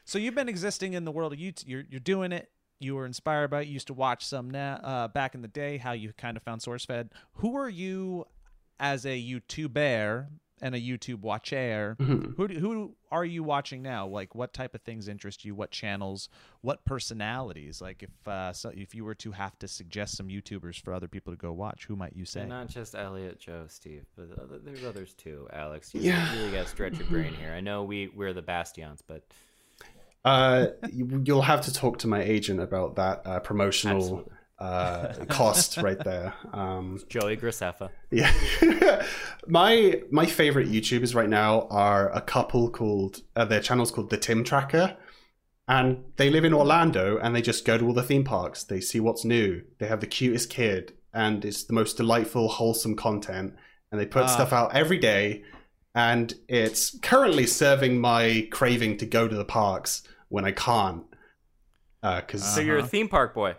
So 0.08 0.18
you've 0.18 0.36
been 0.36 0.48
existing 0.48 0.92
in 0.92 1.04
the 1.04 1.10
world 1.10 1.32
of 1.32 1.38
YouTube. 1.40 1.64
You're 1.66 1.82
you're 1.90 2.00
doing 2.00 2.30
it. 2.30 2.48
You 2.78 2.94
were 2.94 3.06
inspired 3.06 3.50
by 3.50 3.62
it. 3.62 3.66
You 3.66 3.72
used 3.72 3.88
to 3.88 3.94
watch 3.94 4.24
some 4.24 4.50
now 4.50 4.76
uh, 4.76 5.08
back 5.08 5.34
in 5.34 5.42
the 5.42 5.48
day. 5.48 5.78
How 5.78 5.92
you 5.92 6.12
kind 6.16 6.36
of 6.36 6.44
found 6.44 6.60
SourceFed. 6.60 7.10
Who 7.34 7.56
are 7.56 7.68
you 7.68 8.26
as 8.78 9.04
a 9.04 9.20
YouTuber 9.20 10.28
and 10.62 10.74
a 10.74 10.80
YouTube 10.80 11.20
watcher? 11.20 11.96
Mhm. 12.00 12.34
Who 12.36 12.48
do, 12.48 12.58
who 12.58 12.96
are 13.10 13.24
you 13.24 13.42
watching 13.42 13.82
now? 13.82 14.06
Like 14.06 14.34
what 14.34 14.52
type 14.52 14.74
of 14.74 14.80
things 14.82 15.08
interest 15.08 15.44
you? 15.44 15.54
What 15.54 15.70
channels? 15.70 16.28
What 16.62 16.84
personalities? 16.84 17.80
Like 17.80 18.02
if 18.02 18.28
uh, 18.28 18.52
so 18.52 18.70
if 18.74 18.94
you 18.94 19.04
were 19.04 19.14
to 19.16 19.32
have 19.32 19.58
to 19.58 19.68
suggest 19.68 20.16
some 20.16 20.28
YouTubers 20.28 20.80
for 20.80 20.92
other 20.94 21.08
people 21.08 21.32
to 21.32 21.36
go 21.36 21.52
watch, 21.52 21.84
who 21.86 21.96
might 21.96 22.14
you 22.16 22.24
say? 22.24 22.40
And 22.40 22.48
not 22.50 22.68
just 22.68 22.94
Elliot, 22.94 23.38
Joe, 23.38 23.64
Steve, 23.68 24.04
but 24.16 24.30
other- 24.40 24.58
there's 24.58 24.84
others 24.84 25.12
too. 25.14 25.46
Alex, 25.52 25.94
you 25.94 26.00
Yeah. 26.00 26.34
really 26.36 26.52
got 26.52 26.64
to 26.64 26.68
stretch 26.70 26.98
your 26.98 27.06
brain 27.08 27.34
here. 27.34 27.52
I 27.52 27.60
know 27.60 27.84
we 27.84 28.08
we're 28.08 28.32
the 28.32 28.42
bastions, 28.42 29.02
but 29.06 29.24
Uh, 30.24 30.68
you- 30.92 31.22
you'll 31.24 31.42
have 31.42 31.60
to 31.62 31.72
talk 31.72 31.98
to 31.98 32.08
my 32.08 32.22
agent 32.22 32.60
about 32.60 32.96
that 32.96 33.22
uh, 33.26 33.40
promotional 33.40 33.96
Absolutely. 33.98 34.32
Uh, 34.58 35.12
cost 35.28 35.76
right 35.78 36.02
there. 36.02 36.32
Um, 36.52 36.98
Joey 37.08 37.36
Graceffa. 37.36 37.90
yeah, 38.10 38.32
my 39.46 40.02
my 40.10 40.26
favorite 40.26 40.68
YouTubers 40.68 41.14
right 41.14 41.28
now 41.28 41.66
are 41.70 42.10
a 42.12 42.20
couple 42.20 42.70
called 42.70 43.22
uh, 43.34 43.44
their 43.44 43.60
channel's 43.60 43.90
called 43.90 44.10
the 44.10 44.16
Tim 44.16 44.44
Tracker, 44.44 44.96
and 45.68 46.04
they 46.16 46.30
live 46.30 46.44
in 46.44 46.54
Orlando 46.54 47.18
and 47.18 47.34
they 47.36 47.42
just 47.42 47.64
go 47.64 47.76
to 47.76 47.86
all 47.86 47.92
the 47.92 48.02
theme 48.02 48.24
parks. 48.24 48.64
They 48.64 48.80
see 48.80 49.00
what's 49.00 49.24
new. 49.24 49.62
They 49.78 49.86
have 49.86 50.00
the 50.00 50.06
cutest 50.06 50.48
kid, 50.50 50.94
and 51.12 51.44
it's 51.44 51.64
the 51.64 51.74
most 51.74 51.96
delightful, 51.96 52.48
wholesome 52.48 52.96
content. 52.96 53.54
And 53.92 54.00
they 54.00 54.06
put 54.06 54.24
Ah. 54.24 54.26
stuff 54.26 54.52
out 54.52 54.74
every 54.74 54.98
day, 54.98 55.44
and 55.94 56.32
it's 56.48 56.98
currently 57.00 57.46
serving 57.46 58.00
my 58.00 58.48
craving 58.50 58.96
to 58.98 59.06
go 59.06 59.28
to 59.28 59.36
the 59.36 59.44
parks 59.44 60.02
when 60.28 60.44
I 60.44 60.52
can't. 60.52 61.04
Because 62.02 62.42
So 62.54 62.60
you're 62.60 62.76
a 62.76 62.80
Uh-huh. 62.80 62.88
theme 62.88 63.08
park 63.08 63.34
boy. 63.34 63.54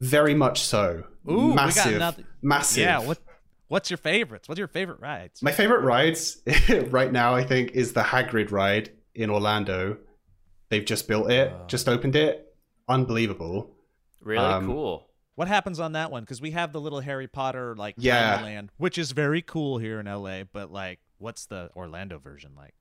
Very 0.00 0.34
much 0.34 0.62
so. 0.62 1.04
Ooh, 1.30 1.48
we 1.48 1.54
got 1.54 1.56
massive, 1.56 1.94
another- 1.96 2.24
massive. 2.42 2.82
Yeah. 2.84 2.98
What 2.98 3.18
What's 3.68 3.90
your 3.90 3.96
favorites? 3.96 4.46
What's 4.48 4.58
your 4.58 4.68
favorite 4.68 5.00
rides? 5.00 5.42
My 5.42 5.50
favorite 5.50 5.80
rides 5.80 6.42
right 6.90 7.10
now, 7.10 7.34
I 7.34 7.42
think, 7.44 7.72
is 7.72 7.92
the 7.94 8.02
Hagrid 8.02 8.50
ride 8.52 8.90
in 9.14 9.30
Orlando. 9.30 9.96
They've 10.68 10.84
just 10.84 11.08
built 11.08 11.30
it, 11.30 11.50
Uh. 11.50 11.66
just 11.66 11.88
opened 11.88 12.14
it. 12.14 12.54
Unbelievable. 12.88 13.74
Really 14.20 14.44
Um, 14.44 14.66
cool. 14.66 15.08
What 15.34 15.48
happens 15.48 15.80
on 15.80 15.92
that 15.92 16.10
one? 16.10 16.22
Because 16.22 16.40
we 16.40 16.52
have 16.52 16.72
the 16.72 16.80
little 16.80 17.00
Harry 17.00 17.26
Potter 17.26 17.74
like 17.74 17.94
Yeah. 17.98 18.40
land, 18.42 18.70
which 18.76 18.98
is 18.98 19.10
very 19.12 19.42
cool 19.42 19.78
here 19.78 19.98
in 19.98 20.06
LA. 20.06 20.44
But 20.44 20.70
like, 20.70 21.00
what's 21.18 21.46
the 21.46 21.70
Orlando 21.74 22.18
version 22.18 22.52
like? 22.56 22.74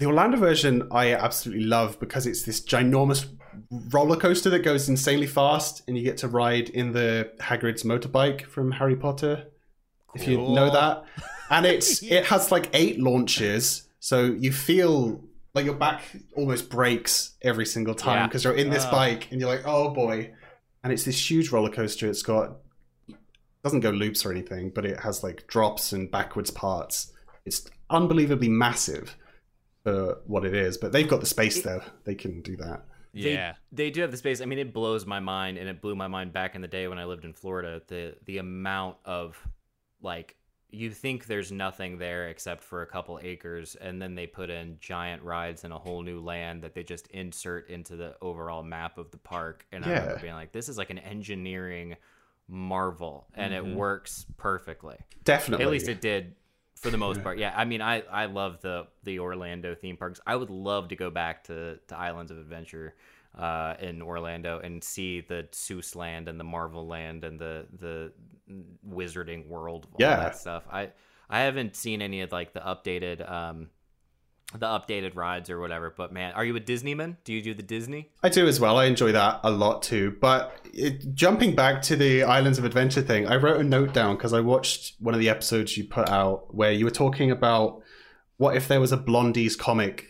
The 0.00 0.06
Orlando 0.06 0.38
version 0.38 0.88
I 0.90 1.12
absolutely 1.14 1.64
love 1.64 2.00
because 2.00 2.26
it's 2.26 2.42
this 2.42 2.60
ginormous 2.60 3.26
roller 3.92 4.16
coaster 4.16 4.48
that 4.50 4.60
goes 4.60 4.88
insanely 4.88 5.26
fast, 5.26 5.82
and 5.86 5.96
you 5.96 6.02
get 6.02 6.16
to 6.18 6.28
ride 6.28 6.70
in 6.70 6.92
the 6.92 7.30
Hagrid's 7.38 7.82
motorbike 7.82 8.46
from 8.46 8.72
Harry 8.72 8.96
Potter. 8.96 9.44
If 10.14 10.26
you 10.26 10.38
know 10.38 10.70
that, 10.70 11.04
and 11.50 11.66
it's 11.66 12.02
it 12.16 12.24
has 12.26 12.50
like 12.50 12.70
eight 12.72 12.98
launches, 12.98 13.88
so 14.00 14.24
you 14.24 14.52
feel 14.52 15.22
like 15.54 15.66
your 15.66 15.74
back 15.74 16.02
almost 16.34 16.70
breaks 16.70 17.32
every 17.42 17.66
single 17.66 17.94
time 17.94 18.16
Yeah. 18.20 18.26
because 18.26 18.44
you're 18.44 18.54
in 18.54 18.70
this 18.70 18.84
Ah. 18.86 18.90
bike 18.90 19.28
and 19.30 19.40
you're 19.40 19.50
like, 19.50 19.66
oh 19.66 19.90
boy, 19.90 20.30
and 20.82 20.92
it's 20.92 21.04
this 21.04 21.30
huge 21.30 21.50
roller 21.50 21.70
coaster. 21.70 22.08
It's 22.08 22.22
got 22.22 22.56
doesn't 23.62 23.80
go 23.80 23.90
loops 23.90 24.24
or 24.24 24.30
anything, 24.32 24.70
but 24.74 24.86
it 24.86 25.00
has 25.00 25.22
like 25.22 25.46
drops 25.46 25.92
and 25.92 26.10
backwards 26.10 26.50
parts. 26.50 27.12
It's 27.44 27.68
unbelievably 27.90 28.48
massive 28.48 29.14
for 29.82 30.18
what 30.26 30.44
it 30.44 30.54
is, 30.54 30.76
but 30.78 30.92
they've 30.92 31.08
got 31.08 31.20
the 31.20 31.26
space 31.26 31.62
there. 31.62 31.82
They 32.04 32.14
can 32.14 32.42
do 32.42 32.56
that. 32.56 32.84
Yeah. 33.12 33.54
They, 33.72 33.90
do 33.90 34.02
have 34.02 34.10
the 34.10 34.16
space. 34.16 34.40
I 34.40 34.44
mean, 34.44 34.58
it 34.58 34.72
blows 34.72 35.04
my 35.06 35.20
mind, 35.20 35.58
and 35.58 35.68
it 35.68 35.80
blew 35.80 35.94
my 35.96 36.06
mind 36.08 36.32
back 36.32 36.54
in 36.54 36.60
the 36.60 36.68
day 36.68 36.86
when 36.88 36.98
I 36.98 37.04
lived 37.06 37.24
in 37.24 37.32
Florida. 37.32 37.82
The 37.88 38.16
the 38.24 38.38
amount 38.38 38.98
of 39.04 39.36
like 40.00 40.36
you 40.72 40.90
think 40.90 41.26
there's 41.26 41.50
nothing 41.50 41.98
there 41.98 42.28
except 42.28 42.62
for 42.62 42.82
a 42.82 42.86
couple 42.86 43.18
acres, 43.22 43.74
and 43.74 44.00
then 44.00 44.14
they 44.14 44.26
put 44.28 44.50
in 44.50 44.76
giant 44.80 45.22
rides 45.24 45.64
in 45.64 45.72
a 45.72 45.78
whole 45.78 46.02
new 46.02 46.20
land 46.20 46.62
that 46.62 46.74
they 46.74 46.84
just 46.84 47.08
insert 47.08 47.68
into 47.68 47.96
the 47.96 48.14
overall 48.22 48.62
map 48.62 48.96
of 48.96 49.10
the 49.10 49.16
park. 49.16 49.66
And 49.72 49.84
I 49.84 49.88
remember 49.88 50.12
Yeah. 50.14 50.22
being 50.22 50.34
like, 50.34 50.52
this 50.52 50.68
is 50.68 50.78
like 50.78 50.90
an 50.90 50.98
engineering 51.00 51.96
marvel, 52.46 53.26
and 53.34 53.52
Mhm. 53.52 53.56
it 53.56 53.76
works 53.76 54.26
perfectly. 54.36 54.96
Definitely. 55.24 55.64
At 55.64 55.70
least 55.72 55.88
it 55.88 56.00
did 56.00 56.36
for 56.80 56.90
the 56.90 56.98
most 56.98 57.22
part. 57.22 57.38
Yeah, 57.38 57.52
I 57.56 57.64
mean, 57.64 57.80
I 57.82 58.02
I 58.02 58.26
love 58.26 58.60
the 58.60 58.86
the 59.04 59.18
Orlando 59.20 59.74
theme 59.74 59.96
parks. 59.96 60.20
I 60.26 60.36
would 60.36 60.50
love 60.50 60.88
to 60.88 60.96
go 60.96 61.10
back 61.10 61.44
to 61.44 61.78
to 61.88 61.96
Islands 61.98 62.30
of 62.30 62.38
Adventure. 62.38 62.94
uh, 63.38 63.76
in 63.80 64.02
Orlando 64.02 64.58
and 64.58 64.82
see 64.82 65.20
the 65.20 65.46
Seuss 65.52 65.94
land 65.94 66.28
and 66.28 66.38
the 66.40 66.42
Marvel 66.44 66.88
land 66.88 67.22
and 67.24 67.38
the 67.38 67.64
the 67.78 68.12
Wizarding 68.88 69.46
World, 69.46 69.86
all 69.94 70.00
Yeah. 70.00 70.16
that 70.16 70.36
stuff. 70.36 70.64
I 70.70 70.90
I 71.28 71.40
haven't 71.42 71.76
seen 71.76 72.02
any 72.02 72.22
of 72.22 72.32
like 72.32 72.52
the 72.52 72.60
updated 72.60 73.30
um 73.30 73.70
the 74.52 74.66
updated 74.66 75.14
rides 75.14 75.48
or 75.50 75.60
whatever. 75.60 75.92
But 75.96 76.12
man, 76.12 76.32
are 76.32 76.44
you 76.44 76.56
a 76.56 76.60
Disney 76.60 76.94
man? 76.94 77.16
Do 77.24 77.32
you 77.32 77.40
do 77.42 77.54
the 77.54 77.62
Disney? 77.62 78.10
I 78.22 78.28
do 78.28 78.46
as 78.48 78.58
well. 78.58 78.76
I 78.78 78.86
enjoy 78.86 79.12
that 79.12 79.40
a 79.44 79.50
lot 79.50 79.82
too. 79.82 80.16
But 80.20 80.56
it, 80.72 81.14
jumping 81.14 81.54
back 81.54 81.82
to 81.82 81.96
the 81.96 82.24
Islands 82.24 82.58
of 82.58 82.64
Adventure 82.64 83.02
thing, 83.02 83.26
I 83.28 83.36
wrote 83.36 83.60
a 83.60 83.64
note 83.64 83.92
down 83.94 84.16
because 84.16 84.32
I 84.32 84.40
watched 84.40 84.94
one 84.98 85.14
of 85.14 85.20
the 85.20 85.28
episodes 85.28 85.76
you 85.76 85.84
put 85.84 86.08
out 86.08 86.52
where 86.54 86.72
you 86.72 86.84
were 86.84 86.90
talking 86.90 87.30
about 87.30 87.82
what 88.38 88.56
if 88.56 88.66
there 88.68 88.80
was 88.80 88.90
a 88.92 88.96
Blondie's 88.96 89.54
comic 89.54 90.06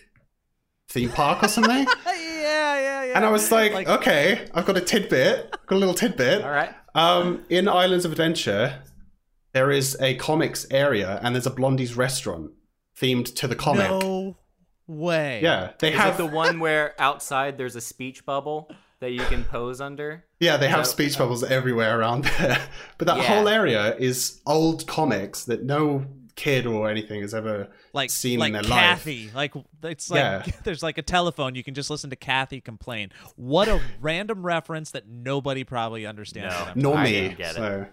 theme 0.89 1.11
park 1.11 1.43
or 1.43 1.49
something. 1.49 1.87
yeah, 2.07 2.13
yeah, 2.15 3.05
yeah. 3.05 3.13
and 3.15 3.25
I 3.25 3.31
was 3.31 3.53
like, 3.53 3.73
Like- 3.73 3.89
okay, 3.89 4.49
I've 4.55 4.67
got 4.67 4.77
a 4.77 4.81
tidbit, 4.81 5.51
got 5.67 5.77
a 5.77 5.79
little 5.79 5.95
tidbit. 5.95 6.43
All 6.45 6.51
right. 6.51 6.71
Um, 6.95 7.45
in 7.49 7.69
Islands 7.69 8.05
of 8.05 8.11
Adventure, 8.13 8.83
there 9.53 9.71
is 9.71 9.97
a 10.01 10.15
comics 10.17 10.67
area 10.71 11.21
and 11.23 11.35
there's 11.35 11.47
a 11.47 11.51
Blondie's 11.51 11.97
restaurant 11.97 12.53
themed 13.01 13.35
to 13.37 13.47
the 13.49 13.55
comic. 13.55 13.89
No 13.89 14.20
way. 14.91 15.41
Yeah, 15.43 15.71
they 15.79 15.93
Is 15.93 15.99
have 15.99 16.17
the 16.17 16.27
one 16.27 16.61
where 16.61 16.95
outside 17.01 17.57
there's 17.59 17.77
a 17.77 17.81
speech 17.81 18.25
bubble 18.27 18.71
that 19.01 19.13
you 19.13 19.21
can 19.25 19.45
pose 19.45 19.81
under? 19.81 20.25
Yeah, 20.41 20.57
they 20.57 20.69
have 20.69 20.87
So- 20.87 20.93
speech 20.93 21.17
bubbles 21.19 21.43
everywhere 21.45 21.99
around 21.99 22.25
there. 22.39 22.61
But 22.99 23.07
that 23.07 23.19
Yeah. 23.19 23.23
whole 23.25 23.49
area 23.49 23.95
is 23.97 24.41
old 24.47 24.87
comics 24.87 25.45
that 25.45 25.63
no 25.63 26.05
kid 26.37 26.65
or 26.65 26.89
anything 26.89 27.21
has 27.21 27.35
ever 27.35 27.69
like 27.93 28.09
seen 28.09 28.39
like 28.39 28.49
in 28.49 28.53
their 28.55 28.63
life. 28.63 28.71
Like 28.71 28.81
Cathy. 28.81 29.31
Like 29.35 29.53
it's 29.83 30.11
like 30.11 30.19
Yeah. 30.21 30.43
there's 30.65 30.83
like 30.83 30.97
a 30.97 31.03
telephone 31.03 31.55
you 31.55 31.63
can 31.65 31.75
just 31.75 31.91
listen 31.91 32.09
to 32.11 32.17
Cathy 32.17 32.61
complain. 32.63 33.11
What 33.37 33.69
a 33.69 33.81
random 34.01 34.45
reference 34.45 34.93
that 34.93 35.07
nobody 35.07 35.65
probably 35.65 36.07
understands. 36.07 36.55
No. 36.55 36.65
what 36.65 36.77
Nor 36.77 37.03
me. 37.03 37.11
didn't 37.13 37.37
get 37.39 37.51
it. 37.51 37.57
so, 37.57 37.87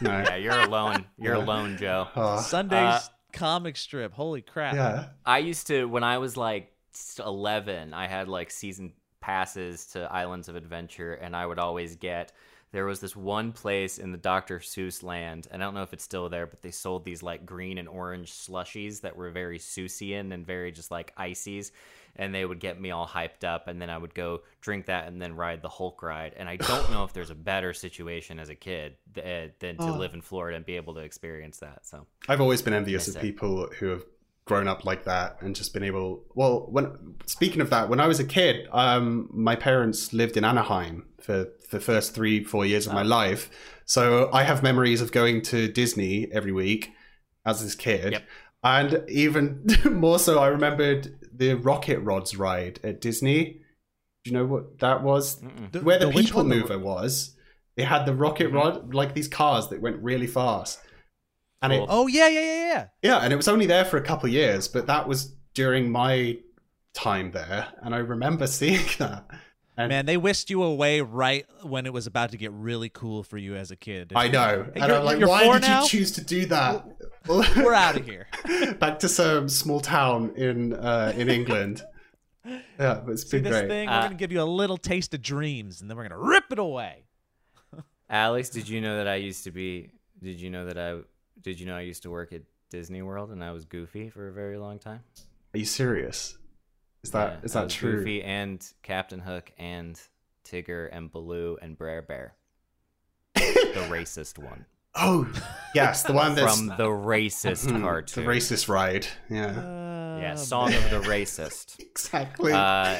no. 0.00 0.10
Yeah, 0.10 0.36
you're 0.36 0.58
alone. 0.60 1.04
You're 1.20 1.34
alone, 1.34 1.76
Joe. 1.78 2.08
Oh, 2.16 2.40
Sunday's 2.40 2.78
Uh, 2.78 3.00
comic 3.34 3.76
strip. 3.76 4.12
Holy 4.12 4.42
crap. 4.42 4.74
yeah. 4.74 5.06
I 5.24 5.38
used 5.38 5.66
to 5.68 5.84
when 5.86 6.04
I 6.04 6.18
was 6.18 6.36
like 6.36 6.72
11, 7.18 7.92
I 7.92 8.06
had 8.06 8.28
like 8.28 8.50
season 8.50 8.92
passes 9.20 9.86
to 9.86 10.00
Islands 10.12 10.48
of 10.48 10.56
Adventure 10.56 11.14
and 11.14 11.34
I 11.34 11.46
would 11.46 11.58
always 11.58 11.96
get 11.96 12.32
there 12.74 12.84
was 12.86 12.98
this 12.98 13.14
one 13.14 13.52
place 13.52 13.98
in 13.98 14.10
the 14.10 14.18
Dr. 14.18 14.58
Seuss 14.58 15.04
land, 15.04 15.46
and 15.52 15.62
I 15.62 15.64
don't 15.64 15.74
know 15.74 15.84
if 15.84 15.92
it's 15.92 16.02
still 16.02 16.28
there, 16.28 16.44
but 16.44 16.60
they 16.60 16.72
sold 16.72 17.04
these 17.04 17.22
like 17.22 17.46
green 17.46 17.78
and 17.78 17.88
orange 17.88 18.32
slushies 18.32 19.02
that 19.02 19.14
were 19.16 19.30
very 19.30 19.60
Seussian 19.60 20.34
and 20.34 20.44
very 20.44 20.72
just 20.72 20.90
like 20.90 21.12
ices. 21.16 21.70
And 22.16 22.34
they 22.34 22.44
would 22.44 22.58
get 22.58 22.80
me 22.80 22.90
all 22.90 23.06
hyped 23.06 23.44
up, 23.44 23.68
and 23.68 23.80
then 23.80 23.90
I 23.90 23.98
would 23.98 24.12
go 24.14 24.42
drink 24.60 24.86
that 24.86 25.06
and 25.06 25.22
then 25.22 25.36
ride 25.36 25.62
the 25.62 25.68
Hulk 25.68 26.02
ride. 26.02 26.32
And 26.36 26.48
I 26.48 26.56
don't 26.56 26.90
know 26.90 27.04
if 27.04 27.12
there's 27.12 27.30
a 27.30 27.34
better 27.36 27.72
situation 27.72 28.38
as 28.40 28.48
a 28.48 28.54
kid 28.56 28.96
th- 29.14 29.24
eh, 29.26 29.48
than 29.60 29.76
to 29.78 29.84
Oh. 29.90 29.96
live 29.96 30.14
in 30.14 30.20
Florida 30.20 30.56
and 30.56 30.66
be 30.66 30.74
able 30.76 30.94
to 30.94 31.00
experience 31.00 31.58
that. 31.58 31.86
So 31.86 32.06
I've 32.28 32.40
always 32.40 32.60
been 32.60 32.72
envious 32.72 33.06
Miss 33.06 33.16
of 33.16 33.22
it. 33.22 33.26
people 33.26 33.68
who 33.78 33.86
have 33.86 34.04
grown 34.46 34.68
up 34.68 34.84
like 34.84 35.04
that 35.04 35.38
and 35.40 35.54
just 35.56 35.72
been 35.72 35.82
able. 35.82 36.24
Well, 36.34 36.66
when 36.70 37.16
speaking 37.26 37.60
of 37.60 37.70
that, 37.70 37.88
when 37.88 38.00
I 38.00 38.06
was 38.06 38.20
a 38.20 38.24
kid, 38.24 38.68
um, 38.72 39.28
my 39.32 39.56
parents 39.56 40.12
lived 40.12 40.36
in 40.36 40.44
Anaheim 40.44 41.06
for 41.20 41.48
the 41.70 41.80
first 41.80 42.14
three, 42.14 42.44
four 42.44 42.66
years 42.66 42.86
of 42.86 42.92
my 42.92 43.02
life. 43.02 43.50
So 43.86 44.30
I 44.32 44.42
have 44.44 44.62
memories 44.62 45.00
of 45.00 45.12
going 45.12 45.42
to 45.42 45.68
Disney 45.68 46.28
every 46.32 46.52
week 46.52 46.90
as 47.46 47.62
this 47.62 47.74
kid. 47.74 48.12
Yep. 48.12 48.24
And 48.62 49.04
even 49.08 49.66
more 49.90 50.18
so, 50.18 50.38
I 50.38 50.48
remembered 50.48 51.18
the 51.34 51.54
Rocket 51.54 51.98
Rods 52.00 52.36
ride 52.36 52.80
at 52.84 53.00
Disney. 53.00 53.60
Do 54.24 54.30
you 54.30 54.32
know 54.36 54.46
what 54.46 54.78
that 54.80 55.02
was? 55.02 55.40
mm-mm. 55.42 55.82
Where 55.82 55.98
the, 55.98 56.08
which 56.08 56.26
people 56.26 56.40
one? 56.40 56.48
The- 56.50 56.56
mover 56.56 56.78
was. 56.78 57.30
They 57.76 57.82
had 57.82 58.06
the 58.06 58.14
rocket 58.14 58.46
Mm-hmm. 58.48 58.56
rod, 58.56 58.94
like 58.94 59.14
these 59.14 59.26
cars 59.28 59.68
that 59.68 59.80
went 59.80 60.02
really 60.02 60.28
fast. 60.28 60.78
And 61.72 61.82
it, 61.82 61.86
Oh 61.88 62.06
yeah, 62.06 62.28
yeah, 62.28 62.40
yeah, 62.40 62.66
yeah. 62.68 62.86
yeah, 63.02 63.18
and 63.18 63.32
it 63.32 63.36
was 63.36 63.48
only 63.48 63.66
there 63.66 63.84
for 63.84 63.96
a 63.96 64.02
couple 64.02 64.26
of 64.26 64.32
years, 64.32 64.68
but 64.68 64.86
that 64.86 65.06
was 65.08 65.32
during 65.54 65.90
my 65.90 66.38
time 66.94 67.30
there, 67.32 67.66
and 67.82 67.94
I 67.94 67.98
remember 67.98 68.46
seeing 68.60 68.84
that. 68.98 69.24
And 69.76 69.88
Man, 69.88 70.06
they 70.06 70.16
whisked 70.16 70.50
you 70.50 70.62
away 70.62 71.00
right 71.00 71.44
when 71.62 71.84
it 71.84 71.92
was 71.92 72.06
about 72.06 72.30
to 72.30 72.36
get 72.36 72.52
really 72.52 72.88
cool 72.88 73.24
for 73.24 73.36
you 73.38 73.56
as 73.56 73.72
a 73.72 73.76
kid. 73.76 74.12
I 74.14 74.28
know, 74.28 74.66
Hey, 74.72 74.80
and 74.82 74.92
I'm 74.92 75.04
like, 75.04 75.20
why 75.26 75.52
did 75.52 75.62
now? 75.62 75.82
you 75.82 75.88
choose 75.88 76.12
to 76.12 76.22
do 76.22 76.46
that? 76.46 76.86
We're 77.26 77.74
out 77.74 77.96
of 77.96 78.06
here. 78.06 78.28
Back 78.78 79.00
to 79.00 79.08
some 79.08 79.48
small 79.48 79.80
town 79.80 80.32
in 80.36 80.74
uh, 80.74 81.12
in 81.16 81.28
England. 81.28 81.82
Yeah, 82.78 83.00
but 83.02 83.12
it's 83.12 83.22
See 83.22 83.38
been 83.38 83.44
this 83.44 83.58
great. 83.60 83.68
thing? 83.70 83.88
Uh, 83.88 83.92
we're 83.96 84.02
gonna 84.02 84.14
give 84.16 84.30
you 84.30 84.42
a 84.42 84.44
little 84.44 84.76
taste 84.76 85.14
of 85.14 85.22
dreams, 85.22 85.80
and 85.80 85.88
then 85.88 85.96
we're 85.96 86.02
gonna 86.06 86.18
rip 86.18 86.44
it 86.50 86.58
away. 86.58 87.06
Alex, 88.10 88.50
did 88.50 88.68
you 88.68 88.82
know 88.82 88.98
that 88.98 89.08
I 89.08 89.14
used 89.14 89.44
to 89.44 89.50
be? 89.50 89.90
Did 90.22 90.38
you 90.40 90.50
know 90.50 90.66
that 90.66 90.76
I? 90.78 90.98
Did 91.44 91.60
you 91.60 91.66
know 91.66 91.76
I 91.76 91.82
used 91.82 92.02
to 92.04 92.10
work 92.10 92.32
at 92.32 92.42
Disney 92.70 93.02
World 93.02 93.30
and 93.30 93.44
I 93.44 93.52
was 93.52 93.64
Goofy 93.66 94.08
for 94.10 94.28
a 94.28 94.32
very 94.32 94.56
long 94.58 94.78
time? 94.78 95.00
Are 95.54 95.58
you 95.58 95.64
serious? 95.66 96.36
Is 97.04 97.10
that 97.10 97.40
is 97.44 97.54
Yeah, 97.54 97.60
I 97.60 97.64
that 97.64 97.70
true? 97.70 97.98
Goofy 97.98 98.22
and 98.22 98.66
Captain 98.82 99.20
Hook 99.20 99.52
and 99.58 100.00
Tigger 100.44 100.88
and 100.90 101.12
Baloo 101.12 101.58
and 101.60 101.76
Brer 101.76 102.00
Bear, 102.02 102.34
the 103.34 103.42
racist 103.90 104.38
one 104.38 104.64
Oh, 104.96 105.28
yes, 105.74 106.02
the 106.04 106.12
one 106.14 106.34
that's 106.34 106.56
from 106.56 106.68
the 106.68 106.84
racist 106.88 107.68
Hmm, 107.70 107.82
cartoon. 107.82 108.24
the 108.24 108.30
racist 108.30 108.68
ride. 108.68 109.06
Yeah, 109.28 109.46
Uh, 109.58 110.18
yeah, 110.20 110.34
Song 110.36 110.72
of 110.72 110.88
the 110.90 111.00
Racist. 111.08 111.80
exactly. 111.80 112.52
Uh, 112.52 112.96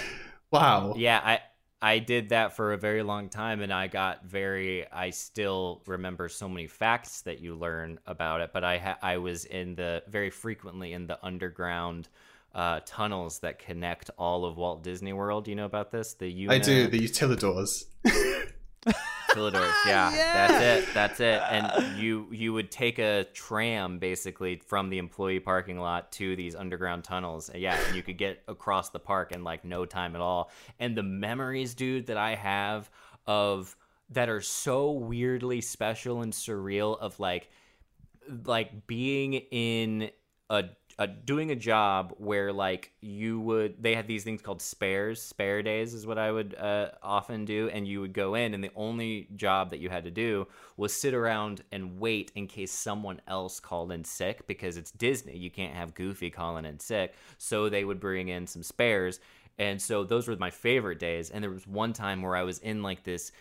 wow. 0.51 0.95
yeah, 0.97 1.21
I 1.25 1.41
I 1.85 1.99
did 1.99 2.31
that 2.31 2.57
for 2.57 2.73
a 2.73 2.79
very 2.79 3.03
long 3.03 3.29
time, 3.29 3.61
and 3.61 3.71
I 3.71 3.89
got 3.89 4.25
very. 4.25 4.91
I 4.91 5.11
still 5.11 5.83
remember 5.87 6.31
so 6.31 6.49
many 6.49 6.67
facts 6.67 7.21
that 7.23 7.41
you 7.41 7.55
learn 7.55 8.01
about 8.07 8.41
it, 8.41 8.53
but 8.55 8.65
I 8.65 8.79
ha- 8.79 8.99
I 9.03 9.19
was 9.19 9.45
in 9.45 9.75
the 9.75 10.03
very 10.09 10.31
frequently 10.31 10.95
in 10.95 11.07
the 11.07 11.23
underground. 11.23 12.09
Uh, 12.55 12.79
tunnels 12.87 13.41
that 13.41 13.59
connect 13.59 14.11
all 14.17 14.45
of 14.45 14.57
Walt 14.57 14.85
Disney 14.85 15.13
World. 15.13 15.49
You 15.49 15.57
know 15.57 15.65
about 15.65 15.91
this? 15.91 16.15
The 16.15 16.49
I 16.49 16.59
do 16.59 16.87
the 16.87 17.01
utilidors. 17.01 17.87
Philidors, 19.35 19.73
yeah, 19.87 20.11
that's 20.11 20.63
it, 20.89 20.95
that's 20.95 21.21
it. 21.21 21.43
And 21.51 21.99
you 21.99 22.29
you 22.31 22.53
would 22.53 22.71
take 22.71 22.99
a 22.99 23.25
tram 23.35 23.99
basically 23.99 24.57
from 24.57 24.91
the 24.91 24.99
employee 24.99 25.41
parking 25.41 25.79
lot 25.79 26.13
to 26.13 26.37
these 26.37 26.55
underground 26.55 27.05
tunnels. 27.05 27.51
Yeah, 27.55 27.79
and 27.87 27.97
you 27.97 28.03
could 28.03 28.19
get 28.19 28.43
across 28.49 28.91
the 28.91 28.99
park 28.99 29.33
in 29.33 29.45
like 29.45 29.65
no 29.65 29.85
time 29.85 30.15
at 30.15 30.23
all. 30.23 30.51
And 30.79 30.97
the 30.97 31.03
memories, 31.03 31.75
dude, 31.75 32.07
that 32.07 32.17
I 32.17 32.35
have 32.35 32.91
of 33.27 33.77
that 34.11 34.29
are 34.29 34.41
so 34.41 34.93
weirdly 34.93 35.61
special 35.61 36.23
and 36.23 36.33
surreal 36.33 36.99
of 36.99 37.19
like 37.19 37.51
like 38.45 38.87
being 38.87 39.35
in 39.35 40.11
a, 40.55 40.65
a 40.99 41.07
doing 41.07 41.51
a 41.51 41.57
job 41.57 42.15
where 42.19 42.53
like 42.53 42.93
you 43.01 43.41
would 43.41 43.83
they 43.83 43.95
had 43.95 44.07
these 44.07 44.25
things 44.25 44.41
called 44.41 44.63
spares 44.63 45.21
spare 45.21 45.63
days 45.63 45.93
is 45.93 46.07
what 46.07 46.19
i 46.19 46.31
would 46.31 46.55
uh, 46.55 46.89
often 47.03 47.45
do 47.45 47.69
and 47.71 47.87
you 47.89 48.01
would 48.01 48.13
go 48.13 48.35
in 48.35 48.55
and 48.55 48.63
the 48.63 48.71
only 48.77 49.29
job 49.35 49.71
that 49.71 49.81
you 49.81 49.89
had 49.91 50.05
to 50.05 50.11
do 50.11 50.47
was 50.77 50.93
sit 50.93 51.15
around 51.15 51.63
and 51.73 51.99
wait 51.99 52.33
in 52.35 52.47
case 52.47 52.73
someone 52.73 53.21
else 53.27 53.61
called 53.61 53.93
in 53.93 54.05
sick 54.05 54.47
because 54.47 54.77
it's 54.77 54.91
disney. 54.91 55.37
You 55.37 55.51
can't 55.51 55.75
have 55.75 55.95
goofy 55.95 56.31
calling 56.31 56.65
in 56.65 56.79
sick. 56.79 57.15
So 57.39 57.69
they 57.69 57.85
would 57.85 58.01
bring 58.01 58.29
in 58.29 58.47
some 58.47 58.63
spares. 58.63 59.21
And 59.59 59.81
so 59.81 60.03
those 60.03 60.27
were 60.27 60.37
my 60.37 60.51
favorite 60.51 60.99
days. 60.99 61.31
And 61.31 61.43
there 61.43 61.51
was 61.51 61.67
one 61.67 61.93
time 61.93 62.23
where 62.23 62.37
i 62.37 62.43
was 62.43 62.59
in 62.59 62.83
like 62.83 63.05
this 63.05 63.33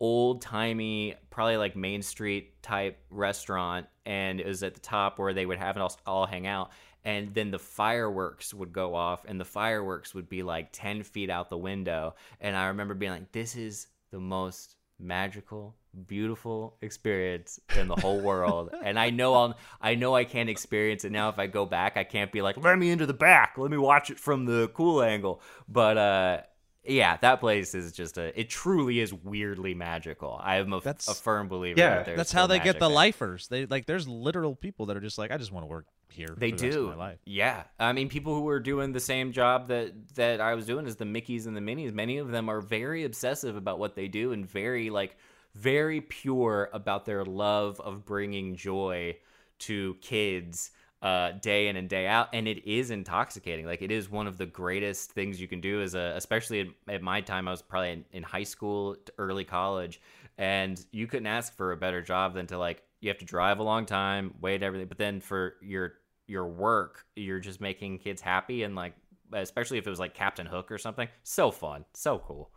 old 0.00 0.42
timey, 0.42 1.14
probably 1.30 1.56
like 1.56 1.76
Main 1.76 2.02
Street 2.02 2.62
type 2.62 2.98
restaurant, 3.10 3.86
and 4.06 4.40
it 4.40 4.46
was 4.46 4.62
at 4.62 4.74
the 4.74 4.80
top 4.80 5.18
where 5.18 5.32
they 5.32 5.46
would 5.46 5.58
have 5.58 5.76
it 5.76 5.80
all, 5.80 5.96
all 6.06 6.26
hang 6.26 6.46
out. 6.46 6.70
And 7.04 7.32
then 7.32 7.50
the 7.50 7.58
fireworks 7.58 8.52
would 8.52 8.72
go 8.72 8.94
off, 8.94 9.24
and 9.24 9.40
the 9.40 9.44
fireworks 9.44 10.14
would 10.14 10.28
be 10.28 10.42
like 10.42 10.68
10 10.72 11.02
feet 11.02 11.30
out 11.30 11.48
the 11.48 11.58
window. 11.58 12.14
And 12.40 12.56
I 12.56 12.66
remember 12.66 12.94
being 12.94 13.12
like, 13.12 13.32
this 13.32 13.56
is 13.56 13.86
the 14.10 14.18
most 14.18 14.76
magical, 14.98 15.76
beautiful 16.06 16.76
experience 16.82 17.60
in 17.76 17.88
the 17.88 17.96
whole 17.96 18.20
world. 18.20 18.70
and 18.84 18.98
I 18.98 19.10
know 19.10 19.34
I'll, 19.34 19.58
I 19.80 19.94
know 19.94 20.14
I 20.14 20.24
can't 20.24 20.50
experience 20.50 21.04
it 21.04 21.12
now 21.12 21.28
if 21.28 21.38
I 21.38 21.46
go 21.46 21.64
back. 21.66 21.96
I 21.96 22.04
can't 22.04 22.32
be 22.32 22.42
like, 22.42 22.56
let 22.56 22.78
me 22.78 22.90
into 22.90 23.06
the 23.06 23.14
back, 23.14 23.54
let 23.56 23.70
me 23.70 23.78
watch 23.78 24.10
it 24.10 24.18
from 24.18 24.44
the 24.44 24.68
cool 24.74 25.02
angle. 25.02 25.40
But, 25.68 25.96
uh, 25.96 26.40
yeah, 26.88 27.16
that 27.18 27.40
place 27.40 27.74
is 27.74 27.92
just 27.92 28.18
a. 28.18 28.38
It 28.38 28.48
truly 28.48 29.00
is 29.00 29.12
weirdly 29.12 29.74
magical. 29.74 30.38
I 30.42 30.56
am 30.56 30.72
a, 30.72 30.80
That's- 30.80 31.08
a 31.08 31.14
firm 31.14 31.48
believer. 31.48 31.78
Yeah. 31.78 31.96
that 31.96 32.06
there's 32.06 32.16
That's 32.16 32.32
how 32.32 32.46
they 32.46 32.58
get 32.58 32.78
the 32.78 32.86
there. 32.88 32.94
lifers. 32.94 33.48
They 33.48 33.66
like 33.66 33.86
there's 33.86 34.08
literal 34.08 34.54
people 34.54 34.86
that 34.86 34.96
are 34.96 35.00
just 35.00 35.18
like, 35.18 35.30
I 35.30 35.36
just 35.36 35.52
want 35.52 35.64
to 35.64 35.68
work 35.68 35.86
here. 36.10 36.34
They 36.36 36.50
for 36.52 36.56
the 36.56 36.66
rest 36.66 36.76
do. 36.76 36.82
of 36.84 36.96
my 36.96 37.04
life. 37.10 37.18
Yeah, 37.24 37.64
I 37.78 37.92
mean, 37.92 38.08
people 38.08 38.34
who 38.34 38.42
were 38.42 38.60
doing 38.60 38.92
the 38.92 39.00
same 39.00 39.32
job 39.32 39.68
that 39.68 39.92
that 40.14 40.40
I 40.40 40.54
was 40.54 40.66
doing 40.66 40.86
as 40.86 40.96
the 40.96 41.04
Mickeys 41.04 41.46
and 41.46 41.56
the 41.56 41.60
Minnies. 41.60 41.92
Many 41.92 42.18
of 42.18 42.30
them 42.30 42.48
are 42.48 42.60
very 42.60 43.04
obsessive 43.04 43.56
about 43.56 43.78
what 43.78 43.94
they 43.94 44.08
do 44.08 44.32
and 44.32 44.48
very 44.48 44.90
like 44.90 45.16
very 45.54 46.00
pure 46.00 46.70
about 46.72 47.04
their 47.04 47.24
love 47.24 47.80
of 47.80 48.04
bringing 48.04 48.54
joy 48.56 49.16
to 49.60 49.96
kids 50.00 50.70
uh, 51.02 51.32
day 51.32 51.68
in 51.68 51.76
and 51.76 51.88
day 51.88 52.06
out, 52.06 52.28
and 52.32 52.48
it 52.48 52.68
is 52.68 52.90
intoxicating. 52.90 53.66
Like 53.66 53.82
it 53.82 53.90
is 53.90 54.10
one 54.10 54.26
of 54.26 54.38
the 54.38 54.46
greatest 54.46 55.12
things 55.12 55.40
you 55.40 55.48
can 55.48 55.60
do. 55.60 55.80
As 55.82 55.94
a, 55.94 56.14
especially 56.16 56.60
at, 56.60 56.66
at 56.88 57.02
my 57.02 57.20
time, 57.20 57.48
I 57.48 57.52
was 57.52 57.62
probably 57.62 57.92
in, 57.92 58.04
in 58.12 58.22
high 58.22 58.44
school, 58.44 58.96
to 58.96 59.12
early 59.18 59.44
college, 59.44 60.00
and 60.36 60.84
you 60.90 61.06
couldn't 61.06 61.26
ask 61.26 61.56
for 61.56 61.72
a 61.72 61.76
better 61.76 62.02
job 62.02 62.34
than 62.34 62.46
to 62.48 62.58
like 62.58 62.82
you 63.00 63.08
have 63.08 63.18
to 63.18 63.24
drive 63.24 63.58
a 63.58 63.62
long 63.62 63.86
time, 63.86 64.34
wait 64.40 64.62
everything, 64.62 64.88
but 64.88 64.98
then 64.98 65.20
for 65.20 65.54
your 65.62 65.94
your 66.26 66.46
work, 66.46 67.04
you're 67.16 67.40
just 67.40 67.60
making 67.60 67.98
kids 67.98 68.20
happy 68.20 68.64
and 68.64 68.74
like 68.74 68.94
especially 69.32 69.78
if 69.78 69.86
it 69.86 69.90
was 69.90 69.98
like 69.98 70.14
Captain 70.14 70.46
Hook 70.46 70.72
or 70.72 70.78
something. 70.78 71.08
So 71.22 71.50
fun, 71.50 71.84
so 71.94 72.18
cool. 72.18 72.50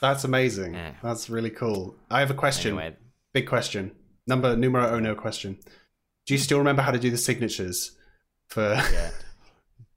That's 0.00 0.24
amazing. 0.24 0.74
Yeah. 0.74 0.94
That's 1.02 1.30
really 1.30 1.50
cool. 1.50 1.96
I 2.10 2.20
have 2.20 2.30
a 2.30 2.34
question. 2.34 2.78
Anyway, 2.78 2.96
Big 3.32 3.46
question. 3.46 3.92
Number 4.26 4.56
numero 4.56 4.94
uno 4.96 5.14
question. 5.14 5.58
Do 6.26 6.34
you 6.34 6.38
still 6.38 6.58
remember 6.58 6.82
how 6.82 6.90
to 6.90 6.98
do 6.98 7.10
the 7.10 7.18
signatures 7.18 7.92
for? 8.48 8.74
yeah. 8.74 9.10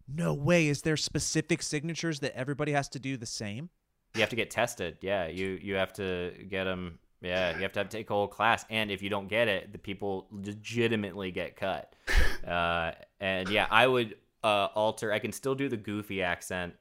No 0.07 0.35
way. 0.35 0.67
Is 0.67 0.83
there 0.83 0.97
specific 0.97 1.63
signatures 1.63 2.19
that 2.19 2.37
everybody 2.37 2.73
has 2.73 2.87
to 2.89 2.99
do 2.99 3.17
the 3.17 3.25
same? 3.25 3.71
You 4.13 4.21
have 4.21 4.29
to 4.29 4.35
get 4.35 4.51
tested. 4.51 4.97
Yeah, 5.01 5.27
you 5.27 5.59
you 5.61 5.75
have 5.75 5.93
to 5.93 6.31
get 6.47 6.65
them. 6.65 6.99
Yeah, 7.21 7.55
you 7.55 7.63
have 7.63 7.73
to 7.73 7.79
have 7.79 7.89
to 7.89 7.97
take 7.97 8.11
a 8.11 8.13
whole 8.13 8.27
class, 8.27 8.65
and 8.69 8.91
if 8.91 9.01
you 9.01 9.09
don't 9.09 9.27
get 9.27 9.47
it, 9.47 9.71
the 9.71 9.79
people 9.79 10.27
legitimately 10.31 11.31
get 11.31 11.55
cut. 11.55 11.95
Uh, 12.45 12.91
and 13.19 13.49
yeah, 13.49 13.65
I 13.71 13.87
would 13.87 14.17
uh, 14.43 14.67
alter. 14.75 15.11
I 15.11 15.17
can 15.17 15.31
still 15.31 15.55
do 15.55 15.67
the 15.67 15.77
goofy 15.77 16.21
accent 16.21 16.75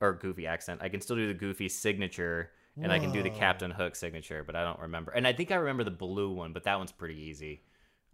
or 0.00 0.14
goofy 0.14 0.48
accent. 0.48 0.80
I 0.82 0.88
can 0.88 1.00
still 1.00 1.14
do 1.14 1.28
the 1.28 1.34
goofy 1.34 1.68
signature, 1.68 2.50
and 2.82 2.90
I 2.90 2.98
can 2.98 3.12
do 3.12 3.22
the 3.22 3.30
Captain 3.30 3.70
Hook 3.70 3.94
signature, 3.94 4.42
but 4.42 4.56
I 4.56 4.64
don't 4.64 4.80
remember. 4.80 5.12
And 5.12 5.24
I 5.24 5.32
think 5.32 5.52
I 5.52 5.54
remember 5.54 5.84
the 5.84 5.92
blue 5.92 6.32
one, 6.32 6.52
but 6.52 6.64
that 6.64 6.78
one's 6.78 6.90
pretty 6.90 7.14
easy. 7.14 7.62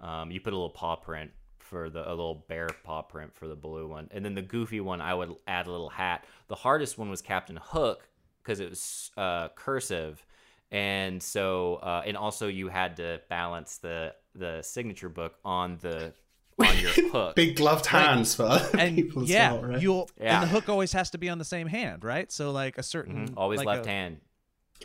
Um, 0.01 0.31
you 0.31 0.41
put 0.41 0.53
a 0.53 0.57
little 0.57 0.71
paw 0.71 0.97
print 0.97 1.31
for 1.59 1.91
the 1.91 2.07
a 2.09 2.11
little 2.11 2.45
bear 2.49 2.69
paw 2.85 3.03
print 3.03 3.35
for 3.35 3.47
the 3.47 3.55
blue 3.55 3.87
one, 3.89 4.09
and 4.13 4.25
then 4.25 4.35
the 4.35 4.43
goofy 4.43 4.81
one 4.81 5.01
I 5.01 5.15
would 5.15 5.35
add 5.47 5.67
a 5.67 5.71
little 5.71 5.91
hat. 5.91 6.25
The 6.49 6.55
hardest 6.57 6.99
one 6.99 7.11
was 7.11 7.23
Captain 7.23 7.59
Hook 7.63 8.09
because 8.43 8.61
it 8.61 8.71
was 8.71 9.11
uh, 9.17 9.49
cursive, 9.55 10.25
and 10.71 11.23
so 11.23 11.77
uh, 11.77 12.03
and 12.07 12.17
also 12.17 12.49
you 12.49 12.69
had 12.69 12.97
to 12.97 13.21
balance 13.29 13.79
the 13.79 14.15
the 14.35 14.63
signature 14.63 15.09
book 15.09 15.35
on 15.45 15.79
the 15.81 16.13
on 16.59 16.77
your 16.79 16.91
hook. 17.13 17.37
Big 17.37 17.57
gloved 17.57 17.87
hands 17.87 18.35
for 18.35 18.45
other 18.45 18.79
And 18.79 18.97
people 18.97 19.25
yeah, 19.25 19.53
well, 19.53 19.63
right? 19.63 19.81
you'll 19.83 20.11
Yeah. 20.21 20.35
and 20.35 20.43
the 20.43 20.49
hook 20.49 20.69
always 20.69 20.93
has 20.93 21.11
to 21.11 21.19
be 21.19 21.29
on 21.29 21.39
the 21.39 21.45
same 21.45 21.67
hand, 21.67 22.05
right? 22.05 22.31
So 22.33 22.51
like 22.51 22.79
a 22.79 22.83
certain 22.83 23.29
Mhm, 23.29 23.35
always 23.37 23.59
like 23.59 23.67
left 23.67 23.87
a- 23.87 23.91
hand. 23.91 24.21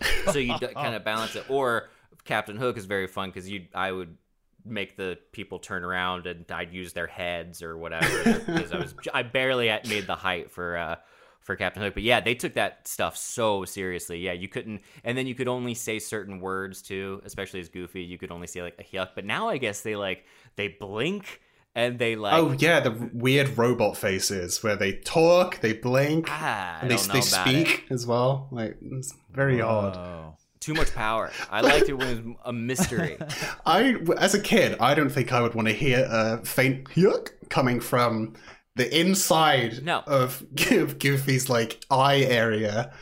So 0.31 0.39
you 0.39 0.55
kind 0.57 0.93
of 0.95 1.03
balance 1.05 1.35
it. 1.35 1.45
Or 1.49 1.89
Captain 2.25 2.57
Hook 2.57 2.77
is 2.77 2.85
very 2.85 3.07
fun 3.07 3.29
because 3.29 3.49
you 3.49 3.67
I 3.73 3.91
would 3.91 4.17
make 4.65 4.97
the 4.97 5.17
people 5.31 5.59
turn 5.59 5.83
around 5.83 6.27
and 6.27 6.49
I'd 6.51 6.73
use 6.73 6.93
their 6.93 7.07
heads 7.07 7.61
or 7.61 7.77
whatever 7.77 8.39
because 8.45 8.71
I 8.71 8.77
was 8.77 8.93
I 9.13 9.23
barely 9.23 9.67
made 9.87 10.07
the 10.07 10.15
height 10.15 10.51
for 10.51 10.77
uh 10.77 10.95
for 11.41 11.55
Captain 11.55 11.83
Hook. 11.83 11.93
But 11.93 12.03
yeah, 12.03 12.21
they 12.21 12.33
took 12.33 12.55
that 12.55 12.87
stuff 12.87 13.15
so 13.15 13.65
seriously. 13.65 14.19
Yeah, 14.19 14.33
you 14.33 14.47
couldn't 14.47 14.81
and 15.03 15.17
then 15.17 15.27
you 15.27 15.35
could 15.35 15.47
only 15.47 15.73
say 15.73 15.99
certain 15.99 16.39
words 16.39 16.81
too, 16.81 17.21
especially 17.25 17.59
as 17.59 17.69
Goofy, 17.69 18.03
you 18.03 18.17
could 18.17 18.31
only 18.31 18.47
say 18.47 18.61
like 18.61 18.75
a 18.79 18.83
yuck. 18.83 19.09
But 19.15 19.25
now 19.25 19.49
I 19.49 19.57
guess 19.57 19.81
they 19.81 19.95
like 19.95 20.25
they 20.55 20.69
blink 20.69 21.41
and 21.75 21.99
they 21.99 22.15
like 22.15 22.33
oh 22.33 22.55
yeah, 22.57 22.79
the 22.79 23.09
weird 23.13 23.57
robot 23.57 23.97
faces 23.97 24.63
where 24.63 24.75
they 24.75 24.93
talk, 24.93 25.59
they 25.59 25.73
blink, 25.73 26.27
ah, 26.29 26.79
and 26.81 26.89
they, 26.89 26.95
they 26.95 27.03
about 27.03 27.17
it. 27.19 27.23
speak 27.23 27.85
as 27.89 28.07
well. 28.07 28.47
Like 28.49 28.77
it's 28.81 29.13
very 29.31 29.61
odd. 29.61 30.35
Whoa. 30.67 30.73
Too 30.73 30.79
much 30.79 30.93
power. 30.93 31.31
I 31.51 31.61
liked 31.61 31.89
it 31.89 31.93
when 31.93 32.07
it 32.07 32.25
was 32.25 32.35
a 32.45 32.53
mystery. 32.53 33.17
I, 33.65 33.95
as 34.17 34.33
a 34.33 34.39
kid, 34.41 34.77
I 34.79 34.93
don't 34.95 35.09
think 35.09 35.31
I 35.33 35.41
would 35.41 35.53
want 35.53 35.67
to 35.67 35.73
hear 35.73 36.07
a 36.09 36.43
faint 36.45 36.85
yuck 36.95 37.29
coming 37.49 37.79
from 37.79 38.33
the 38.75 38.99
inside 38.99 39.83
No. 39.83 40.03
of, 40.07 40.43
of 40.71 40.99
Goofy's 40.99 41.49
like 41.49 41.83
eye 41.89 42.21
area. 42.21 42.93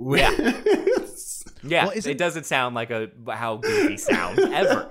Yeah. 0.00 0.60
Yeah, 1.66 1.84
Well, 1.86 1.92
isn't- 1.96 2.12
it 2.12 2.18
doesn't 2.18 2.44
sound 2.44 2.74
like 2.74 2.90
a 2.90 3.08
how 3.30 3.56
Goofy 3.56 3.96
sounds 3.96 4.38
ever. 4.52 4.90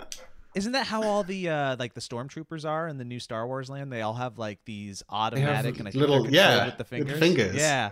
Isn't 0.55 0.72
that 0.72 0.88
how 0.88 1.03
all 1.03 1.24
the 1.24 1.47
uh 1.49 1.76
like 1.78 1.93
the 1.93 2.01
stormtroopers 2.01 2.68
are 2.68 2.88
in 2.88 2.97
the 2.97 3.03
new 3.05 3.20
Star 3.20 3.45
Wars 3.45 3.70
land? 3.70 3.91
They 3.93 4.01
all 4.01 4.16
have 4.16 4.39
like 4.39 4.57
these 4.66 5.03
automatic 5.07 5.78
and 5.78 5.88
I 5.88 5.91
think 5.91 5.99
little- 6.01 6.28
yeah, 6.32 6.66
with 6.66 6.78
the 6.78 6.82
with 6.84 6.88
fingers. 6.89 7.20
fingers. 7.20 7.55
Yeah. 7.57 7.91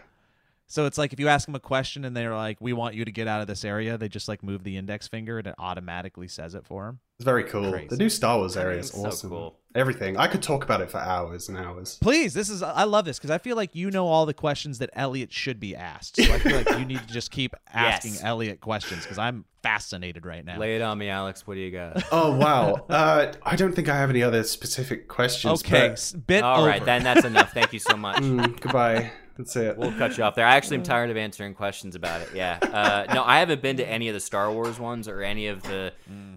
So 0.72 0.86
it's 0.86 0.97
like 0.97 1.11
if 1.13 1.19
you 1.19 1.28
ask 1.28 1.45
them 1.45 1.55
a 1.55 1.59
question 1.59 2.05
and 2.05 2.15
they're 2.15 2.36
like, 2.36 2.57
"We 2.61 2.74
want 2.74 2.95
you 2.95 3.03
to 3.05 3.11
get 3.11 3.28
out 3.28 3.41
of 3.41 3.47
this 3.47 3.65
area," 3.65 3.97
they 3.97 4.07
just 4.09 4.28
like 4.28 4.41
move 4.43 4.63
the 4.63 4.78
index 4.78 5.07
finger 5.07 5.38
and 5.38 5.47
it 5.47 5.55
automatically 5.59 6.28
says 6.28 6.55
it 6.55 6.65
for 6.65 6.86
them. 6.86 6.99
It's 7.19 7.26
very 7.26 7.43
cool. 7.43 7.69
Crazy. 7.72 7.88
The 7.89 7.97
new 7.97 8.09
Star 8.09 8.38
Wars 8.38 8.57
area 8.57 8.80
is 8.80 8.89
It's 8.89 8.97
so 8.99 9.07
awesome. 9.07 9.30
cool. 9.30 9.57
Everything. 9.76 10.17
I 10.17 10.28
could 10.28 10.41
talk 10.41 10.63
about 10.63 10.82
it 10.82 10.89
for 10.91 10.97
hours 10.97 11.47
and 11.47 11.57
hours. 11.57 11.97
Please, 12.01 12.34
this 12.34 12.49
is 12.49 12.61
I 12.63 12.84
love 12.86 13.05
this 13.05 13.19
because 13.19 13.30
I 13.32 13.38
feel 13.38 13.55
like 13.55 13.76
you 13.76 13.91
know 13.91 14.07
all 14.07 14.26
the 14.26 14.34
questions 14.34 14.80
that 14.80 14.89
Elliot 14.93 15.32
should 15.32 15.59
be 15.59 15.76
asked. 15.76 16.15
So 16.17 16.24
I 16.34 16.39
feel 16.39 16.57
like 16.57 16.69
you 16.80 16.86
need 16.86 16.99
to 16.99 17.13
just 17.13 17.32
keep 17.32 17.53
asking 17.74 18.13
Yes. 18.13 18.24
Elliot 18.24 18.59
questions 18.61 19.03
because 19.03 19.17
I'm 19.17 19.45
fascinated 19.63 20.26
right 20.26 20.43
now. 20.43 20.57
Lay 20.57 20.76
it 20.76 20.82
on 20.82 20.97
me, 20.97 21.09
Alex. 21.09 21.45
What 21.45 21.53
do 21.55 21.59
you 21.61 21.72
got? 21.72 22.03
Oh 22.11 22.36
wow. 22.36 22.86
uh, 22.89 23.32
I 23.43 23.55
don't 23.55 23.74
think 23.74 23.88
I 23.88 23.95
have 23.97 24.09
any 24.09 24.24
other 24.24 24.43
specific 24.43 25.07
questions. 25.07 25.61
Okay, 25.63 25.89
but- 25.89 26.28
bit 26.28 26.43
All 26.43 26.65
right, 26.65 26.78
over. 26.78 26.86
then 26.86 27.03
that's 27.03 27.26
enough. 27.26 27.53
Thank 27.53 27.72
you 27.74 27.80
so 27.80 27.95
much. 27.97 28.17
Mm, 28.17 28.59
goodbye. 28.59 29.11
That's 29.41 29.55
it. 29.55 29.75
We'll 29.77 29.91
cut 29.93 30.17
you 30.17 30.23
off 30.23 30.35
there. 30.35 30.45
I 30.45 30.55
actually 30.55 30.77
am 30.77 30.83
tired 30.83 31.09
of 31.09 31.17
answering 31.17 31.55
questions 31.55 31.95
about 31.95 32.21
it. 32.21 32.29
Yeah. 32.35 32.59
Uh, 32.61 33.11
no, 33.13 33.23
I 33.23 33.39
haven't 33.39 33.61
been 33.63 33.77
to 33.77 33.87
any 33.87 34.07
of 34.07 34.13
the 34.13 34.19
Star 34.19 34.51
Wars 34.51 34.79
ones 34.79 35.07
or 35.07 35.21
any 35.23 35.47
of 35.47 35.63
the 35.63 35.93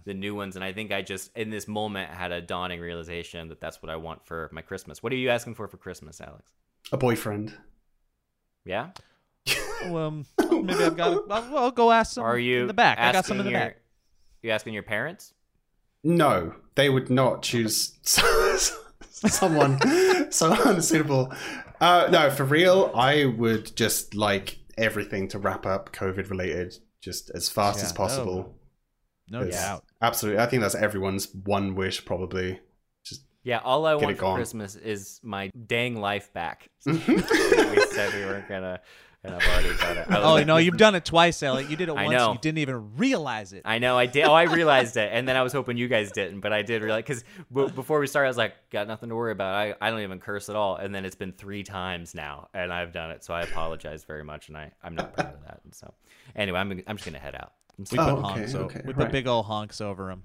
the 0.07 0.15
new 0.15 0.35
ones, 0.35 0.57
and 0.57 0.65
I 0.65 0.73
think 0.73 0.91
I 0.93 1.03
just 1.03 1.37
in 1.37 1.51
this 1.51 1.69
moment 1.69 2.11
had 2.11 2.33
a 2.33 2.41
dawning 2.41 2.81
realization 2.81 3.49
that 3.49 3.61
that's 3.61 3.83
what 3.83 3.91
I 3.91 3.97
want 3.97 4.25
for 4.27 4.49
my 4.53 4.63
Christmas. 4.63 5.03
What 5.03 5.13
are 5.13 5.17
you 5.17 5.29
asking 5.29 5.55
for 5.55 5.69
for 5.69 5.77
Christmas, 5.77 6.21
Alex? 6.21 6.53
A 6.93 6.97
boyfriend. 6.97 7.55
Yeah. 8.65 8.91
Well, 9.87 10.07
um, 10.07 10.27
maybe 10.65 10.83
I've 10.83 10.97
got. 10.97 11.25
I'll, 11.31 11.59
I'll 11.59 11.71
go 11.71 11.93
ask 11.93 12.15
some 12.15 12.25
Are 12.25 12.39
you 12.39 12.63
in 12.63 12.67
the 12.69 12.73
back. 12.73 12.99
I 12.99 13.13
got 13.13 13.27
some 13.27 13.39
in 13.39 13.45
the 13.45 13.51
your- 13.51 13.61
back. 13.61 13.77
You 14.41 14.51
asking 14.51 14.73
your 14.73 14.83
parents? 14.83 15.35
No, 16.03 16.55
they 16.75 16.89
would 16.89 17.11
not 17.11 17.43
choose 17.43 17.93
someone 18.03 19.79
so 20.33 20.81
suitable. 20.81 21.33
Uh, 21.81 22.09
no, 22.11 22.31
for 22.31 22.45
real, 22.45 22.91
I 22.95 23.25
would 23.25 23.75
just 23.77 24.15
like 24.15 24.59
everything 24.79 25.29
to 25.29 25.39
wrap 25.39 25.67
up 25.67 25.93
COVID 25.93 26.31
related 26.31 26.77
just 27.01 27.31
as 27.31 27.49
fast 27.49 27.79
Yeah, 27.79 27.85
as 27.87 27.93
possible. 27.93 28.55
No 29.29 29.43
It's- 29.43 29.55
doubt. 29.61 29.85
Absolutely. 30.03 30.41
I 30.41 30.47
think 30.47 30.63
that's 30.63 30.75
everyone's 30.75 31.33
one 31.35 31.75
wish 31.75 32.05
probably. 32.05 32.61
Yeah, 33.47 33.59
all 33.59 33.85
I 33.85 33.95
want 33.95 34.17
for. 34.17 34.37
Christmas 34.37 34.75
is 34.75 35.21
my 35.23 35.51
dang 35.67 36.01
life 36.01 36.33
back. 36.33 36.71
we 36.87 36.99
said 36.99 38.15
we 38.15 38.25
weren't 38.25 38.49
gonna, 38.49 38.81
and 39.25 39.35
I've 39.35 39.43
already 39.49 39.77
done 39.79 39.99
it. 39.99 40.07
Oh, 40.11 40.35
like- 40.35 40.47
no, 40.47 40.59
you've 40.59 40.77
done 40.77 40.95
it 40.95 41.05
twice, 41.05 41.43
Elliot. 41.43 41.71
You 41.71 41.77
did 41.77 41.89
it 41.89 41.93
I 41.97 42.05
once. 42.05 42.13
know. 42.13 42.33
You 42.33 42.39
didn't 42.39 42.59
even 42.59 42.97
realize 42.97 43.53
it. 43.53 43.63
I 43.65 43.79
know 43.79 43.97
I 43.99 44.07
did. 44.07 44.25
Oh, 44.25 44.33
I 44.33 44.43
realized 44.45 44.97
it, 44.97 45.11
and 45.13 45.27
then 45.27 45.37
I 45.37 45.43
was 45.43 45.53
hoping 45.53 45.77
you 45.77 45.89
guys 45.89 46.13
didn't, 46.13 46.41
but 46.41 46.53
I 46.53 46.63
did 46.63 46.83
realize 46.83 47.03
because 47.05 47.25
b- 47.53 47.69
before 47.75 47.99
we 48.01 48.07
started, 48.07 48.27
I 48.27 48.31
was 48.31 48.37
like, 48.37 48.55
got 48.71 48.87
nothing 48.87 49.09
to 49.09 49.15
worry 49.17 49.33
about. 49.33 49.55
I, 49.55 49.75
I 49.81 49.91
don't 49.91 50.01
even 50.01 50.21
curse 50.21 50.49
at 50.49 50.57
all, 50.57 50.77
and 50.77 50.95
then 50.95 51.05
it's 51.05 51.17
been 51.17 51.33
three 51.33 51.63
times 51.65 52.15
now, 52.15 52.49
and 52.55 52.73
I've 52.73 52.93
done 52.93 53.11
it, 53.11 53.25
so 53.25 53.35
I 53.35 53.43
apologize 53.43 54.05
very 54.05 54.23
much, 54.25 54.49
and 54.49 54.57
I 54.57 54.71
I'm 54.83 54.95
not 54.95 55.15
proud 55.15 55.35
of 55.35 55.43
that. 55.45 55.61
And 55.65 55.75
so 55.75 55.93
anyway, 56.37 56.59
I'm 56.61 56.71
I'm 56.87 56.97
just 56.97 57.07
gonna 57.07 57.19
head 57.19 57.35
out. 57.35 57.53
We 57.79 57.87
sorry. 57.87 58.11
Oh, 58.13 58.17
put 58.17 58.25
okay, 58.25 58.39
honks. 58.41 58.55
o- 58.55 58.59
okay, 58.61 58.81
we 58.85 58.93
put 58.93 59.05
right. 59.05 59.13
big 59.13 59.27
old 59.27 59.47
honks 59.47 59.81
over 59.81 60.07
them. 60.07 60.23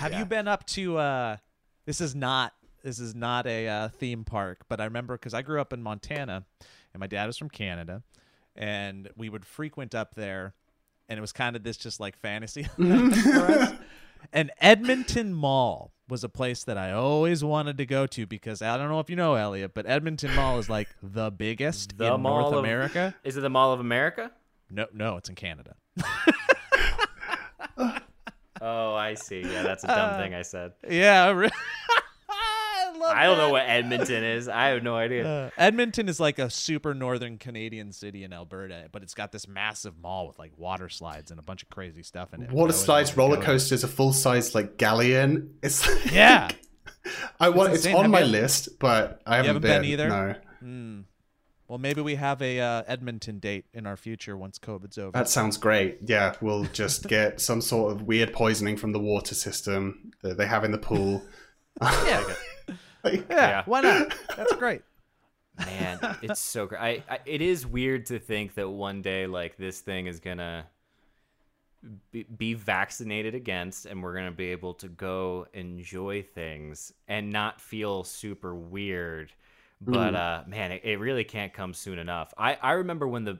Have 0.00 0.12
Yeah. 0.12 0.18
you 0.18 0.24
been 0.26 0.48
up 0.48 0.66
to? 0.66 0.98
uh 0.98 1.36
This 1.86 2.00
is 2.00 2.14
not. 2.14 2.52
This 2.82 2.98
is 2.98 3.14
not 3.14 3.46
a 3.46 3.68
uh, 3.68 3.88
theme 3.90 4.24
park, 4.24 4.64
but 4.68 4.80
I 4.80 4.84
remember 4.84 5.14
because 5.16 5.34
I 5.34 5.42
grew 5.42 5.60
up 5.60 5.74
in 5.74 5.82
Montana, 5.82 6.46
and 6.94 7.00
my 7.00 7.06
dad 7.06 7.26
was 7.26 7.36
from 7.36 7.50
Canada, 7.50 8.02
and 8.56 9.08
we 9.16 9.28
would 9.28 9.44
frequent 9.44 9.94
up 9.94 10.14
there, 10.14 10.54
and 11.08 11.18
it 11.18 11.20
was 11.20 11.32
kind 11.32 11.56
of 11.56 11.62
this 11.62 11.76
just 11.76 12.00
like 12.00 12.16
fantasy 12.18 12.66
land 12.78 13.16
for 13.16 13.46
us. 13.46 13.72
And 14.32 14.50
Edmonton 14.60 15.32
Mall 15.32 15.92
was 16.08 16.24
a 16.24 16.28
place 16.28 16.64
that 16.64 16.76
I 16.76 16.92
always 16.92 17.42
wanted 17.42 17.78
to 17.78 17.86
go 17.86 18.06
to 18.08 18.26
because 18.26 18.60
I 18.62 18.76
don't 18.76 18.88
know 18.88 19.00
if 19.00 19.08
you 19.08 19.16
know 19.16 19.34
Elliot, 19.36 19.72
but 19.74 19.86
Edmonton 19.86 20.34
Mall 20.34 20.58
is 20.58 20.68
like 20.68 20.88
the 21.02 21.30
biggest 21.30 21.96
The 21.96 22.14
in 22.14 22.20
Mall 22.20 22.40
North 22.40 22.52
of- 22.54 22.58
America. 22.58 23.14
Is 23.24 23.36
it 23.36 23.40
the 23.40 23.48
Mall 23.50 23.72
of 23.72 23.80
America? 23.80 24.30
No, 24.70 24.86
no, 24.92 25.16
it's 25.16 25.28
in 25.28 25.34
Canada. 25.34 25.74
Oh, 28.62 28.94
I 28.94 29.14
see. 29.14 29.40
Yeah, 29.40 29.62
that's 29.62 29.84
a 29.84 29.86
dumb 29.86 30.14
uh, 30.14 30.18
thing 30.18 30.34
I 30.34 30.42
said. 30.42 30.72
Yeah, 30.88 31.24
I 31.24 31.30
re- 31.30 31.48
I, 31.50 31.99
love 33.00 33.16
I 33.16 33.24
don't 33.24 33.38
know 33.38 33.48
what 33.50 33.62
Edmonton 33.66 34.22
is. 34.22 34.48
I 34.48 34.68
have 34.68 34.82
no 34.82 34.94
idea. 34.96 35.20
Uh, 35.30 35.50
Edmonton 35.58 36.08
is 36.08 36.18
like 36.20 36.38
a 36.38 36.48
super 36.50 36.94
northern 36.94 37.38
Canadian 37.38 37.92
city 37.92 38.24
in 38.24 38.32
Alberta, 38.32 38.88
but 38.92 39.02
it's 39.02 39.14
got 39.14 39.32
this 39.32 39.46
massive 39.48 39.98
mall 39.98 40.26
with 40.28 40.38
like 40.38 40.52
water 40.56 40.88
slides 40.88 41.30
and 41.30 41.38
a 41.40 41.42
bunch 41.42 41.62
of 41.62 41.70
crazy 41.70 42.02
stuff 42.02 42.32
in 42.34 42.42
it. 42.42 42.50
Water 42.50 42.72
slides, 42.72 43.10
wanted 43.10 43.10
to 43.10 43.16
go 43.16 43.22
roller 43.42 43.46
coasters, 43.46 43.84
a 43.84 43.88
full 43.88 44.12
size 44.12 44.54
like 44.54 44.76
galleon. 44.76 45.54
It's 45.62 45.86
like, 45.88 46.12
Yeah. 46.12 46.48
I 47.40 47.48
want. 47.48 47.70
It's, 47.74 47.84
insane. 47.84 47.96
on 47.96 48.02
Have 48.02 48.10
my 48.10 48.20
you- 48.20 48.26
list, 48.26 48.78
but 48.78 49.22
I 49.26 49.36
haven't, 49.36 49.46
haven't 49.46 49.62
been 49.62 49.82
been 49.82 49.90
either? 49.90 50.08
No, 50.08 50.34
Hmm. 50.60 51.00
Well, 51.68 51.78
maybe 51.78 52.00
we 52.00 52.16
have 52.16 52.42
a 52.42 52.58
uh, 52.60 52.82
Edmonton 52.88 53.38
date 53.38 53.64
in 53.72 53.86
our 53.86 53.96
future 53.96 54.36
once 54.36 54.58
COVID's 54.58 54.98
over. 54.98 55.12
that 55.12 55.28
sounds 55.28 55.56
great. 55.56 55.98
Yeah, 56.02 56.34
we'll 56.40 56.64
just 56.64 57.06
get 57.08 57.40
some 57.40 57.60
sort 57.60 57.92
of 57.92 58.02
weird 58.02 58.32
poisoning 58.32 58.76
from 58.76 58.90
the 58.92 58.98
water 58.98 59.36
system 59.36 60.10
that 60.22 60.36
they 60.36 60.46
have 60.46 60.64
in 60.64 60.72
the 60.72 60.78
pool. 60.78 61.22
yeah. 61.80 62.24
Like, 63.04 63.26
Yeah, 63.30 63.48
Yeah. 63.48 63.62
why 63.66 63.80
not? 63.80 64.14
That's 64.36 64.54
great. 64.54 64.82
Man, 65.58 66.00
it's 66.22 66.40
so 66.40 66.66
great. 66.66 66.80
I, 66.80 67.02
I 67.14 67.18
it 67.26 67.42
is 67.42 67.66
weird 67.66 68.06
to 68.06 68.18
think 68.18 68.54
that 68.54 68.68
one 68.68 69.02
day 69.02 69.26
like 69.26 69.56
this 69.56 69.80
thing 69.80 70.06
is 70.06 70.20
gonna 70.20 70.66
be, 72.12 72.24
be 72.24 72.54
vaccinated 72.54 73.34
against, 73.34 73.86
and 73.86 74.02
we're 74.02 74.14
gonna 74.14 74.30
be 74.30 74.46
able 74.52 74.74
to 74.74 74.88
go 74.88 75.46
enjoy 75.54 76.22
things 76.22 76.92
and 77.08 77.30
not 77.30 77.60
feel 77.60 78.04
super 78.04 78.54
weird. 78.54 79.32
But 79.80 80.14
uh, 80.14 80.44
man, 80.46 80.72
it, 80.72 80.82
it 80.84 80.98
really 80.98 81.24
can't 81.24 81.52
come 81.52 81.72
soon 81.72 81.98
enough. 81.98 82.34
I 82.36 82.54
I 82.60 82.72
remember 82.72 83.08
when 83.08 83.24
the 83.24 83.38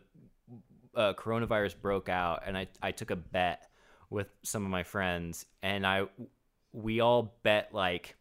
uh, 0.94 1.14
coronavirus 1.14 1.80
broke 1.80 2.08
out, 2.08 2.42
and 2.46 2.56
I 2.56 2.68
I 2.82 2.92
took 2.92 3.10
a 3.10 3.16
bet 3.16 3.68
with 4.08 4.28
some 4.42 4.64
of 4.64 4.70
my 4.70 4.82
friends, 4.82 5.44
and 5.62 5.86
I 5.86 6.04
we 6.72 7.00
all 7.00 7.34
bet 7.42 7.74
like 7.74 8.16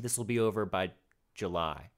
this 0.00 0.16
will 0.16 0.24
be 0.24 0.38
over 0.38 0.64
by 0.66 0.92
July. 1.34 1.90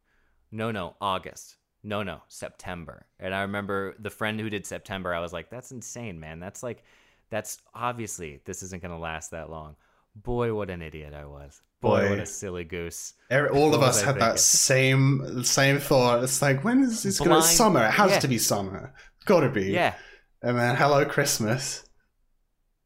No, 0.50 0.70
no, 0.70 0.96
August. 1.00 1.56
No, 1.82 2.02
no, 2.02 2.20
September. 2.28 3.06
And 3.18 3.34
I 3.34 3.42
remember 3.42 3.94
the 3.98 4.10
friend 4.10 4.38
who 4.38 4.50
did 4.50 4.66
September, 4.66 5.14
I 5.14 5.20
was 5.20 5.32
like, 5.32 5.48
that's 5.50 5.72
insane, 5.72 6.20
man. 6.20 6.38
That's 6.40 6.62
like, 6.62 6.82
that's 7.30 7.58
obviously 7.74 8.40
this 8.44 8.62
isn't 8.62 8.82
going 8.82 8.92
to 8.92 8.98
last 8.98 9.30
that 9.30 9.48
long. 9.50 9.76
Boy, 10.14 10.52
what 10.52 10.70
an 10.70 10.82
idiot 10.82 11.14
I 11.14 11.24
was. 11.24 11.62
Boy, 11.80 12.00
Boy. 12.00 12.10
what 12.10 12.18
a 12.18 12.26
silly 12.26 12.64
goose. 12.64 13.14
every- 13.30 13.48
all 13.50 13.66
of 13.72 13.80
What 13.80 13.86
was 13.86 13.98
us 13.98 14.02
I 14.02 14.06
had 14.06 14.20
that 14.20 14.38
same 14.38 15.42
same 15.44 15.78
thought. 15.78 16.22
It's 16.22 16.42
like, 16.42 16.64
when 16.64 16.82
is 16.82 17.02
this 17.02 17.18
going 17.18 17.30
to 17.30 17.36
Blind- 17.36 17.44
summer? 17.46 17.84
It 17.86 17.92
has 17.92 18.10
yeah. 18.10 18.18
to 18.18 18.28
be 18.28 18.38
summer. 18.38 18.92
Got 19.24 19.40
to 19.40 19.48
be. 19.48 19.66
Yeah. 19.70 19.94
And 20.42 20.58
then, 20.58 20.76
hello, 20.76 21.04
Christmas. 21.06 21.84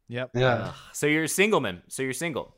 Yep. 0.08 0.30
Yeah. 0.34 0.54
Ugh. 0.54 0.74
So 0.92 1.06
you're 1.06 1.24
a 1.24 1.28
single, 1.28 1.60
man. 1.60 1.82
So 1.88 2.02
you're 2.02 2.12
single. 2.12 2.54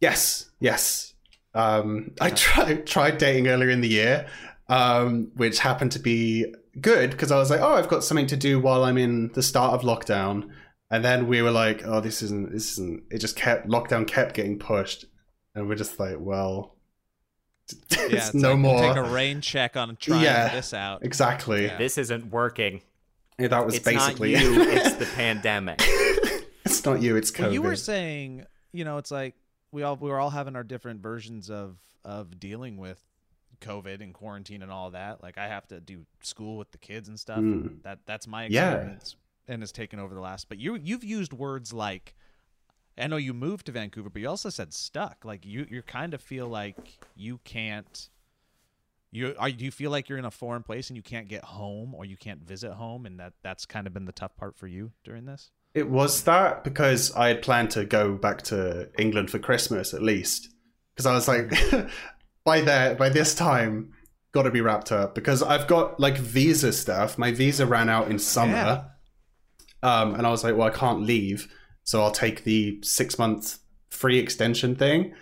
Yes, 0.00 0.50
yes. 0.58 1.14
Um, 1.54 2.12
I 2.20 2.30
tried 2.30 2.86
tried 2.86 3.18
dating 3.18 3.48
earlier 3.48 3.70
in 3.70 3.80
the 3.80 3.88
year, 3.88 4.26
um, 4.68 5.30
which 5.34 5.58
happened 5.58 5.92
to 5.92 5.98
be 5.98 6.54
good 6.80 7.10
because 7.10 7.32
I 7.32 7.36
was 7.36 7.50
like, 7.50 7.60
oh, 7.60 7.74
I've 7.74 7.88
got 7.88 8.04
something 8.04 8.26
to 8.28 8.36
do 8.36 8.60
while 8.60 8.84
I'm 8.84 8.96
in 8.98 9.28
the 9.34 9.42
start 9.42 9.74
of 9.74 9.82
lockdown. 9.82 10.50
And 10.92 11.04
then 11.04 11.26
we 11.28 11.40
were 11.42 11.50
like, 11.52 11.82
oh, 11.86 12.00
this 12.00 12.22
isn't 12.22 12.52
this 12.52 12.72
isn't. 12.72 13.04
It 13.10 13.18
just 13.18 13.36
kept 13.36 13.68
lockdown 13.68 14.06
kept 14.06 14.34
getting 14.34 14.58
pushed, 14.58 15.04
and 15.54 15.68
we're 15.68 15.76
just 15.76 15.98
like, 16.00 16.16
well, 16.18 16.76
Yeah, 17.90 17.98
it's 18.06 18.26
it's 18.28 18.34
no 18.34 18.50
like, 18.50 18.58
more. 18.58 18.80
Take 18.80 18.96
a 18.96 19.02
rain 19.10 19.40
check 19.40 19.76
on 19.76 19.96
trying 20.00 20.22
Yeah. 20.24 20.48
this 20.54 20.74
out. 20.74 21.04
exactly. 21.04 21.66
Yeah. 21.66 21.78
This 21.78 21.96
isn't 21.98 22.30
working. 22.32 22.82
Yeah, 23.38 23.48
that 23.48 23.64
was 23.64 23.76
It's 23.76 23.84
basically 23.84 24.34
not 24.34 24.42
you, 24.42 24.62
it's 24.62 24.94
the 24.96 25.06
pandemic. 25.16 25.80
it's 26.64 26.84
not 26.84 27.00
you. 27.00 27.16
It's 27.16 27.30
COVID. 27.30 27.40
Well, 27.42 27.52
you 27.52 27.62
were 27.62 27.76
saying, 27.76 28.44
you 28.72 28.84
know, 28.84 28.98
it's 28.98 29.10
like 29.12 29.34
we 29.72 29.82
all 29.82 29.96
we 29.96 30.10
were 30.10 30.18
all 30.18 30.30
having 30.30 30.56
our 30.56 30.64
different 30.64 31.00
versions 31.00 31.50
of 31.50 31.78
of 32.04 32.38
dealing 32.40 32.76
with 32.76 33.00
COVID 33.60 34.00
and 34.02 34.14
quarantine 34.14 34.62
and 34.62 34.70
all 34.72 34.90
that. 34.92 35.22
Like 35.22 35.36
I 35.38 35.48
have 35.48 35.66
to 35.68 35.80
do 35.80 36.06
school 36.22 36.56
with 36.56 36.70
the 36.72 36.78
kids 36.78 37.08
and 37.08 37.18
stuff. 37.20 37.38
Mm. 37.38 37.52
And 37.66 37.80
that 37.82 38.00
that's 38.06 38.26
my 38.26 38.46
Yeah. 38.46 38.72
experience 38.72 39.16
and 39.48 39.62
has 39.62 39.72
taken 39.72 39.98
over 39.98 40.14
the 40.14 40.20
last. 40.20 40.48
But 40.48 40.58
you 40.58 40.76
you've 40.76 41.04
used 41.04 41.32
words 41.32 41.72
like. 41.72 42.14
I 42.98 43.06
know 43.06 43.16
you 43.16 43.32
moved 43.32 43.64
to 43.66 43.72
Vancouver, 43.72 44.10
but 44.10 44.20
you 44.20 44.28
also 44.28 44.50
said 44.50 44.74
stuck. 44.74 45.24
Like 45.24 45.46
you, 45.46 45.66
you 45.70 45.80
kind 45.80 46.12
of 46.12 46.20
feel 46.20 46.48
like 46.48 46.98
you 47.16 47.38
can't. 47.44 48.10
You 49.10 49.34
are. 49.38 49.50
Do 49.50 49.64
you 49.64 49.70
feel 49.70 49.90
like 49.90 50.08
you're 50.08 50.18
in 50.18 50.24
a 50.26 50.30
foreign 50.30 50.62
place 50.62 50.90
and 50.90 50.96
you 50.98 51.02
can't 51.02 51.26
get 51.26 51.44
home 51.44 51.94
or 51.94 52.04
you 52.04 52.16
can't 52.18 52.42
visit 52.42 52.72
home, 52.72 53.06
and 53.06 53.18
that 53.18 53.32
that's 53.42 53.64
kind 53.64 53.86
of 53.86 53.94
been 53.94 54.04
the 54.04 54.12
tough 54.12 54.36
part 54.36 54.54
for 54.54 54.66
you 54.66 54.92
during 55.02 55.24
this? 55.24 55.50
It 55.74 55.88
was 55.88 56.24
that 56.24 56.64
because 56.64 57.12
I 57.14 57.28
had 57.28 57.42
planned 57.42 57.70
to 57.72 57.84
go 57.84 58.14
back 58.16 58.42
to 58.42 58.88
England 58.98 59.30
for 59.30 59.38
Christmas 59.38 59.94
at 59.94 60.02
least. 60.02 60.48
Because 60.94 61.06
I 61.06 61.14
was 61.14 61.28
like, 61.28 61.52
by 62.44 62.60
there, 62.60 62.94
by 62.96 63.08
this 63.08 63.34
time, 63.34 63.92
got 64.32 64.42
to 64.42 64.50
be 64.50 64.60
wrapped 64.60 64.90
up. 64.92 65.14
Because 65.14 65.42
I've 65.42 65.66
got 65.68 66.00
like 66.00 66.16
visa 66.18 66.72
stuff. 66.72 67.18
My 67.18 67.32
visa 67.32 67.66
ran 67.66 67.88
out 67.88 68.10
in 68.10 68.18
summer, 68.18 68.90
um, 69.82 70.14
and 70.14 70.26
I 70.26 70.30
was 70.30 70.42
like, 70.44 70.56
well, 70.56 70.66
I 70.66 70.70
can't 70.76 71.02
leave, 71.02 71.48
so 71.84 72.02
I'll 72.02 72.10
take 72.10 72.44
the 72.44 72.80
six 72.82 73.18
month 73.18 73.58
free 73.90 74.18
extension 74.18 74.74
thing. 74.76 75.14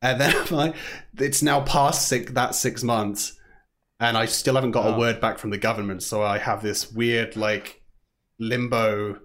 And 0.00 0.20
then 0.20 0.34
I'm 0.48 0.54
like, 0.54 0.76
it's 1.18 1.42
now 1.42 1.60
past 1.62 2.06
six, 2.08 2.30
that 2.32 2.54
six 2.54 2.84
months, 2.84 3.36
and 3.98 4.16
I 4.16 4.26
still 4.26 4.54
haven't 4.54 4.70
got 4.70 4.86
Oh. 4.86 4.94
a 4.94 4.98
word 4.98 5.20
back 5.20 5.38
from 5.38 5.50
the 5.50 5.58
government. 5.58 6.04
So 6.04 6.22
I 6.22 6.38
have 6.38 6.62
this 6.62 6.92
weird 6.92 7.34
like 7.36 7.82
limbo 8.38 9.18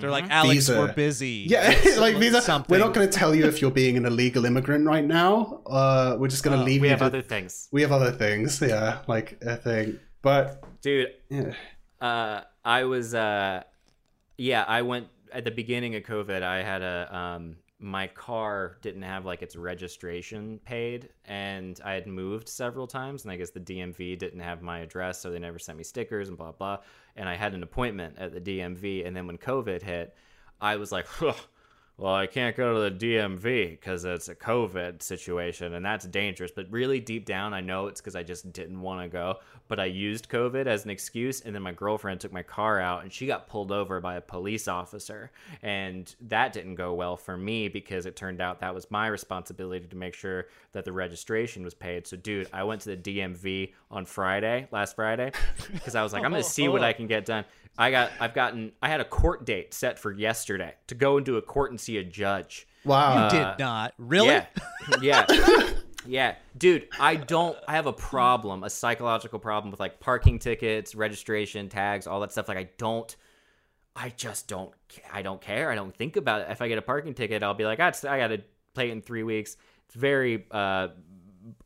They're 0.00 0.10
like, 0.10 0.24
Alex, 0.30 0.54
Visa. 0.54 0.78
we're 0.78 0.92
busy. 0.92 1.46
yeah, 1.48 1.74
like 1.98 2.18
these 2.18 2.34
are, 2.34 2.40
something. 2.40 2.70
we're 2.72 2.84
not 2.84 2.94
going 2.94 3.06
to 3.08 3.12
tell 3.18 3.34
you 3.34 3.44
if 3.46 3.60
you're 3.60 3.70
being 3.70 3.96
an 3.96 4.06
illegal 4.06 4.44
immigrant 4.46 4.86
right 4.86 5.04
now. 5.04 5.60
Uh, 5.66 6.16
we're 6.18 6.28
just 6.28 6.42
going 6.42 6.56
to 6.56 6.62
Oh, 6.62 6.66
leave 6.66 6.80
we 6.80 6.86
you. 6.88 6.90
have 6.92 7.00
to- 7.00 7.04
other 7.06 7.22
things. 7.22 7.68
we 7.72 7.82
have 7.82 7.92
other 7.92 8.10
things. 8.12 8.60
Yeah, 8.60 8.98
like 9.06 9.38
a 9.42 9.56
thing. 9.56 9.98
But 10.22 10.64
Dude, 10.82 11.08
yeah, 11.28 11.52
Uh, 12.00 12.40
I 12.64 12.84
was, 12.84 13.14
uh, 13.14 13.62
yeah, 14.38 14.64
I 14.66 14.82
went 14.82 15.08
at 15.32 15.44
the 15.44 15.50
beginning 15.50 15.94
of 15.94 16.02
COVID. 16.04 16.42
I 16.42 16.62
had 16.62 16.82
a, 16.82 17.14
um, 17.16 17.56
my 17.82 18.06
car 18.06 18.78
didn't 18.80 19.02
have 19.02 19.26
like 19.26 19.42
its 19.42 19.56
registration 19.56 20.60
paid, 20.64 21.10
and 21.24 21.80
I 21.84 21.92
had 21.94 22.06
moved 22.06 22.48
several 22.48 22.86
times, 22.86 23.24
and 23.24 23.32
I 23.32 23.36
guess 23.36 23.50
the 23.50 23.60
DMV 23.60 24.18
didn't 24.18 24.40
have 24.40 24.62
my 24.62 24.78
address, 24.78 25.20
so 25.20 25.30
they 25.30 25.38
never 25.38 25.58
sent 25.58 25.76
me 25.78 25.84
stickers 25.84 26.28
and 26.28 26.38
blah 26.38 26.52
blah. 26.52 26.78
And 27.16 27.28
I 27.28 27.34
had 27.34 27.54
an 27.54 27.62
appointment 27.62 28.16
at 28.18 28.32
the 28.32 28.40
DMV, 28.40 29.06
and 29.06 29.16
then 29.16 29.26
when 29.26 29.36
COVID 29.36 29.82
hit, 29.82 30.14
I 30.60 30.76
was 30.76 30.92
like, 30.92 31.06
"Huh, 31.06 31.34
well, 31.98 32.14
I 32.14 32.26
can't 32.26 32.56
go 32.56 32.74
to 32.74 32.90
the 32.90 33.06
DMV 33.06 33.70
because 33.70 34.04
it's 34.04 34.28
a 34.28 34.34
COVID 34.34 35.02
situation 35.02 35.74
and 35.74 35.84
that's 35.84 36.06
dangerous. 36.06 36.50
But 36.50 36.66
really, 36.70 37.00
deep 37.00 37.26
down, 37.26 37.52
I 37.52 37.60
know 37.60 37.86
it's 37.86 38.00
because 38.00 38.16
I 38.16 38.22
just 38.22 38.50
didn't 38.52 38.80
want 38.80 39.02
to 39.02 39.08
go. 39.08 39.36
But 39.68 39.78
I 39.78 39.84
used 39.84 40.28
COVID 40.28 40.66
as 40.66 40.84
an 40.84 40.90
excuse. 40.90 41.42
And 41.42 41.54
then 41.54 41.62
my 41.62 41.72
girlfriend 41.72 42.20
took 42.20 42.32
my 42.32 42.42
car 42.42 42.80
out 42.80 43.02
and 43.02 43.12
she 43.12 43.26
got 43.26 43.46
pulled 43.46 43.70
over 43.70 44.00
by 44.00 44.16
a 44.16 44.20
police 44.20 44.68
officer. 44.68 45.30
And 45.62 46.12
that 46.22 46.52
didn't 46.52 46.74
go 46.76 46.94
well 46.94 47.16
for 47.16 47.36
me 47.36 47.68
because 47.68 48.06
it 48.06 48.16
turned 48.16 48.40
out 48.40 48.60
that 48.60 48.74
was 48.74 48.90
my 48.90 49.06
responsibility 49.06 49.86
to 49.86 49.96
make 49.96 50.14
sure 50.14 50.46
that 50.72 50.84
the 50.84 50.92
registration 50.92 51.62
was 51.62 51.74
paid. 51.74 52.06
So, 52.06 52.16
dude, 52.16 52.48
I 52.52 52.64
went 52.64 52.80
to 52.82 52.96
the 52.96 53.18
DMV 53.18 53.74
on 53.90 54.06
Friday, 54.06 54.66
last 54.72 54.96
Friday, 54.96 55.32
because 55.72 55.94
I 55.94 56.02
was 56.02 56.12
like, 56.12 56.24
I'm 56.24 56.30
going 56.30 56.42
to 56.42 56.48
see 56.48 56.68
what 56.68 56.82
I 56.82 56.94
can 56.94 57.06
get 57.06 57.26
done. 57.26 57.44
I 57.78 57.90
got 57.90 58.10
I've 58.20 58.34
gotten 58.34 58.72
I 58.82 58.88
had 58.88 59.00
a 59.00 59.04
court 59.04 59.44
date 59.46 59.72
set 59.74 59.98
for 59.98 60.12
yesterday 60.12 60.74
to 60.88 60.94
go 60.94 61.16
into 61.18 61.36
a 61.36 61.42
court 61.42 61.70
and 61.70 61.80
see 61.80 61.96
a 61.98 62.04
judge. 62.04 62.66
wow. 62.84 63.14
You 63.14 63.20
Uh, 63.20 63.30
did 63.54 63.58
not. 63.58 63.94
Really? 63.98 64.28
Yeah. 64.28 64.46
Yeah. 65.00 65.26
yeah. 66.06 66.34
Dude, 66.58 66.88
I 66.98 67.14
don't 67.16 67.56
I 67.68 67.72
have 67.72 67.86
a 67.86 67.92
problem, 67.92 68.64
a 68.64 68.70
psychological 68.70 69.38
problem 69.38 69.70
with 69.70 69.80
like 69.80 70.00
parking 70.00 70.38
tickets, 70.38 70.94
registration, 70.94 71.68
tags, 71.68 72.06
all 72.06 72.20
that 72.20 72.32
stuff. 72.32 72.48
Like 72.48 72.58
I 72.58 72.68
don't 72.78 73.14
I 73.94 74.10
just 74.10 74.48
don't 74.48 74.72
I 75.12 75.22
don't 75.22 75.40
care. 75.40 75.70
I 75.70 75.74
don't 75.74 75.94
think 75.96 76.16
about 76.16 76.42
it. 76.42 76.48
If 76.50 76.60
I 76.62 76.68
get 76.68 76.78
a 76.78 76.82
parking 76.82 77.14
ticket, 77.14 77.42
I'll 77.42 77.54
be 77.54 77.64
like, 77.64 77.78
"Ah, 77.80 77.92
I 78.08 78.18
got 78.18 78.28
to 78.28 78.42
pay 78.74 78.88
it 78.88 78.92
in 78.92 79.02
3 79.02 79.22
weeks." 79.22 79.56
It's 79.86 79.94
very 79.94 80.46
uh 80.50 80.88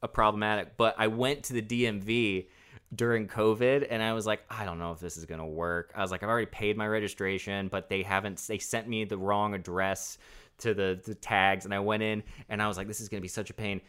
a 0.03 0.09
problematic, 0.09 0.77
but 0.77 0.95
I 0.99 1.07
went 1.09 1.45
to 1.45 1.53
the 1.53 1.63
DMV 1.63 2.49
during 2.97 3.29
COVID 3.29 3.87
and 3.91 4.03
I 4.03 4.13
was 4.15 4.27
like, 4.27 4.43
I 4.51 4.65
don't 4.65 4.79
know 4.79 4.93
if 4.93 4.99
this 5.01 5.17
is 5.17 5.25
going 5.27 5.41
to 5.41 5.47
work. 5.47 5.93
I 5.95 6.01
was 6.03 6.11
like, 6.11 6.23
I've 6.23 6.29
already 6.29 6.47
paid 6.47 6.77
my 6.77 6.89
registration, 6.89 7.69
but 7.69 7.89
they 7.89 8.03
haven't, 8.03 8.39
they 8.49 8.59
sent 8.59 8.89
me 8.89 9.05
the 9.05 9.19
wrong 9.19 9.55
address 9.55 10.19
to 10.59 10.73
the, 10.75 10.99
the 11.05 11.15
tags. 11.15 11.65
And 11.67 11.75
I 11.75 11.81
went 11.81 12.03
in 12.03 12.23
and 12.49 12.63
I 12.63 12.69
was 12.69 12.77
like, 12.77 12.87
this 12.89 13.01
is 13.01 13.09
going 13.09 13.21
to 13.21 13.23
be 13.23 13.29
such 13.29 13.51
a 13.51 13.55
pain. 13.55 13.81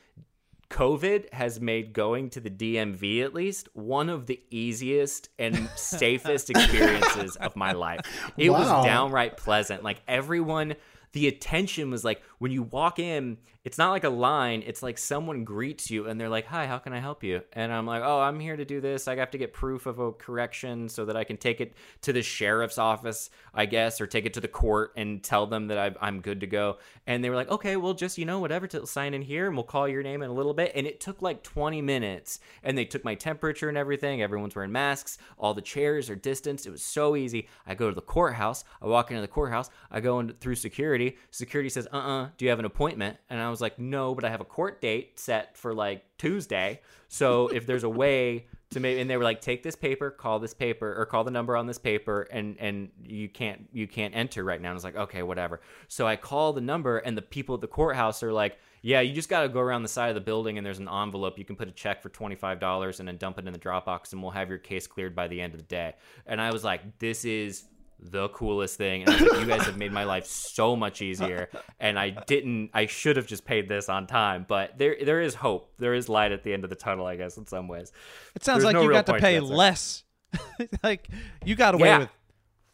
COVID 0.69 1.33
has 1.33 1.61
made 1.61 1.93
going 1.93 2.29
to 2.31 2.41
the 2.41 2.49
DMV 2.49 3.23
at 3.23 3.33
least 3.33 3.69
one 3.73 4.09
of 4.09 4.25
the 4.25 4.39
easiest 4.49 5.29
and 5.39 5.69
safest 5.77 6.49
experiences 6.49 7.37
of 7.37 7.55
my 7.55 7.71
life. 7.71 8.01
It 8.37 8.49
Wow. 8.49 8.59
was 8.59 8.85
downright 8.85 9.37
pleasant. 9.37 9.81
Like 9.83 10.01
everyone, 10.09 10.75
the 11.13 11.29
attention 11.29 11.89
was 11.89 12.03
like 12.03 12.21
when 12.39 12.51
you 12.51 12.63
walk 12.63 12.99
in, 12.99 13.37
it's 13.67 13.77
not 13.77 13.91
like 13.91 14.05
a 14.05 14.09
line, 14.09 14.63
it's 14.65 14.81
like 14.81 14.97
someone 14.97 15.43
greets 15.43 15.91
you 15.91 16.07
and 16.07 16.17
they're 16.17 16.29
like, 16.29 16.45
Hi, 16.45 16.67
how 16.67 16.77
can 16.77 16.93
I 16.93 16.99
help 16.99 17.21
you? 17.21 17.41
And 17.51 17.73
I'm 17.73 17.85
like, 17.85 18.01
Oh, 18.01 18.21
I'm 18.21 18.39
here 18.39 18.55
to 18.55 18.63
do 18.63 18.79
this. 18.79 19.09
I 19.09 19.17
have 19.17 19.31
to 19.31 19.37
get 19.37 19.51
proof 19.51 19.85
of 19.85 19.99
a 19.99 20.13
correction 20.13 20.87
so 20.87 21.03
that 21.03 21.17
I 21.17 21.25
can 21.25 21.35
take 21.35 21.59
it 21.59 21.73
to 22.03 22.13
the 22.13 22.21
sheriff's 22.21 22.77
office, 22.77 23.29
I 23.53 23.65
guess, 23.65 23.99
or 23.99 24.07
take 24.07 24.25
it 24.25 24.33
to 24.35 24.39
the 24.39 24.47
court 24.47 24.93
and 24.95 25.21
tell 25.21 25.47
them 25.47 25.67
that 25.67 25.77
I've, 25.77 25.97
I'm 25.99 26.21
good 26.21 26.39
to 26.39 26.47
go. 26.47 26.77
And 27.07 27.21
they 27.21 27.29
were 27.29 27.35
like, 27.35 27.51
Okay, 27.51 27.75
well, 27.75 27.93
just, 27.93 28.17
you 28.17 28.23
know, 28.23 28.39
whatever, 28.39 28.67
to 28.67 28.87
sign 28.87 29.13
in 29.13 29.21
here 29.21 29.47
and 29.47 29.55
we'll 29.57 29.65
call 29.65 29.85
your 29.85 30.01
name 30.01 30.21
in 30.21 30.29
a 30.29 30.33
little 30.33 30.53
bit. 30.53 30.71
And 30.73 30.87
it 30.87 31.01
took 31.01 31.21
like 31.21 31.43
20 31.43 31.81
minutes 31.81 32.39
and 32.63 32.77
they 32.77 32.85
took 32.85 33.03
my 33.03 33.15
temperature 33.15 33.67
and 33.67 33.77
everything. 33.77 34.21
Everyone's 34.21 34.55
wearing 34.55 34.71
masks, 34.71 35.17
all 35.37 35.53
the 35.53 35.61
chairs 35.61 36.09
are 36.09 36.15
distanced. 36.15 36.65
It 36.65 36.71
was 36.71 36.83
so 36.83 37.17
easy. 37.17 37.49
I 37.65 37.75
go 37.75 37.89
to 37.89 37.95
the 37.95 37.99
courthouse, 37.99 38.63
I 38.81 38.85
walk 38.85 39.11
into 39.11 39.19
the 39.19 39.27
courthouse, 39.27 39.69
I 39.91 39.99
go 39.99 40.21
in 40.21 40.35
through 40.39 40.55
security. 40.55 41.17
Security 41.31 41.69
says, 41.69 41.85
Uh 41.91 41.97
uh 41.97 42.29
do 42.37 42.45
you 42.45 42.49
have 42.49 42.59
an 42.59 42.65
appointment? 42.65 43.17
And 43.29 43.41
I 43.41 43.49
was 43.49 43.56
like, 43.61 43.79
No, 43.79 44.15
but 44.15 44.25
I 44.25 44.29
have 44.29 44.41
a 44.41 44.45
court 44.45 44.81
date 44.81 45.19
set 45.19 45.57
for 45.57 45.73
like 45.73 46.03
Tuesday. 46.17 46.81
So 47.07 47.47
if 47.53 47.65
there's 47.65 47.83
a 47.83 47.89
way 47.89 48.47
to 48.69 48.79
maybe 48.79 48.99
and 48.99 49.09
they 49.09 49.15
were 49.15 49.23
like 49.23 49.39
take 49.39 49.63
this 49.63 49.75
paper 49.75 50.11
call 50.11 50.39
this 50.39 50.53
paper 50.53 50.93
or 50.97 51.05
call 51.05 51.23
the 51.23 51.31
number 51.31 51.55
on 51.55 51.67
this 51.67 51.77
paper 51.77 52.27
and 52.31 52.57
and 52.59 52.89
you 53.01 53.29
can't 53.29 53.67
you 53.71 53.87
can't 53.87 54.15
enter 54.15 54.43
right 54.43 54.61
now. 54.61 54.69
And 54.69 54.73
i 54.73 54.75
was 54.75 54.83
like 54.83 54.95
okay 54.95 55.23
whatever. 55.23 55.61
So 55.87 56.05
i 56.05 56.15
call 56.15 56.53
the 56.53 56.61
number 56.61 56.97
and 56.97 57.17
the 57.17 57.21
people 57.21 57.55
at 57.55 57.61
the 57.61 57.67
courthouse 57.67 58.23
are 58.23 58.33
like 58.33 58.57
yeah 58.81 58.99
you 58.99 59.13
just 59.13 59.29
got 59.29 59.43
to 59.43 59.49
go 59.49 59.59
around 59.59 59.83
the 59.83 59.87
side 59.87 60.09
of 60.09 60.15
the 60.15 60.21
building 60.21 60.57
and 60.57 60.65
there's 60.65 60.79
an 60.79 60.89
envelope. 60.89 61.37
You 61.37 61.45
can 61.45 61.55
put 61.55 61.69
a 61.69 61.71
check 61.71 62.01
for 62.01 62.09
$25 62.09 62.99
and 62.99 63.07
then 63.07 63.17
dump 63.17 63.39
it 63.39 63.47
in 63.47 63.53
the 63.53 63.59
dropbox 63.59 64.11
and 64.11 64.21
we'll 64.21 64.31
have 64.31 64.49
your 64.49 64.57
case 64.57 64.85
cleared 64.85 65.15
by 65.15 65.27
the 65.27 65.39
end 65.39 65.53
of 65.53 65.59
the 65.59 65.65
day. 65.65 65.93
And 66.25 66.41
i 66.41 66.51
was 66.51 66.63
like 66.63 66.99
this 66.99 67.23
is 67.23 67.63
the 67.99 68.29
coolest 68.29 68.77
thing 68.77 69.01
and 69.03 69.09
I 69.09 69.13
was 69.13 69.31
like, 69.31 69.39
you 69.41 69.45
guys 69.47 69.63
have 69.63 69.77
made 69.77 69.91
my 69.91 70.03
life 70.03 70.25
so 70.27 70.75
much 70.75 71.01
easier 71.01 71.49
and 71.79 71.97
i 71.97 72.11
didn't 72.11 72.69
i 72.73 72.85
should 72.85 73.17
have 73.17 73.25
just 73.25 73.43
paid 73.43 73.67
this 73.67 73.89
on 73.89 74.05
time 74.05 74.45
but 74.47 74.77
there 74.77 74.95
there 75.03 75.19
is 75.19 75.33
hope 75.33 75.73
there 75.79 75.95
is 75.95 76.07
light 76.07 76.31
at 76.31 76.43
the 76.43 76.53
end 76.53 76.63
of 76.63 76.69
the 76.69 76.75
tunnel 76.75 77.07
i 77.07 77.15
guess 77.15 77.37
in 77.37 77.47
some 77.47 77.67
ways 77.67 77.91
It 78.35 78.43
sounds 78.43 78.57
There's 78.57 78.65
like 78.65 78.73
no 78.75 78.83
you 78.83 78.91
got 78.91 79.07
to 79.07 79.13
point 79.13 79.21
to 79.21 79.27
pay 79.27 79.39
less. 79.39 80.03
like 80.83 81.09
you 81.43 81.55
got 81.55 81.73
away 81.73 81.87
Yeah. 81.87 81.97
with 81.99 82.09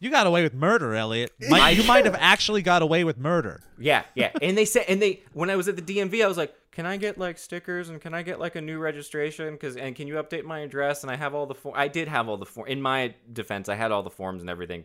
you 0.00 0.10
got 0.10 0.26
away 0.26 0.42
with 0.42 0.52
murder, 0.52 0.92
Elliot. 0.94 1.32
Might, 1.48 1.78
you 1.78 1.84
might 1.84 2.04
have 2.04 2.16
actually 2.20 2.60
got 2.60 2.82
away 2.82 3.04
with 3.04 3.16
murder. 3.16 3.62
Yeah, 3.78 4.02
yeah. 4.14 4.32
And 4.42 4.58
they 4.58 4.66
said, 4.66 4.84
and 4.88 5.00
they 5.00 5.22
when 5.32 5.48
I 5.48 5.56
was 5.56 5.66
at 5.66 5.76
the 5.76 5.82
DMV, 5.82 6.22
I 6.22 6.28
was 6.28 6.36
like, 6.36 6.52
"Can 6.72 6.84
I 6.84 6.98
get 6.98 7.16
like 7.16 7.38
stickers 7.38 7.88
and 7.88 7.98
can 8.02 8.12
I 8.12 8.20
get 8.22 8.38
like 8.38 8.54
a 8.54 8.60
new 8.60 8.78
registration? 8.78 9.54
Because 9.54 9.76
and 9.76 9.96
can 9.96 10.06
you 10.06 10.14
update 10.16 10.44
my 10.44 10.58
address?" 10.58 11.04
And 11.04 11.10
I 11.10 11.16
have 11.16 11.34
all 11.34 11.46
the 11.46 11.54
form. 11.54 11.74
I 11.78 11.88
did 11.88 12.08
have 12.08 12.28
all 12.28 12.36
the 12.36 12.44
form. 12.44 12.68
In 12.68 12.82
my 12.82 13.14
defense, 13.32 13.70
I 13.70 13.76
had 13.76 13.92
all 13.92 14.02
the 14.02 14.10
forms 14.10 14.42
and 14.42 14.50
everything, 14.50 14.84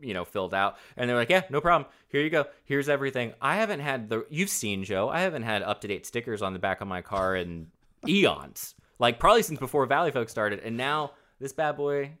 you 0.00 0.14
know, 0.14 0.24
filled 0.24 0.54
out. 0.54 0.76
And 0.96 1.08
they're 1.08 1.16
like, 1.16 1.30
"Yeah, 1.30 1.42
no 1.50 1.60
problem. 1.60 1.90
Here 2.08 2.20
you 2.22 2.30
go. 2.30 2.46
Here's 2.64 2.88
everything." 2.88 3.32
I 3.40 3.56
haven't 3.56 3.80
had 3.80 4.08
the. 4.08 4.26
You've 4.30 4.50
seen 4.50 4.84
Joe. 4.84 5.08
I 5.08 5.20
haven't 5.20 5.42
had 5.42 5.62
up 5.62 5.80
to 5.82 5.88
date 5.88 6.06
stickers 6.06 6.42
on 6.42 6.52
the 6.52 6.58
back 6.58 6.80
of 6.80 6.88
my 6.88 7.02
car 7.02 7.36
in 7.36 7.68
eons. 8.08 8.74
Like 8.98 9.18
probably 9.18 9.42
since 9.42 9.58
before 9.60 9.84
Valley 9.86 10.10
Folk 10.10 10.28
started. 10.28 10.60
And 10.60 10.76
now 10.76 11.12
this 11.40 11.52
bad 11.52 11.76
boy. 11.76 12.12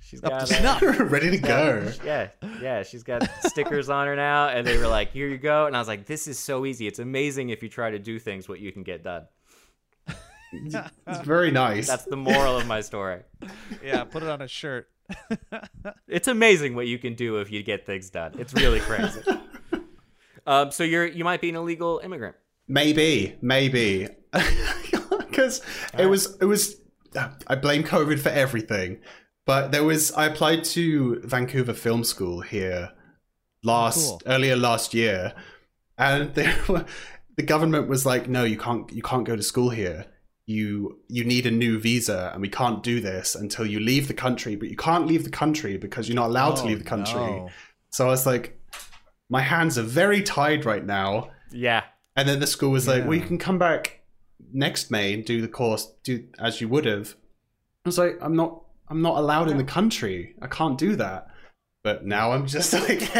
She's 0.00 0.22
Up 0.22 0.32
got 0.32 0.46
to 0.46 0.54
uh, 0.54 0.78
snuff. 0.78 0.82
Ready 1.10 1.30
to 1.30 1.38
go. 1.38 1.90
yeah, 2.04 2.28
yeah, 2.60 2.82
she's 2.82 3.02
got 3.02 3.26
stickers 3.46 3.88
on 3.88 4.06
her 4.06 4.14
now, 4.14 4.48
and 4.48 4.66
they 4.66 4.76
were 4.76 4.86
like, 4.86 5.12
"Here 5.12 5.28
you 5.28 5.38
go," 5.38 5.64
and 5.64 5.74
I 5.74 5.78
was 5.78 5.88
like, 5.88 6.04
"This 6.04 6.28
is 6.28 6.38
so 6.38 6.66
easy. 6.66 6.86
It's 6.86 6.98
amazing 6.98 7.48
if 7.48 7.62
you 7.62 7.70
try 7.70 7.90
to 7.90 7.98
do 7.98 8.18
things, 8.18 8.46
what 8.46 8.60
you 8.60 8.70
can 8.70 8.82
get 8.82 9.02
done." 9.02 9.26
It's 10.52 11.20
very 11.24 11.50
nice. 11.50 11.86
That's 11.86 12.04
the 12.04 12.16
moral 12.16 12.56
of 12.56 12.66
my 12.66 12.80
story. 12.80 13.22
Yeah, 13.82 14.04
put 14.04 14.22
it 14.22 14.28
on 14.28 14.42
a 14.42 14.48
shirt. 14.48 14.88
It's 16.08 16.28
amazing 16.28 16.74
what 16.74 16.86
you 16.86 16.98
can 16.98 17.14
do 17.14 17.38
if 17.38 17.50
you 17.50 17.62
get 17.62 17.86
things 17.86 18.08
done. 18.10 18.34
It's 18.38 18.54
really 18.54 18.80
crazy. 18.80 19.20
um, 20.46 20.70
so 20.70 20.84
you're 20.84 21.06
you 21.06 21.24
might 21.24 21.40
be 21.40 21.50
an 21.50 21.56
illegal 21.56 22.00
immigrant. 22.02 22.36
Maybe, 22.68 23.36
maybe, 23.42 24.08
because 25.18 25.60
it 25.98 26.06
was 26.06 26.36
it 26.40 26.44
was. 26.46 26.76
I 27.46 27.54
blame 27.54 27.84
COVID 27.84 28.18
for 28.18 28.30
everything, 28.30 29.00
but 29.44 29.70
there 29.72 29.84
was. 29.84 30.12
I 30.12 30.26
applied 30.26 30.64
to 30.64 31.20
Vancouver 31.24 31.74
Film 31.74 32.02
School 32.04 32.40
here 32.40 32.90
last 33.62 34.08
Cool. 34.08 34.22
earlier 34.26 34.56
last 34.56 34.94
year, 34.94 35.32
and 35.98 36.34
they 36.34 36.52
were, 36.68 36.84
the 37.36 37.42
government 37.42 37.88
was 37.88 38.06
like, 38.06 38.28
"No, 38.28 38.44
you 38.44 38.56
can't. 38.56 38.90
You 38.92 39.02
can't 39.02 39.24
go 39.24 39.36
to 39.36 39.42
school 39.42 39.70
here. 39.70 40.06
You 40.46 40.98
you 41.08 41.24
need 41.24 41.46
a 41.46 41.50
new 41.50 41.78
visa, 41.78 42.30
and 42.32 42.42
we 42.42 42.48
can't 42.48 42.82
do 42.82 43.00
this 43.00 43.34
until 43.34 43.64
you 43.66 43.80
leave 43.80 44.08
the 44.08 44.14
country. 44.14 44.56
But 44.56 44.68
you 44.68 44.76
can't 44.76 45.06
leave 45.06 45.24
the 45.24 45.30
country 45.30 45.76
because 45.78 46.08
you're 46.08 46.16
not 46.16 46.28
allowed 46.28 46.56
to 46.56 46.62
Oh, 46.62 46.66
leave 46.66 46.78
the 46.78 46.84
country." 46.88 47.20
no. 47.20 47.48
So 47.90 48.06
I 48.06 48.10
was 48.10 48.26
like, 48.26 48.60
"My 49.30 49.40
hands 49.40 49.78
are 49.78 49.82
very 49.82 50.22
tied 50.22 50.64
right 50.64 50.84
now." 50.84 51.30
Yeah, 51.50 51.84
And 52.16 52.28
then 52.28 52.40
the 52.40 52.46
school 52.46 52.70
was 52.72 52.86
like, 52.88 53.04
"Well, 53.04 53.14
you 53.14 53.24
can 53.24 53.38
come 53.38 53.58
back 53.58 54.02
next 54.52 54.90
May 54.90 55.14
and 55.14 55.24
do 55.24 55.40
the 55.40 55.48
course, 55.48 55.92
do 56.02 56.26
as 56.38 56.60
you 56.60 56.68
would 56.68 56.84
have." 56.84 57.14
I 57.84 57.88
was 57.88 57.96
like, 57.98 58.18
"I'm 58.20 58.36
not, 58.36 58.64
I'm 58.88 59.00
not 59.02 59.16
allowed 59.18 59.50
in 59.50 59.56
the 59.56 59.64
country. 59.64 60.34
I 60.42 60.46
can't 60.48 60.76
do 60.76 60.96
that." 60.96 61.28
But 61.84 62.04
now 62.06 62.32
I'm 62.32 62.46
just 62.46 62.72
like, 62.88 63.14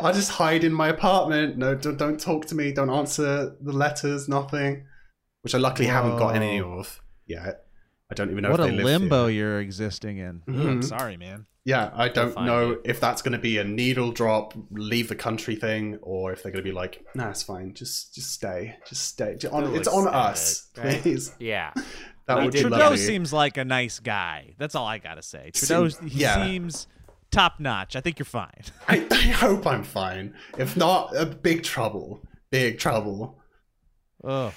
I'll 0.00 0.12
just 0.14 0.30
hide 0.32 0.64
in 0.64 0.72
my 0.72 0.88
apartment. 0.88 1.56
No, 1.58 1.74
don't, 1.74 1.96
don't 1.98 2.18
talk 2.20 2.46
to 2.46 2.54
me. 2.54 2.72
Don't 2.72 2.90
answer 2.90 3.54
the 3.60 3.72
letters. 3.72 4.28
Nothing. 4.28 4.84
Which 5.42 5.54
I 5.54 5.58
luckily 5.58 5.88
haven't 5.88 6.16
got 6.18 6.34
any 6.36 6.60
of 6.60 7.00
yet. 7.26 7.64
I 8.10 8.14
don't 8.14 8.30
even 8.30 8.42
know 8.42 8.50
What 8.50 8.60
if 8.60 8.66
a 8.70 8.72
live 8.72 8.84
limbo 8.84 9.26
here. 9.28 9.36
you're 9.38 9.60
existing 9.60 10.18
in. 10.18 10.42
Ugh, 10.48 10.54
Mhm. 10.54 10.84
sorry, 10.84 11.16
man. 11.16 11.46
Yeah, 11.64 11.90
I 11.94 12.08
don't 12.08 12.34
know 12.44 12.70
you. 12.70 12.80
if 12.84 13.00
that's 13.00 13.22
going 13.22 13.32
to 13.32 13.38
be 13.38 13.58
a 13.58 13.64
needle 13.64 14.10
drop, 14.12 14.54
leave 14.70 15.08
the 15.08 15.14
country 15.14 15.54
thing, 15.56 15.98
or 16.02 16.32
if 16.32 16.42
they're 16.42 16.50
going 16.50 16.64
to 16.64 16.68
be 16.68 16.74
like, 16.74 17.04
"Nah, 17.14 17.28
it's 17.30 17.42
fine. 17.42 17.74
Just, 17.74 18.14
just 18.14 18.32
stay. 18.32 18.76
Just 18.88 19.04
stay. 19.04 19.36
Just 19.36 19.52
on, 19.54 19.74
it's 19.76 19.86
on 19.86 20.08
us, 20.08 20.68
it, 20.76 20.80
right? 20.80 21.02
please." 21.02 21.32
yeah. 21.38 21.72
That 22.26 22.38
We 22.38 22.44
would 22.44 22.52
did 22.52 22.58
be 22.58 22.62
Trudeau 22.68 22.76
lovely. 22.78 22.98
seems 22.98 23.32
like 23.32 23.56
a 23.56 23.64
nice 23.64 23.98
guy. 23.98 24.54
That's 24.56 24.76
all 24.76 24.86
I 24.86 24.98
gotta 24.98 25.22
say. 25.22 25.50
Trudeau, 25.52 25.88
Seem- 25.88 26.08
he 26.08 26.20
yeah. 26.20 26.44
seems 26.46 26.86
top 27.32 27.58
notch. 27.58 27.96
I 27.96 28.00
think 28.00 28.20
you're 28.20 28.26
fine. 28.26 28.62
I, 28.88 29.04
I 29.10 29.16
hope 29.16 29.66
I'm 29.66 29.82
fine. 29.82 30.34
If 30.56 30.76
not, 30.76 31.14
a 31.16 31.26
big 31.26 31.64
trouble. 31.64 32.22
Big 32.50 32.78
trouble. 32.78 33.36
Ugh. 34.22 34.52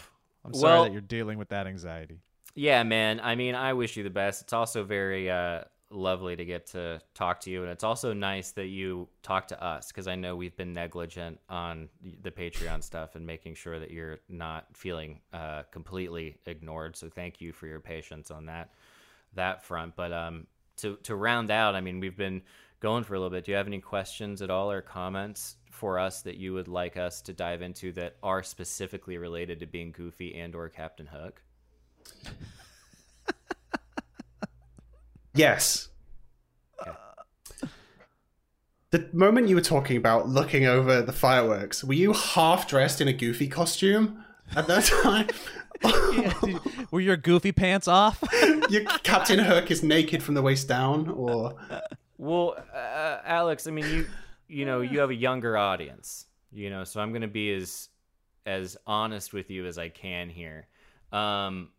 I'm 0.45 0.53
sorry 0.53 0.73
Well- 0.73 0.83
that 0.85 0.91
you're 0.91 1.01
dealing 1.01 1.37
with 1.37 1.49
that 1.49 1.67
anxiety. 1.67 2.19
Yeah, 2.55 2.83
man. 2.83 3.19
I 3.19 3.33
mean, 3.35 3.55
I 3.55 3.73
wish 3.73 3.97
you 3.97 4.03
the 4.03 4.11
best. 4.11 4.43
It's 4.43 4.53
also 4.53 4.83
very 4.83 5.27
uh, 5.29 5.63
lovely 5.89 6.35
to 6.35 6.45
get 6.45 6.67
to 6.67 7.01
talk 7.15 7.39
to 7.41 7.49
you, 7.49 7.63
and 7.63 7.71
it's 7.71 7.83
also 7.83 8.13
nice 8.13 8.51
that 8.51 8.67
you 8.67 9.09
talk 9.23 9.47
to 9.47 9.63
us 9.63 9.87
because 9.87 10.07
I 10.07 10.15
know 10.15 10.35
we've 10.35 10.55
been 10.55 10.71
negligent 10.71 11.39
on 11.49 11.89
the 12.21 12.29
Patreon 12.29 12.83
stuff 12.83 13.15
and 13.15 13.25
making 13.25 13.55
sure 13.55 13.79
that 13.79 13.89
you're 13.89 14.19
not 14.29 14.67
feeling 14.77 15.21
uh, 15.33 15.63
completely 15.71 16.37
ignored. 16.45 16.95
So 16.95 17.09
thank 17.09 17.41
you 17.41 17.53
for 17.53 17.65
your 17.65 17.79
patience 17.79 18.29
on 18.29 18.45
that 18.45 18.69
that 19.33 19.63
front. 19.63 19.95
But 19.95 20.13
um, 20.13 20.45
to 20.77 20.97
to 21.03 21.15
round 21.15 21.49
out, 21.49 21.73
I 21.73 21.81
mean, 21.81 21.99
we've 21.99 22.17
been 22.17 22.43
going 22.83 23.05
for 23.05 23.15
a 23.15 23.17
little 23.17 23.31
bit. 23.31 23.45
Do 23.45 23.51
you 23.51 23.57
have 23.57 23.65
any 23.65 23.79
questions 23.79 24.41
at 24.41 24.49
all 24.49 24.69
or 24.69 24.81
comments 24.81 25.55
for 25.71 25.97
us 25.97 26.21
that 26.23 26.35
you 26.35 26.53
would 26.53 26.67
like 26.67 26.97
us 26.97 27.21
to 27.21 27.31
dive 27.31 27.61
into 27.61 27.93
that 27.93 28.17
are 28.21 28.43
specifically 28.43 29.17
related 29.17 29.61
to 29.61 29.65
being 29.65 29.93
Goofy 29.93 30.35
and 30.35 30.53
or 30.53 30.67
Captain 30.67 31.07
Hook? 31.07 31.41
Yes. 35.33 35.87
The 38.91 39.09
moment 39.11 39.47
you 39.47 39.55
were 39.55 39.61
talking 39.61 39.97
about 39.97 40.27
looking 40.27 40.65
over 40.65 41.01
the 41.01 41.13
fireworks, 41.13 41.83
were 41.83 41.93
you 41.93 42.13
half 42.13 42.67
dressed 42.67 43.01
in 43.01 43.07
a 43.07 43.13
goofy 43.13 43.47
costume 43.47 44.23
at 44.55 44.67
that 44.67 44.83
time? 44.83 45.29
Were 46.91 47.01
your 47.01 47.17
goofy 47.17 47.51
pants 47.51 47.87
off? 47.87 48.23
Your 48.69 48.83
Captain 49.03 49.39
Hook 49.39 49.71
is 49.71 49.83
naked 49.83 50.21
from 50.21 50.35
the 50.35 50.41
waist 50.41 50.67
down, 50.67 51.09
or 51.09 51.55
Well, 52.17 52.55
uh, 52.73 53.17
Alex, 53.25 53.67
I 53.67 53.71
mean, 53.71 53.85
you 53.87 54.07
you 54.47 54.65
know, 54.65 54.81
you 54.81 54.99
have 54.99 55.09
a 55.09 55.15
younger 55.15 55.57
audience, 55.57 56.27
you 56.51 56.69
know, 56.69 56.83
so 56.83 56.99
I'm 57.01 57.09
going 57.11 57.21
to 57.23 57.27
be 57.27 57.53
as 57.53 57.89
as 58.45 58.77
honest 58.85 59.33
with 59.33 59.49
you 59.49 59.65
as 59.65 59.77
I 59.77 59.89
can 59.89 60.29
here. 60.29 60.67
Um 61.11 61.69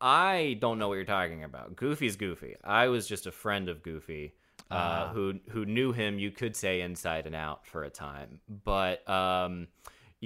I 0.00 0.58
don't 0.60 0.78
know 0.78 0.88
what 0.88 0.94
you're 0.94 1.04
talking 1.04 1.42
about. 1.44 1.74
Goofy's 1.76 2.16
Goofy. 2.16 2.54
I 2.62 2.88
was 2.88 3.06
just 3.06 3.26
a 3.26 3.32
friend 3.32 3.68
of 3.68 3.82
Goofy. 3.82 4.34
Uh, 4.68 4.74
Ah. 4.74 5.10
who 5.14 5.34
who 5.50 5.64
knew 5.64 5.92
him 5.92 6.18
you 6.18 6.32
could 6.32 6.56
say 6.56 6.80
inside 6.80 7.26
and 7.26 7.36
out 7.36 7.64
for 7.66 7.84
a 7.84 7.90
time 7.90 8.40
but 8.64 9.08
um 9.08 9.68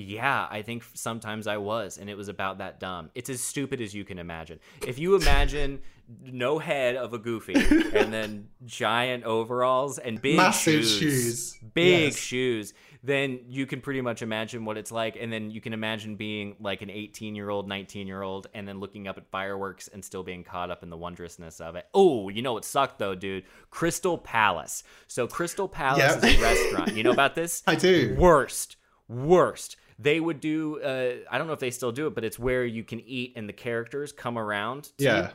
yeah 0.01 0.47
i 0.51 0.63
think 0.63 0.85
sometimes 0.95 1.47
i 1.47 1.57
was 1.57 1.99
and 1.99 2.09
it 2.11 2.17
was 2.17 2.29
about 2.29 2.59
that 2.59 2.81
dumb 2.81 3.11
it's 3.15 3.31
as 3.31 3.41
stupid 3.41 3.81
as 3.81 3.95
you 3.95 4.05
can 4.05 4.19
imagine 4.19 4.59
if 4.87 4.99
you 4.99 5.15
imagine 5.15 5.81
no 6.25 6.59
head 6.59 6.97
of 6.97 7.13
a 7.15 7.19
goofy 7.19 7.55
and 7.95 8.13
then 8.13 8.49
giant 8.65 9.23
overalls 9.25 9.97
and 9.99 10.21
big 10.21 10.37
Massive 10.37 10.83
shoes, 10.85 10.99
shoes. 10.99 11.59
big 11.75 12.13
Yes. 12.13 12.17
shoes 12.17 12.75
then 13.03 13.39
you 13.49 13.65
can 13.65 13.81
pretty 13.81 14.01
much 14.03 14.21
imagine 14.21 14.65
what 14.65 14.77
it's 14.77 14.91
like 14.93 15.17
and 15.21 15.33
then 15.33 15.51
you 15.53 15.61
can 15.61 15.73
imagine 15.73 16.17
being 16.17 16.57
like 16.61 16.83
an 16.83 16.91
18 16.91 17.35
year 17.37 17.49
old 17.49 17.69
19 17.69 18.07
year 18.09 18.23
old 18.23 18.49
and 18.55 18.67
then 18.67 18.81
looking 18.81 19.07
up 19.07 19.19
at 19.19 19.31
fireworks 19.31 19.87
and 19.89 20.05
still 20.05 20.23
being 20.25 20.43
caught 20.43 20.69
up 20.71 20.83
in 20.83 20.91
the 20.91 20.97
wondrousness 20.97 21.61
of 21.61 21.77
it 21.77 21.87
oh 21.95 22.29
you 22.29 22.43
know 22.43 22.55
what 22.55 22.65
sucked 22.65 22.99
though 22.99 23.15
dude 23.15 23.45
crystal 23.71 24.19
palace 24.19 24.83
so 25.07 25.27
crystal 25.29 25.69
palace 25.69 26.17
Yep. 26.21 26.25
is 26.25 26.39
a 26.39 26.43
restaurant 26.43 26.95
you 26.97 27.05
know 27.05 27.13
about 27.13 27.35
this 27.37 27.63
I 27.69 27.77
do. 27.77 28.17
worst 28.19 28.77
worst 29.09 29.77
they 30.01 30.21
would 30.21 30.41
do 30.41 30.81
uh, 30.81 31.15
i 31.31 31.39
don't 31.39 31.47
know 31.47 31.53
if 31.53 31.61
they 31.61 31.71
still 31.71 31.93
do 31.93 32.07
it 32.07 32.15
but 32.15 32.25
it's 32.25 32.39
where 32.39 32.65
you 32.65 32.85
can 32.85 33.01
eat 33.01 33.33
and 33.37 33.49
the 33.49 33.53
characters 33.53 34.13
come 34.13 34.39
around 34.39 34.85
to 34.97 35.05
you 35.05 35.09
yeah, 35.09 35.31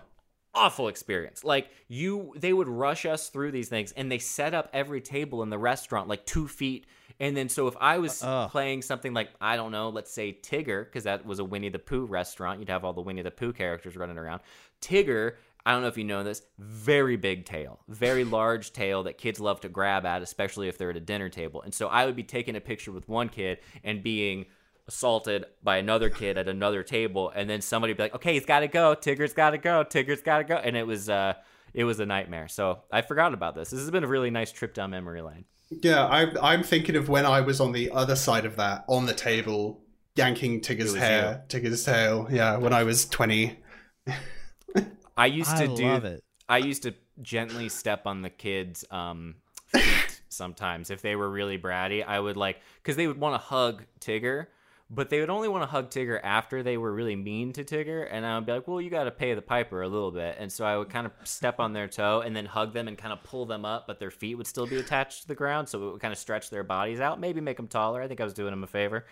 awful 0.55 0.87
experience. 0.87 1.43
Like 1.43 1.69
you, 1.87 2.33
they 2.37 2.53
would 2.53 2.67
rush 2.67 3.05
us 3.05 3.29
through 3.29 3.51
these 3.51 3.69
things, 3.69 3.91
and 3.91 4.11
they 4.11 4.17
set 4.17 4.53
up 4.53 4.69
every 4.73 5.01
table 5.01 5.43
in 5.43 5.49
the 5.49 5.57
restaurant 5.57 6.07
like 6.07 6.25
two 6.25 6.47
feet. 6.47 6.87
And 7.19 7.37
then, 7.37 7.47
so 7.47 7.67
if 7.67 7.75
I 7.79 7.99
was 7.99 8.23
Ugh. 8.23 8.49
playing 8.49 8.81
something 8.81 9.13
like 9.13 9.29
I 9.39 9.55
don't 9.55 9.71
know, 9.71 9.89
let's 9.89 10.11
say 10.11 10.37
Tigger, 10.41 10.85
because 10.85 11.03
that 11.03 11.25
was 11.25 11.39
a 11.39 11.45
Winnie 11.45 11.69
the 11.69 11.79
Pooh 11.79 12.05
restaurant, 12.05 12.59
you'd 12.59 12.69
have 12.69 12.83
all 12.83 12.93
the 12.93 13.01
Winnie 13.01 13.21
the 13.21 13.31
Pooh 13.31 13.53
characters 13.53 13.95
running 13.95 14.17
around. 14.17 14.41
Tigger, 14.81 15.35
I 15.65 15.71
don't 15.71 15.81
know 15.81 15.87
if 15.87 15.97
you 15.97 16.03
know 16.03 16.23
this, 16.23 16.41
very 16.59 17.15
big 17.15 17.45
tail, 17.45 17.79
very 17.87 18.23
large 18.23 18.73
tail 18.73 19.03
that 19.03 19.17
kids 19.17 19.39
love 19.39 19.61
to 19.61 19.69
grab 19.69 20.05
at, 20.05 20.21
especially 20.21 20.67
if 20.67 20.77
they're 20.77 20.89
at 20.89 20.97
a 20.97 21.01
dinner 21.01 21.29
table. 21.29 21.61
And 21.61 21.73
so 21.73 21.87
I 21.87 22.05
would 22.05 22.15
be 22.15 22.23
taking 22.23 22.55
a 22.55 22.61
picture 22.61 22.91
with 22.91 23.07
one 23.07 23.29
kid 23.29 23.59
and 23.83 24.03
being 24.03 24.45
assaulted 24.87 25.45
by 25.63 25.77
another 25.77 26.09
kid 26.09 26.37
at 26.37 26.47
another 26.47 26.83
table, 26.83 27.31
and 27.35 27.49
then 27.49 27.61
somebody 27.61 27.93
be 27.93 28.03
like, 28.03 28.15
"Okay, 28.15 28.33
he's 28.33 28.45
got 28.45 28.59
to 28.59 28.67
go. 28.67 28.95
Tigger's 28.95 29.33
got 29.33 29.51
to 29.51 29.57
go. 29.57 29.83
Tigger's 29.83 30.21
got 30.21 30.39
to 30.39 30.43
go," 30.43 30.55
and 30.55 30.75
it 30.75 30.85
was 30.85 31.09
uh, 31.09 31.33
it 31.73 31.83
was 31.83 31.99
a 31.99 32.05
nightmare. 32.05 32.47
So 32.47 32.79
I 32.91 33.01
forgot 33.01 33.33
about 33.33 33.55
this. 33.55 33.69
This 33.69 33.79
has 33.79 33.91
been 33.91 34.03
a 34.03 34.07
really 34.07 34.29
nice 34.31 34.51
trip 34.51 34.73
down 34.73 34.91
memory 34.91 35.21
lane. 35.21 35.45
Yeah, 35.69 36.05
I'm 36.07 36.37
I'm 36.41 36.63
thinking 36.63 36.95
of 36.95 37.09
when 37.09 37.25
I 37.25 37.41
was 37.41 37.59
on 37.59 37.71
the 37.71 37.91
other 37.91 38.15
side 38.15 38.45
of 38.45 38.55
that, 38.57 38.85
on 38.87 39.05
the 39.05 39.13
table, 39.13 39.81
yanking 40.15 40.61
Tigger's 40.61 40.93
was 40.93 41.01
hair, 41.01 41.43
Tigger's 41.49 41.83
tail. 41.83 42.27
Yeah, 42.31 42.57
when 42.57 42.73
I 42.73 42.83
was 42.83 43.05
twenty. 43.05 43.59
I 45.17 45.27
used 45.27 45.51
I 45.51 45.65
to 45.65 45.75
do. 45.75 45.85
love 45.85 46.05
it. 46.05 46.23
I 46.47 46.57
used 46.59 46.83
to 46.83 46.93
gently 47.21 47.69
step 47.69 48.05
on 48.05 48.21
the 48.21 48.29
kids' 48.29 48.85
um, 48.91 49.35
feet 49.67 50.21
sometimes 50.29 50.91
if 50.91 51.01
they 51.01 51.15
were 51.15 51.29
really 51.29 51.57
bratty. 51.57 52.05
I 52.05 52.19
would 52.19 52.37
like 52.37 52.59
because 52.81 52.95
they 52.95 53.07
would 53.07 53.19
want 53.19 53.33
to 53.33 53.39
hug 53.39 53.83
Tigger, 53.99 54.47
but 54.89 55.09
they 55.09 55.19
would 55.19 55.29
only 55.29 55.47
want 55.49 55.63
to 55.63 55.67
hug 55.67 55.89
Tigger 55.89 56.19
after 56.23 56.61
they 56.61 56.77
were 56.77 56.93
really 56.93 57.15
mean 57.15 57.53
to 57.53 57.63
Tigger, 57.63 58.07
and 58.09 58.25
I 58.25 58.35
would 58.37 58.45
be 58.45 58.51
like, 58.51 58.67
"Well, 58.67 58.79
you 58.79 58.89
got 58.89 59.05
to 59.05 59.11
pay 59.11 59.33
the 59.33 59.41
piper 59.41 59.81
a 59.81 59.87
little 59.87 60.11
bit," 60.11 60.35
and 60.39 60.51
so 60.51 60.63
I 60.65 60.77
would 60.77 60.89
kind 60.89 61.05
of 61.07 61.11
step 61.23 61.59
on 61.59 61.73
their 61.73 61.87
toe 61.87 62.21
and 62.21 62.35
then 62.35 62.45
hug 62.45 62.73
them 62.73 62.87
and 62.87 62.97
kind 62.97 63.11
of 63.13 63.23
pull 63.23 63.45
them 63.45 63.65
up, 63.65 63.87
but 63.87 63.99
their 63.99 64.11
feet 64.11 64.35
would 64.35 64.47
still 64.47 64.67
be 64.67 64.77
attached 64.77 65.23
to 65.23 65.27
the 65.27 65.35
ground, 65.35 65.67
so 65.69 65.87
it 65.87 65.91
would 65.93 66.01
kind 66.01 66.11
of 66.11 66.17
stretch 66.19 66.49
their 66.49 66.63
bodies 66.63 66.99
out, 66.99 67.19
maybe 67.19 67.41
make 67.41 67.57
them 67.57 67.67
taller. 67.67 68.01
I 68.01 68.07
think 68.07 68.21
I 68.21 68.23
was 68.23 68.33
doing 68.33 68.51
them 68.51 68.63
a 68.63 68.67
favor. 68.67 69.05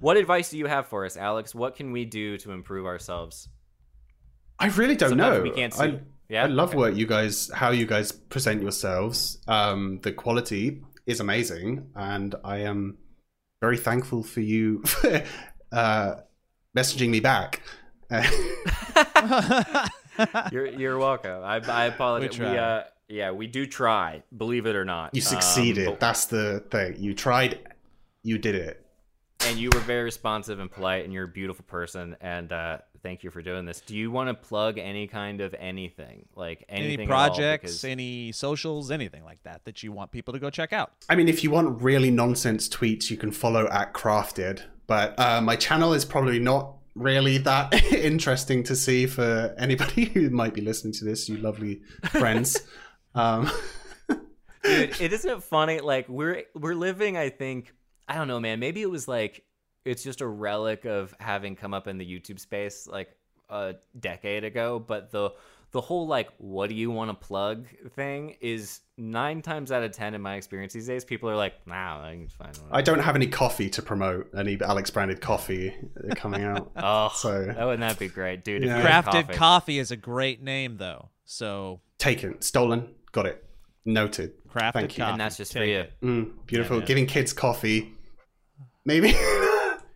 What 0.00 0.16
advice 0.16 0.50
do 0.50 0.58
you 0.58 0.66
have 0.66 0.86
for 0.86 1.04
us, 1.04 1.16
Alex? 1.16 1.54
What 1.54 1.74
can 1.76 1.92
we 1.92 2.04
do 2.04 2.36
to 2.38 2.52
improve 2.52 2.86
ourselves? 2.86 3.48
I 4.58 4.66
really 4.68 4.94
don't 4.96 5.10
Sometimes 5.10 5.38
know. 5.38 5.42
we 5.42 5.50
can't 5.50 5.74
see. 5.74 5.82
I, 5.84 6.00
Yeah? 6.28 6.44
I 6.44 6.46
love 6.46 6.70
Okay. 6.70 6.78
what 6.78 6.96
you 6.96 7.06
guys, 7.06 7.50
how 7.52 7.70
you 7.72 7.84
guys 7.84 8.12
present 8.12 8.62
yourselves. 8.62 9.38
Um, 9.48 9.98
the 10.02 10.12
quality 10.12 10.82
is 11.04 11.20
amazing, 11.20 11.90
and 11.96 12.34
I 12.44 12.58
am 12.58 12.96
very 13.62 13.76
thankful 13.78 14.22
for 14.24 14.40
you 14.40 14.82
for, 14.82 15.22
uh, 15.70 16.16
messaging 16.76 17.08
me 17.10 17.20
back. 17.20 17.62
You're 20.52 20.66
you're 20.66 20.98
welcome. 20.98 21.42
I 21.42 21.56
I 21.66 21.84
apologize. 21.86 22.38
We 22.38 22.44
We, 22.44 22.58
uh 22.58 22.82
yeah, 23.08 23.30
we 23.30 23.46
do 23.46 23.66
try. 23.66 24.22
Believe 24.36 24.66
it 24.66 24.74
or 24.76 24.84
not, 24.84 25.14
you 25.14 25.20
Um, 25.20 25.26
succeeded. 25.26 25.86
but- 25.86 26.00
That's 26.00 26.26
the 26.26 26.60
thing. 26.70 26.96
You 26.98 27.14
tried. 27.14 27.60
You 28.22 28.36
did 28.38 28.54
it. 28.54 28.78
and 29.46 29.58
you 29.58 29.70
were 29.74 29.80
very 29.80 30.04
responsive 30.04 30.60
and 30.60 30.70
polite, 30.70 31.04
and 31.04 31.12
you're 31.12 31.24
a 31.24 31.28
beautiful 31.28 31.64
person. 31.66 32.16
And 32.20 32.52
uh, 32.52 32.78
thank 33.02 33.22
you 33.24 33.30
for 33.30 33.42
doing 33.42 33.64
this. 33.64 33.80
Do 33.80 33.96
you 33.96 34.10
want 34.10 34.28
to 34.28 34.34
plug 34.34 34.78
any 34.78 35.06
kind 35.06 35.40
of 35.40 35.54
anything, 35.58 36.26
like 36.36 36.64
anything? 36.68 37.00
any 37.00 37.06
projects, 37.06 37.62
Because- 37.62 37.84
any 37.84 38.32
socials, 38.32 38.90
anything 38.90 39.24
like 39.24 39.42
that 39.44 39.64
that 39.64 39.82
you 39.82 39.92
want 39.92 40.10
people 40.12 40.32
to 40.34 40.40
go 40.40 40.50
check 40.50 40.72
out. 40.72 40.92
I 41.08 41.16
mean, 41.16 41.28
if 41.28 41.42
you 41.42 41.50
want 41.50 41.82
really 41.82 42.10
nonsense 42.10 42.68
tweets, 42.68 43.10
you 43.10 43.16
can 43.16 43.32
follow 43.32 43.68
at 43.68 43.92
Crafted. 43.92 44.62
But 44.86 45.18
uh, 45.18 45.40
my 45.40 45.56
channel 45.56 45.92
is 45.92 46.04
probably 46.04 46.38
not 46.38 46.74
really 46.94 47.38
that 47.38 47.72
interesting 47.92 48.62
to 48.64 48.76
see 48.76 49.06
for 49.06 49.54
anybody 49.58 50.04
who 50.14 50.30
might 50.30 50.54
be 50.54 50.60
listening 50.60 50.92
to 50.94 51.04
this, 51.04 51.28
you 51.28 51.38
lovely 51.38 51.82
friends. 52.10 52.60
um, 53.14 53.50
Dude, 54.62 55.00
it 55.00 55.12
isn't 55.12 55.42
funny. 55.42 55.80
Like 55.80 56.08
we're 56.08 56.44
we're 56.54 56.74
living. 56.76 57.16
I 57.16 57.30
think 57.30 57.74
I 58.06 58.14
don't 58.14 58.28
know, 58.28 58.38
man. 58.38 58.60
Maybe 58.60 58.80
it 58.80 58.90
was 58.90 59.08
like 59.08 59.42
it's 59.84 60.02
just 60.02 60.20
a 60.20 60.26
relic 60.26 60.84
of 60.84 61.14
having 61.20 61.56
come 61.56 61.74
up 61.74 61.86
in 61.88 61.98
the 61.98 62.04
YouTube 62.06 62.38
space 62.40 62.86
like 62.86 63.14
a 63.50 63.74
decade 63.98 64.44
ago. 64.44 64.78
But 64.78 65.10
the 65.10 65.30
the 65.72 65.80
whole 65.80 66.06
like, 66.06 66.28
what 66.36 66.68
do 66.68 66.74
you 66.74 66.90
want 66.90 67.10
to 67.10 67.26
plug 67.26 67.66
thing 67.94 68.36
is 68.42 68.80
nine 68.98 69.40
times 69.40 69.72
out 69.72 69.82
of 69.82 69.90
ten 69.92 70.14
in 70.14 70.20
my 70.20 70.34
experience 70.36 70.74
these 70.74 70.86
days. 70.86 71.02
People 71.04 71.30
are 71.30 71.36
like, 71.36 71.66
nah, 71.66 72.04
I 72.04 72.10
can 72.12 72.28
find 72.28 72.54
one. 72.58 72.68
I 72.70 72.82
don't 72.82 72.98
have 72.98 73.16
any 73.16 73.26
coffee 73.26 73.70
to 73.70 73.80
promote, 73.80 74.28
any 74.36 74.60
Alex 74.60 74.90
branded 74.90 75.22
coffee 75.22 75.74
coming 76.14 76.42
out. 76.44 76.70
Oh, 76.76 77.10
So- 77.14 77.46
that 77.46 77.64
wouldn't 77.64 77.80
that 77.80 77.98
be 77.98 78.08
great, 78.08 78.44
dude? 78.44 78.62
Yeah. 78.64 78.78
If 78.78 78.84
Crafted 78.84 79.12
coffee. 79.28 79.34
coffee. 79.34 79.78
is 79.78 79.90
a 79.90 79.96
great 79.96 80.42
name, 80.42 80.76
though. 80.76 81.08
So 81.24 81.80
Taken, 81.96 82.42
stolen, 82.42 82.88
got 83.12 83.24
it. 83.26 83.42
Noted. 83.86 84.32
crafted 84.48 84.72
Thank 84.74 84.98
you. 84.98 85.04
coffee, 85.04 85.12
and 85.12 85.20
that's 85.22 85.38
just 85.38 85.54
for 85.54 85.64
you. 85.64 85.86
Mm, 86.02 86.32
beautiful. 86.46 86.76
Yeah, 86.76 86.80
man. 86.80 86.86
Giving 86.86 87.06
kids 87.06 87.32
coffee. 87.32 87.92
Maybe. 88.84 89.14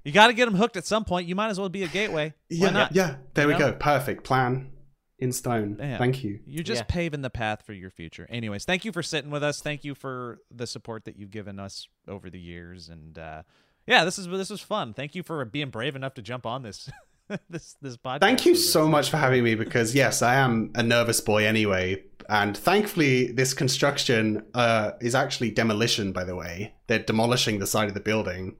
You 0.06 0.12
got 0.12 0.28
to 0.28 0.32
get 0.34 0.44
them 0.44 0.54
hooked 0.54 0.76
at 0.76 0.86
some 0.86 1.04
point. 1.04 1.26
You 1.26 1.34
might 1.34 1.48
as 1.48 1.58
well 1.58 1.68
be 1.68 1.82
a 1.82 1.88
gateway. 1.88 2.28
Why 2.48 2.56
yeah, 2.56 2.70
not? 2.70 2.94
yeah. 2.94 3.16
There 3.34 3.44
You 3.48 3.54
we 3.54 3.58
know? 3.58 3.72
go. 3.72 3.76
Perfect 3.76 4.22
plan 4.22 4.70
in 5.18 5.32
stone. 5.32 5.78
Yeah. 5.80 5.98
Thank 5.98 6.22
you. 6.22 6.38
You're 6.46 6.62
just 6.62 6.82
Yeah. 6.82 6.86
paving 6.88 7.22
the 7.22 7.30
path 7.30 7.62
for 7.66 7.72
your 7.72 7.90
future. 7.90 8.24
Anyways, 8.30 8.64
thank 8.64 8.84
you 8.84 8.92
for 8.92 9.02
sitting 9.02 9.32
with 9.32 9.42
us. 9.42 9.60
Thank 9.60 9.82
you 9.82 9.96
for 9.96 10.38
the 10.54 10.66
support 10.66 11.06
that 11.06 11.16
you've 11.18 11.32
given 11.32 11.58
us 11.58 11.88
over 12.06 12.30
the 12.30 12.38
years. 12.38 12.88
And 12.88 13.18
uh, 13.18 13.42
yeah, 13.88 14.04
this 14.04 14.16
is 14.16 14.28
this 14.28 14.48
was 14.48 14.60
fun. 14.60 14.94
Thank 14.94 15.16
you 15.16 15.24
for 15.24 15.44
being 15.44 15.70
brave 15.70 15.96
enough 15.96 16.14
to 16.14 16.22
jump 16.22 16.46
on 16.46 16.62
this 16.62 16.88
this 17.50 17.76
this 17.82 17.96
podcast. 17.96 18.20
Thank 18.20 18.46
you 18.46 18.54
so 18.54 18.86
much 18.86 19.10
for 19.10 19.16
having 19.16 19.42
me 19.42 19.56
because 19.56 19.92
yes, 19.92 20.22
I 20.22 20.36
am 20.36 20.70
a 20.76 20.84
nervous 20.84 21.20
boy 21.20 21.44
anyway, 21.46 22.04
and 22.28 22.56
thankfully 22.56 23.32
this 23.32 23.54
construction 23.54 24.44
uh, 24.54 24.92
is 25.00 25.16
actually 25.16 25.50
demolition. 25.50 26.12
By 26.12 26.22
the 26.22 26.36
way, 26.36 26.74
they're 26.86 27.00
demolishing 27.00 27.58
the 27.58 27.66
side 27.66 27.88
of 27.88 27.94
the 27.94 28.00
building. 28.00 28.56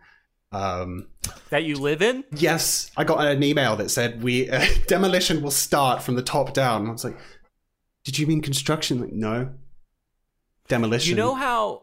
Um, 0.53 1.09
that 1.51 1.65
you 1.65 1.77
live 1.77 2.03
in. 2.03 2.25
yes, 2.33 2.91
I 2.97 3.05
got 3.05 3.27
an 3.27 3.43
email 3.43 3.77
that 3.77 3.91
said 3.91 4.23
we 4.23 4.49
uh, 4.51 4.65
demolition 4.87 5.43
will 5.43 5.51
start 5.51 6.03
from 6.03 6.15
the 6.15 6.23
top 6.23 6.55
down. 6.55 6.89
I 6.89 6.93
was 6.93 7.05
like, 7.05 7.19
"Did 8.05 8.19
you 8.19 8.27
mean 8.27 8.41
construction?" 8.41 9.01
Like, 9.01 9.13
no, 9.13 9.51
demolition. 10.69 11.11
You 11.11 11.17
know 11.17 11.35
how 11.35 11.83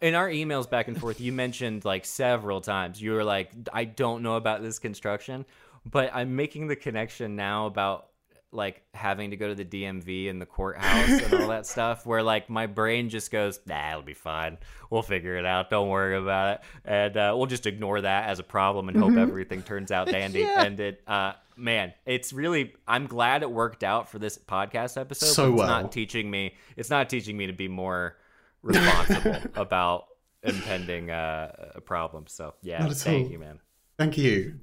in 0.00 0.14
our 0.14 0.28
emails 0.28 0.68
back 0.68 0.88
and 0.88 0.98
forth, 0.98 1.20
you 1.20 1.32
mentioned 1.32 1.84
like 1.84 2.04
several 2.04 2.60
times 2.60 3.00
you 3.00 3.12
were 3.12 3.24
like, 3.24 3.50
I 3.72 3.84
don't 3.84 4.22
know 4.22 4.36
about 4.36 4.62
this 4.62 4.78
construction, 4.78 5.44
but 5.84 6.10
I'm 6.14 6.36
making 6.36 6.68
the 6.68 6.76
connection 6.76 7.36
now 7.36 7.66
about 7.66 8.07
like 8.50 8.82
having 8.94 9.30
to 9.30 9.36
go 9.36 9.48
to 9.48 9.54
the 9.54 9.64
DMV 9.64 10.30
and 10.30 10.40
the 10.40 10.46
courthouse 10.46 11.08
and 11.22 11.34
all 11.34 11.48
that 11.48 11.66
stuff 11.74 12.06
where 12.06 12.22
like 12.22 12.48
my 12.48 12.66
brain 12.66 13.10
just 13.10 13.30
goes 13.30 13.60
nah 13.66 13.90
it'll 13.90 14.02
be 14.02 14.14
fine 14.14 14.56
we'll 14.90 15.02
figure 15.02 15.36
it 15.36 15.44
out 15.44 15.68
don't 15.68 15.88
worry 15.88 16.16
about 16.16 16.54
it 16.54 16.60
and 16.84 17.16
uh, 17.18 17.34
we'll 17.36 17.46
just 17.46 17.66
ignore 17.66 18.00
that 18.00 18.28
as 18.28 18.38
a 18.38 18.42
problem 18.42 18.88
and 18.88 18.96
hope 18.96 19.16
everything 19.18 19.62
turns 19.62 19.92
out 19.92 20.06
dandy 20.10 20.40
Yeah. 20.40 20.62
and 20.62 20.80
it 20.80 21.02
uh 21.06 21.32
man 21.56 21.92
it's 22.06 22.32
really 22.32 22.72
i'm 22.86 23.06
glad 23.06 23.42
it 23.42 23.50
worked 23.50 23.84
out 23.84 24.08
for 24.08 24.18
this 24.18 24.38
podcast 24.38 24.98
episode 24.98 25.26
So 25.26 25.50
it's 25.52 25.58
well. 25.58 25.68
not 25.68 25.92
teaching 25.92 26.30
me 26.30 26.54
it's 26.76 26.88
not 26.88 27.10
teaching 27.10 27.36
me 27.36 27.48
to 27.48 27.52
be 27.52 27.68
more 27.68 28.16
responsible 28.62 29.36
about 29.60 30.06
impending 30.42 31.10
uh 31.10 31.52
problems 31.84 32.32
so 32.32 32.54
yeah 32.62 32.88
thank 32.88 33.26
all. 33.26 33.32
you 33.32 33.38
man 33.38 33.60
Thank 33.98 34.16
you. 34.16 34.60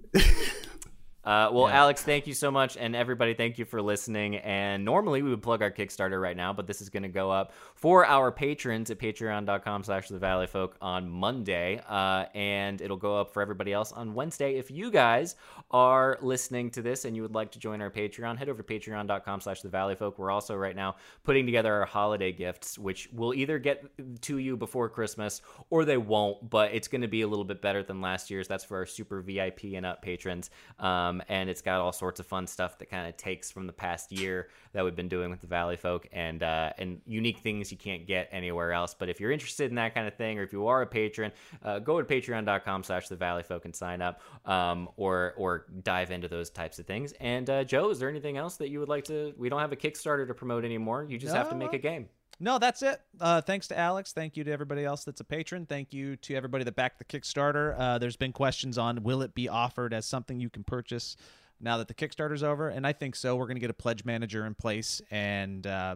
Uh, 1.26 1.50
well, 1.52 1.68
Yeah. 1.68 1.80
Alex, 1.82 2.04
thank 2.04 2.28
you 2.28 2.34
so 2.34 2.52
much, 2.52 2.78
and 2.78 2.96
everybody, 2.96 3.34
thank 3.34 3.58
you 3.58 3.66
for 3.66 3.82
listening. 3.82 4.36
And 4.38 4.86
normally 4.86 5.22
we 5.22 5.30
would 5.30 5.42
plug 5.42 5.62
our 5.62 5.72
Kickstarter 5.72 6.22
right 6.22 6.38
now, 6.38 6.54
but 6.54 6.68
this 6.68 6.82
is 6.82 6.90
going 6.90 7.04
to 7.04 7.10
go 7.10 7.32
up 7.32 7.54
for 7.74 8.06
our 8.06 8.32
patrons 8.32 8.92
at 8.92 9.00
Patreon.com/slash 9.00 10.10
The 10.10 10.20
Valley 10.20 10.48
Folk 10.48 10.76
on 10.82 11.10
Monday, 11.10 11.82
uh, 11.88 12.26
and 12.34 12.80
it'll 12.82 12.98
go 12.98 13.20
up 13.20 13.34
for 13.34 13.42
everybody 13.42 13.74
else 13.74 13.92
on 13.92 14.14
Wednesday. 14.14 14.56
If 14.58 14.70
you 14.72 14.92
guys 14.92 15.36
are 15.72 16.18
listening 16.22 16.70
to 16.72 16.82
this 16.82 17.06
and 17.06 17.16
you 17.16 17.22
would 17.22 17.34
like 17.36 17.52
to 17.52 17.60
join 17.60 17.82
our 17.82 17.90
Patreon, 17.90 18.38
head 18.38 18.50
over 18.50 18.62
to 18.62 18.80
Patreon.com/slash 18.80 19.62
The 19.62 19.70
Valley 19.70 19.96
Folk. 19.96 20.18
We're 20.20 20.32
also 20.32 20.56
right 20.56 20.76
now 20.76 20.96
putting 21.24 21.46
together 21.46 21.74
our 21.74 21.86
holiday 21.86 22.32
gifts, 22.32 22.78
which 22.78 23.10
will 23.12 23.34
either 23.34 23.60
get 23.60 23.84
to 24.22 24.38
you 24.38 24.58
before 24.58 24.90
Christmas 24.90 25.42
or 25.70 25.86
they 25.86 25.98
won't, 25.98 26.50
but 26.50 26.74
it's 26.74 26.88
going 26.88 27.02
to 27.02 27.08
be 27.08 27.22
a 27.22 27.28
little 27.28 27.46
bit 27.46 27.62
better 27.62 27.84
than 27.84 28.02
last 28.02 28.30
year's. 28.30 28.48
That's 28.48 28.64
for 28.64 28.78
our 28.78 28.86
super 28.86 29.22
VIP 29.22 29.64
and 29.76 29.86
up 29.86 30.02
patrons. 30.02 30.50
Um, 30.80 31.15
and 31.30 31.50
it's 31.50 31.62
got 31.62 31.82
all 31.82 31.92
sorts 31.92 32.20
of 32.20 32.26
fun 32.26 32.48
stuff 32.48 32.78
that 32.80 32.90
kind 32.90 33.08
of 33.08 33.18
takes 33.18 33.52
from 33.52 33.68
the 33.68 33.74
past 33.74 34.12
year 34.12 34.50
that 34.74 34.84
we've 34.84 34.96
been 34.96 35.10
doing 35.10 35.30
with 35.30 35.42
the 35.42 35.48
Valley 35.48 35.78
Folk 35.78 36.08
and 36.12 36.44
uh, 36.44 36.72
and 36.78 37.02
unique 37.06 37.40
things 37.40 37.72
you 37.72 37.78
can't 37.78 38.06
get 38.06 38.30
anywhere 38.32 38.72
else. 38.72 38.94
But 38.94 39.10
if 39.10 39.20
you're 39.20 39.32
interested 39.32 39.70
in 39.70 39.76
that 39.76 39.94
kind 39.94 40.08
of 40.08 40.16
thing, 40.16 40.40
or 40.40 40.44
if 40.44 40.54
you 40.54 40.68
are 40.68 40.82
a 40.82 40.88
patron, 40.88 41.32
uh, 41.64 41.80
go 41.80 42.02
to 42.02 42.08
patreon.com 42.08 42.84
slash 42.84 43.08
the 43.08 43.16
Valley 43.16 43.44
Folk 43.44 43.66
and 43.66 43.76
sign 43.76 44.02
up 44.02 44.22
um, 44.46 44.90
or 44.98 45.34
or 45.38 45.66
dive 45.84 46.12
into 46.12 46.28
those 46.28 46.50
types 46.50 46.80
of 46.80 46.86
things. 46.86 47.14
And 47.20 47.50
uh, 47.50 47.64
Joe, 47.64 47.90
is 47.90 48.00
there 48.00 48.10
anything 48.10 48.38
else 48.38 48.58
that 48.58 48.70
you 48.70 48.80
would 48.80 48.90
like 48.90 49.06
to? 49.06 49.34
We 49.38 49.50
don't 49.50 49.62
have 49.62 49.72
a 49.72 49.78
Kickstarter 49.78 50.28
to 50.28 50.34
promote 50.34 50.66
anymore. 50.66 51.06
You 51.08 51.18
just 51.18 51.36
have 51.36 51.50
to 51.50 51.56
make 51.56 51.74
a 51.74 51.80
game. 51.80 52.10
No, 52.40 52.60
that's 52.60 52.82
it. 52.82 53.02
Uh, 53.20 53.42
thanks 53.42 53.68
to 53.70 53.78
Alex. 53.78 54.12
Thank 54.12 54.36
you 54.36 54.44
to 54.44 54.52
everybody 54.52 54.84
else 54.84 55.04
that's 55.06 55.22
a 55.22 55.24
patron. 55.24 55.66
Thank 55.66 55.94
you 55.94 56.16
to 56.18 56.36
everybody 56.36 56.64
that 56.66 56.76
backed 56.76 57.00
the 57.00 57.06
Kickstarter. 57.06 57.76
Uh, 57.78 57.98
there's 57.98 58.18
been 58.18 58.34
questions 58.34 58.78
on 58.78 59.04
will 59.04 59.22
it 59.22 59.34
be 59.34 59.48
offered 59.48 59.94
as 59.94 60.06
something 60.06 60.40
you 60.40 60.50
can 60.50 60.64
purchase 60.64 61.16
now 61.62 61.78
that 61.78 61.88
the 61.88 61.94
Kickstarter's 61.94 62.44
over, 62.44 62.68
and 62.68 62.86
I 62.86 62.92
think 62.92 63.16
so. 63.16 63.36
We're 63.38 63.46
going 63.46 63.56
to 63.56 63.62
get 63.62 63.70
a 63.70 63.74
pledge 63.74 64.04
manager 64.04 64.46
in 64.46 64.54
place, 64.56 65.02
and 65.10 65.66
uh, 65.66 65.96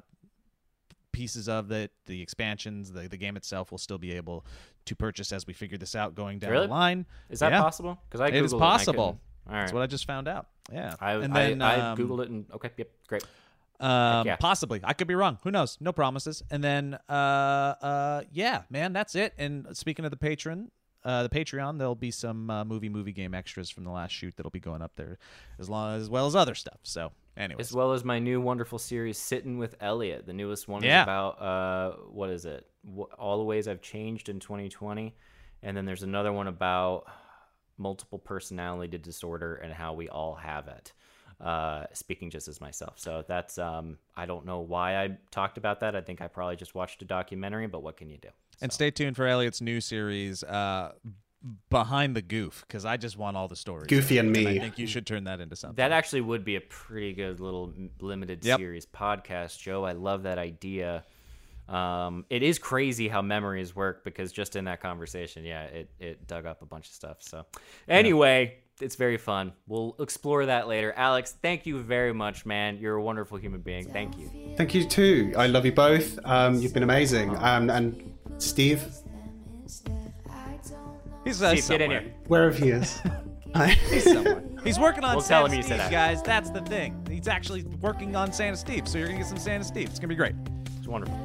pieces 1.11 1.49
of 1.49 1.71
it, 1.71 1.91
the 2.05 2.21
expansions, 2.21 2.91
the 2.91 3.09
the 3.09 3.17
game 3.17 3.35
itself, 3.35 3.71
will 3.71 3.77
still 3.77 3.97
be 3.97 4.13
able 4.13 4.45
to 4.85 4.95
purchase 4.95 5.33
as 5.33 5.45
we 5.45 5.51
figure 5.53 5.77
this 5.77 5.95
out 5.95 6.15
going 6.15 6.39
down 6.39 6.51
Really? 6.51 6.67
the 6.67 6.71
line. 6.73 7.05
Is 7.29 7.39
that 7.41 7.51
Yeah. 7.51 7.61
possible? 7.61 7.99
Because 8.07 8.21
I 8.21 8.27
It 8.29 8.35
is 8.35 8.53
Googled 8.53 8.55
and 8.55 8.63
I 8.63 8.67
possible. 8.69 9.05
couldn't- 9.07 9.19
All 9.47 9.53
right. 9.55 9.61
That's 9.63 9.73
what 9.73 9.83
I 9.83 9.87
just 9.87 10.05
found 10.05 10.27
out. 10.29 10.47
Yeah, 10.71 10.95
I, 11.01 11.13
and 11.15 11.35
then 11.35 11.61
I, 11.61 11.91
um, 11.91 11.97
googled 11.97 12.23
it 12.23 12.29
and 12.29 12.45
okay, 12.53 12.69
yep, 12.77 12.89
great. 13.07 13.25
Um, 13.79 14.25
yeah. 14.27 14.35
possibly. 14.35 14.81
I 14.83 14.93
could 14.93 15.07
be 15.07 15.15
wrong. 15.15 15.37
Who 15.43 15.51
knows? 15.51 15.77
No 15.79 15.91
promises. 15.93 16.43
And 16.51 16.63
then, 16.63 16.97
uh, 17.07 17.11
uh, 17.81 18.21
yeah, 18.31 18.63
man, 18.69 18.91
that's 18.93 19.15
it. 19.15 19.33
And 19.37 19.67
speaking 19.77 20.03
of 20.05 20.11
the 20.11 20.17
patron, 20.17 20.71
uh, 21.05 21.23
the 21.23 21.29
Patreon, 21.29 21.77
there'll 21.77 21.95
be 21.95 22.11
some 22.11 22.49
uh, 22.49 22.65
movie 22.65 22.89
movie 22.89 23.13
game 23.13 23.33
extras 23.33 23.69
from 23.69 23.85
the 23.85 23.89
last 23.89 24.11
shoot 24.11 24.33
that'll 24.35 24.49
be 24.51 24.59
going 24.59 24.81
up 24.81 24.91
there, 24.97 25.17
as 25.57 25.69
long 25.69 25.95
as 25.97 26.09
well 26.09 26.27
as 26.27 26.35
other 26.35 26.53
stuff. 26.53 26.79
So, 26.83 27.13
anyways, 27.37 27.67
as 27.67 27.73
well 27.73 27.93
as 27.93 28.03
my 28.03 28.19
new 28.19 28.41
wonderful 28.41 28.77
series, 28.79 29.17
Sitting 29.17 29.57
with 29.57 29.75
Elliot. 29.79 30.25
The 30.25 30.33
newest 30.33 30.67
one 30.67 30.83
Yeah. 30.83 30.99
is 30.99 31.03
about 31.03 31.41
uh, 31.41 31.91
what 32.11 32.29
is 32.31 32.43
it? 32.43 32.67
All 33.17 33.37
the 33.37 33.45
ways 33.45 33.69
I've 33.69 33.81
changed 33.81 34.27
in 34.27 34.41
2020, 34.41 35.15
and 35.63 35.77
then 35.77 35.85
there's 35.85 36.03
another 36.03 36.33
one 36.33 36.47
about 36.47 37.05
multiple 37.77 38.19
personality 38.19 38.97
disorder 38.97 39.55
and 39.55 39.71
how 39.73 39.93
we 39.93 40.09
all 40.09 40.35
have 40.35 40.67
it. 40.67 40.91
Uh, 41.39 41.85
speaking 41.93 42.29
just 42.29 42.49
as 42.49 42.59
myself, 42.59 42.95
so 42.99 43.23
that's 43.25 43.57
um, 43.57 43.97
I 44.17 44.25
don't 44.25 44.45
know 44.45 44.59
why 44.59 45.01
I 45.01 45.17
talked 45.31 45.57
about 45.57 45.79
that. 45.79 45.95
I 45.95 46.01
think 46.01 46.21
I 46.21 46.27
probably 46.27 46.57
just 46.57 46.75
watched 46.75 47.01
a 47.01 47.05
documentary, 47.05 47.65
but 47.67 47.81
what 47.81 47.95
can 47.95 48.09
you 48.09 48.17
do? 48.17 48.27
and 48.61 48.69
So. 48.73 48.75
stay 48.75 48.91
tuned 48.91 49.15
for 49.15 49.25
Elliot's 49.25 49.61
new 49.61 49.79
series, 49.79 50.43
uh, 50.43 50.91
Behind 51.69 52.13
the 52.13 52.21
Goof, 52.21 52.65
because 52.67 52.83
I 52.83 52.97
just 52.97 53.17
want 53.17 53.37
all 53.37 53.47
the 53.47 53.55
stories. 53.55 53.87
Goofy 53.87 54.17
and 54.17 54.29
me. 54.33 54.45
I 54.45 54.59
think 54.59 54.77
you 54.77 54.85
should 54.85 55.07
turn 55.07 55.23
that 55.23 55.39
into 55.39 55.55
something. 55.55 55.77
That 55.77 55.93
actually 55.93 56.19
would 56.19 56.43
be 56.43 56.57
a 56.57 56.61
pretty 56.61 57.13
good 57.13 57.39
little 57.39 57.71
limited 58.01 58.43
Yep. 58.43 58.57
series 58.59 58.85
podcast, 58.85 59.57
Joe. 59.59 59.85
I 59.85 59.93
love 59.93 60.23
that 60.23 60.37
idea. 60.39 61.05
Um, 61.69 62.25
it 62.29 62.43
is 62.43 62.59
crazy 62.59 63.07
how 63.07 63.21
memories 63.21 63.73
work 63.73 64.03
because 64.03 64.33
just 64.33 64.57
in 64.57 64.65
that 64.65 64.81
conversation, 64.81 65.45
yeah, 65.45 65.63
it, 65.63 65.89
it 66.01 66.27
dug 66.27 66.45
up 66.45 66.61
a 66.61 66.65
bunch 66.65 66.87
of 66.87 66.93
stuff. 66.93 67.17
So, 67.21 67.45
anyway, 67.87 68.57
it's 68.81 68.95
very 68.95 69.17
fun. 69.17 69.53
We'll 69.67 69.95
explore 69.99 70.45
that 70.45 70.67
later. 70.67 70.93
Alex, 70.95 71.35
thank 71.41 71.65
you 71.65 71.79
very 71.79 72.13
much, 72.13 72.45
man. 72.45 72.77
You're 72.77 72.95
a 72.95 73.01
wonderful 73.01 73.37
human 73.37 73.61
being. 73.61 73.85
Thank 73.91 74.17
you. 74.17 74.29
Thank 74.57 74.73
you 74.73 74.85
too. 74.85 75.33
I 75.37 75.47
love 75.47 75.65
you 75.65 75.71
both. 75.71 76.19
Um, 76.25 76.55
you've 76.61 76.73
been 76.73 76.83
amazing. 76.83 77.35
Um, 77.37 77.69
and 77.69 78.13
Steve, 78.37 78.83
He's 81.25 81.41
uh, 81.41 81.55
Steve, 81.55 81.67
get 81.67 81.81
in 81.81 81.91
here. 81.91 82.13
wherever 82.27 82.55
he 82.55 82.69
is. 82.71 82.99
He's 83.89 84.03
somewhere. 84.03 84.41
He's 84.63 84.79
working 84.79 85.03
on 85.03 85.15
We'll 85.15 85.21
Santa 85.21 85.49
him 85.49 85.57
you 85.57 85.63
Steve, 85.63 85.77
that. 85.77 85.91
guys. 85.91 86.21
That's 86.23 86.49
the 86.49 86.61
thing. 86.61 87.05
He's 87.09 87.27
actually 87.27 87.63
working 87.81 88.15
on 88.15 88.31
Santa 88.31 88.57
Steve, 88.57 88.87
so 88.87 88.97
you're 88.97 89.07
gonna 89.07 89.19
get 89.19 89.27
some 89.27 89.37
Santa 89.37 89.63
Steve. 89.63 89.89
It's 89.89 89.99
gonna 89.99 90.07
be 90.09 90.15
great. 90.15 90.35
It's 90.77 90.87
wonderful. 90.87 91.17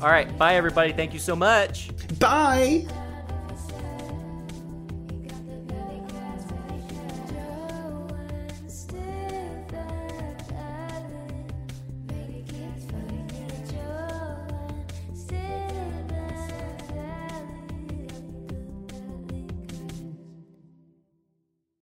All 0.00 0.08
right. 0.08 0.36
Bye, 0.38 0.54
everybody. 0.56 0.92
Thank 0.92 1.12
you 1.12 1.18
so 1.20 1.34
much. 1.36 1.90
Bye. 2.18 2.86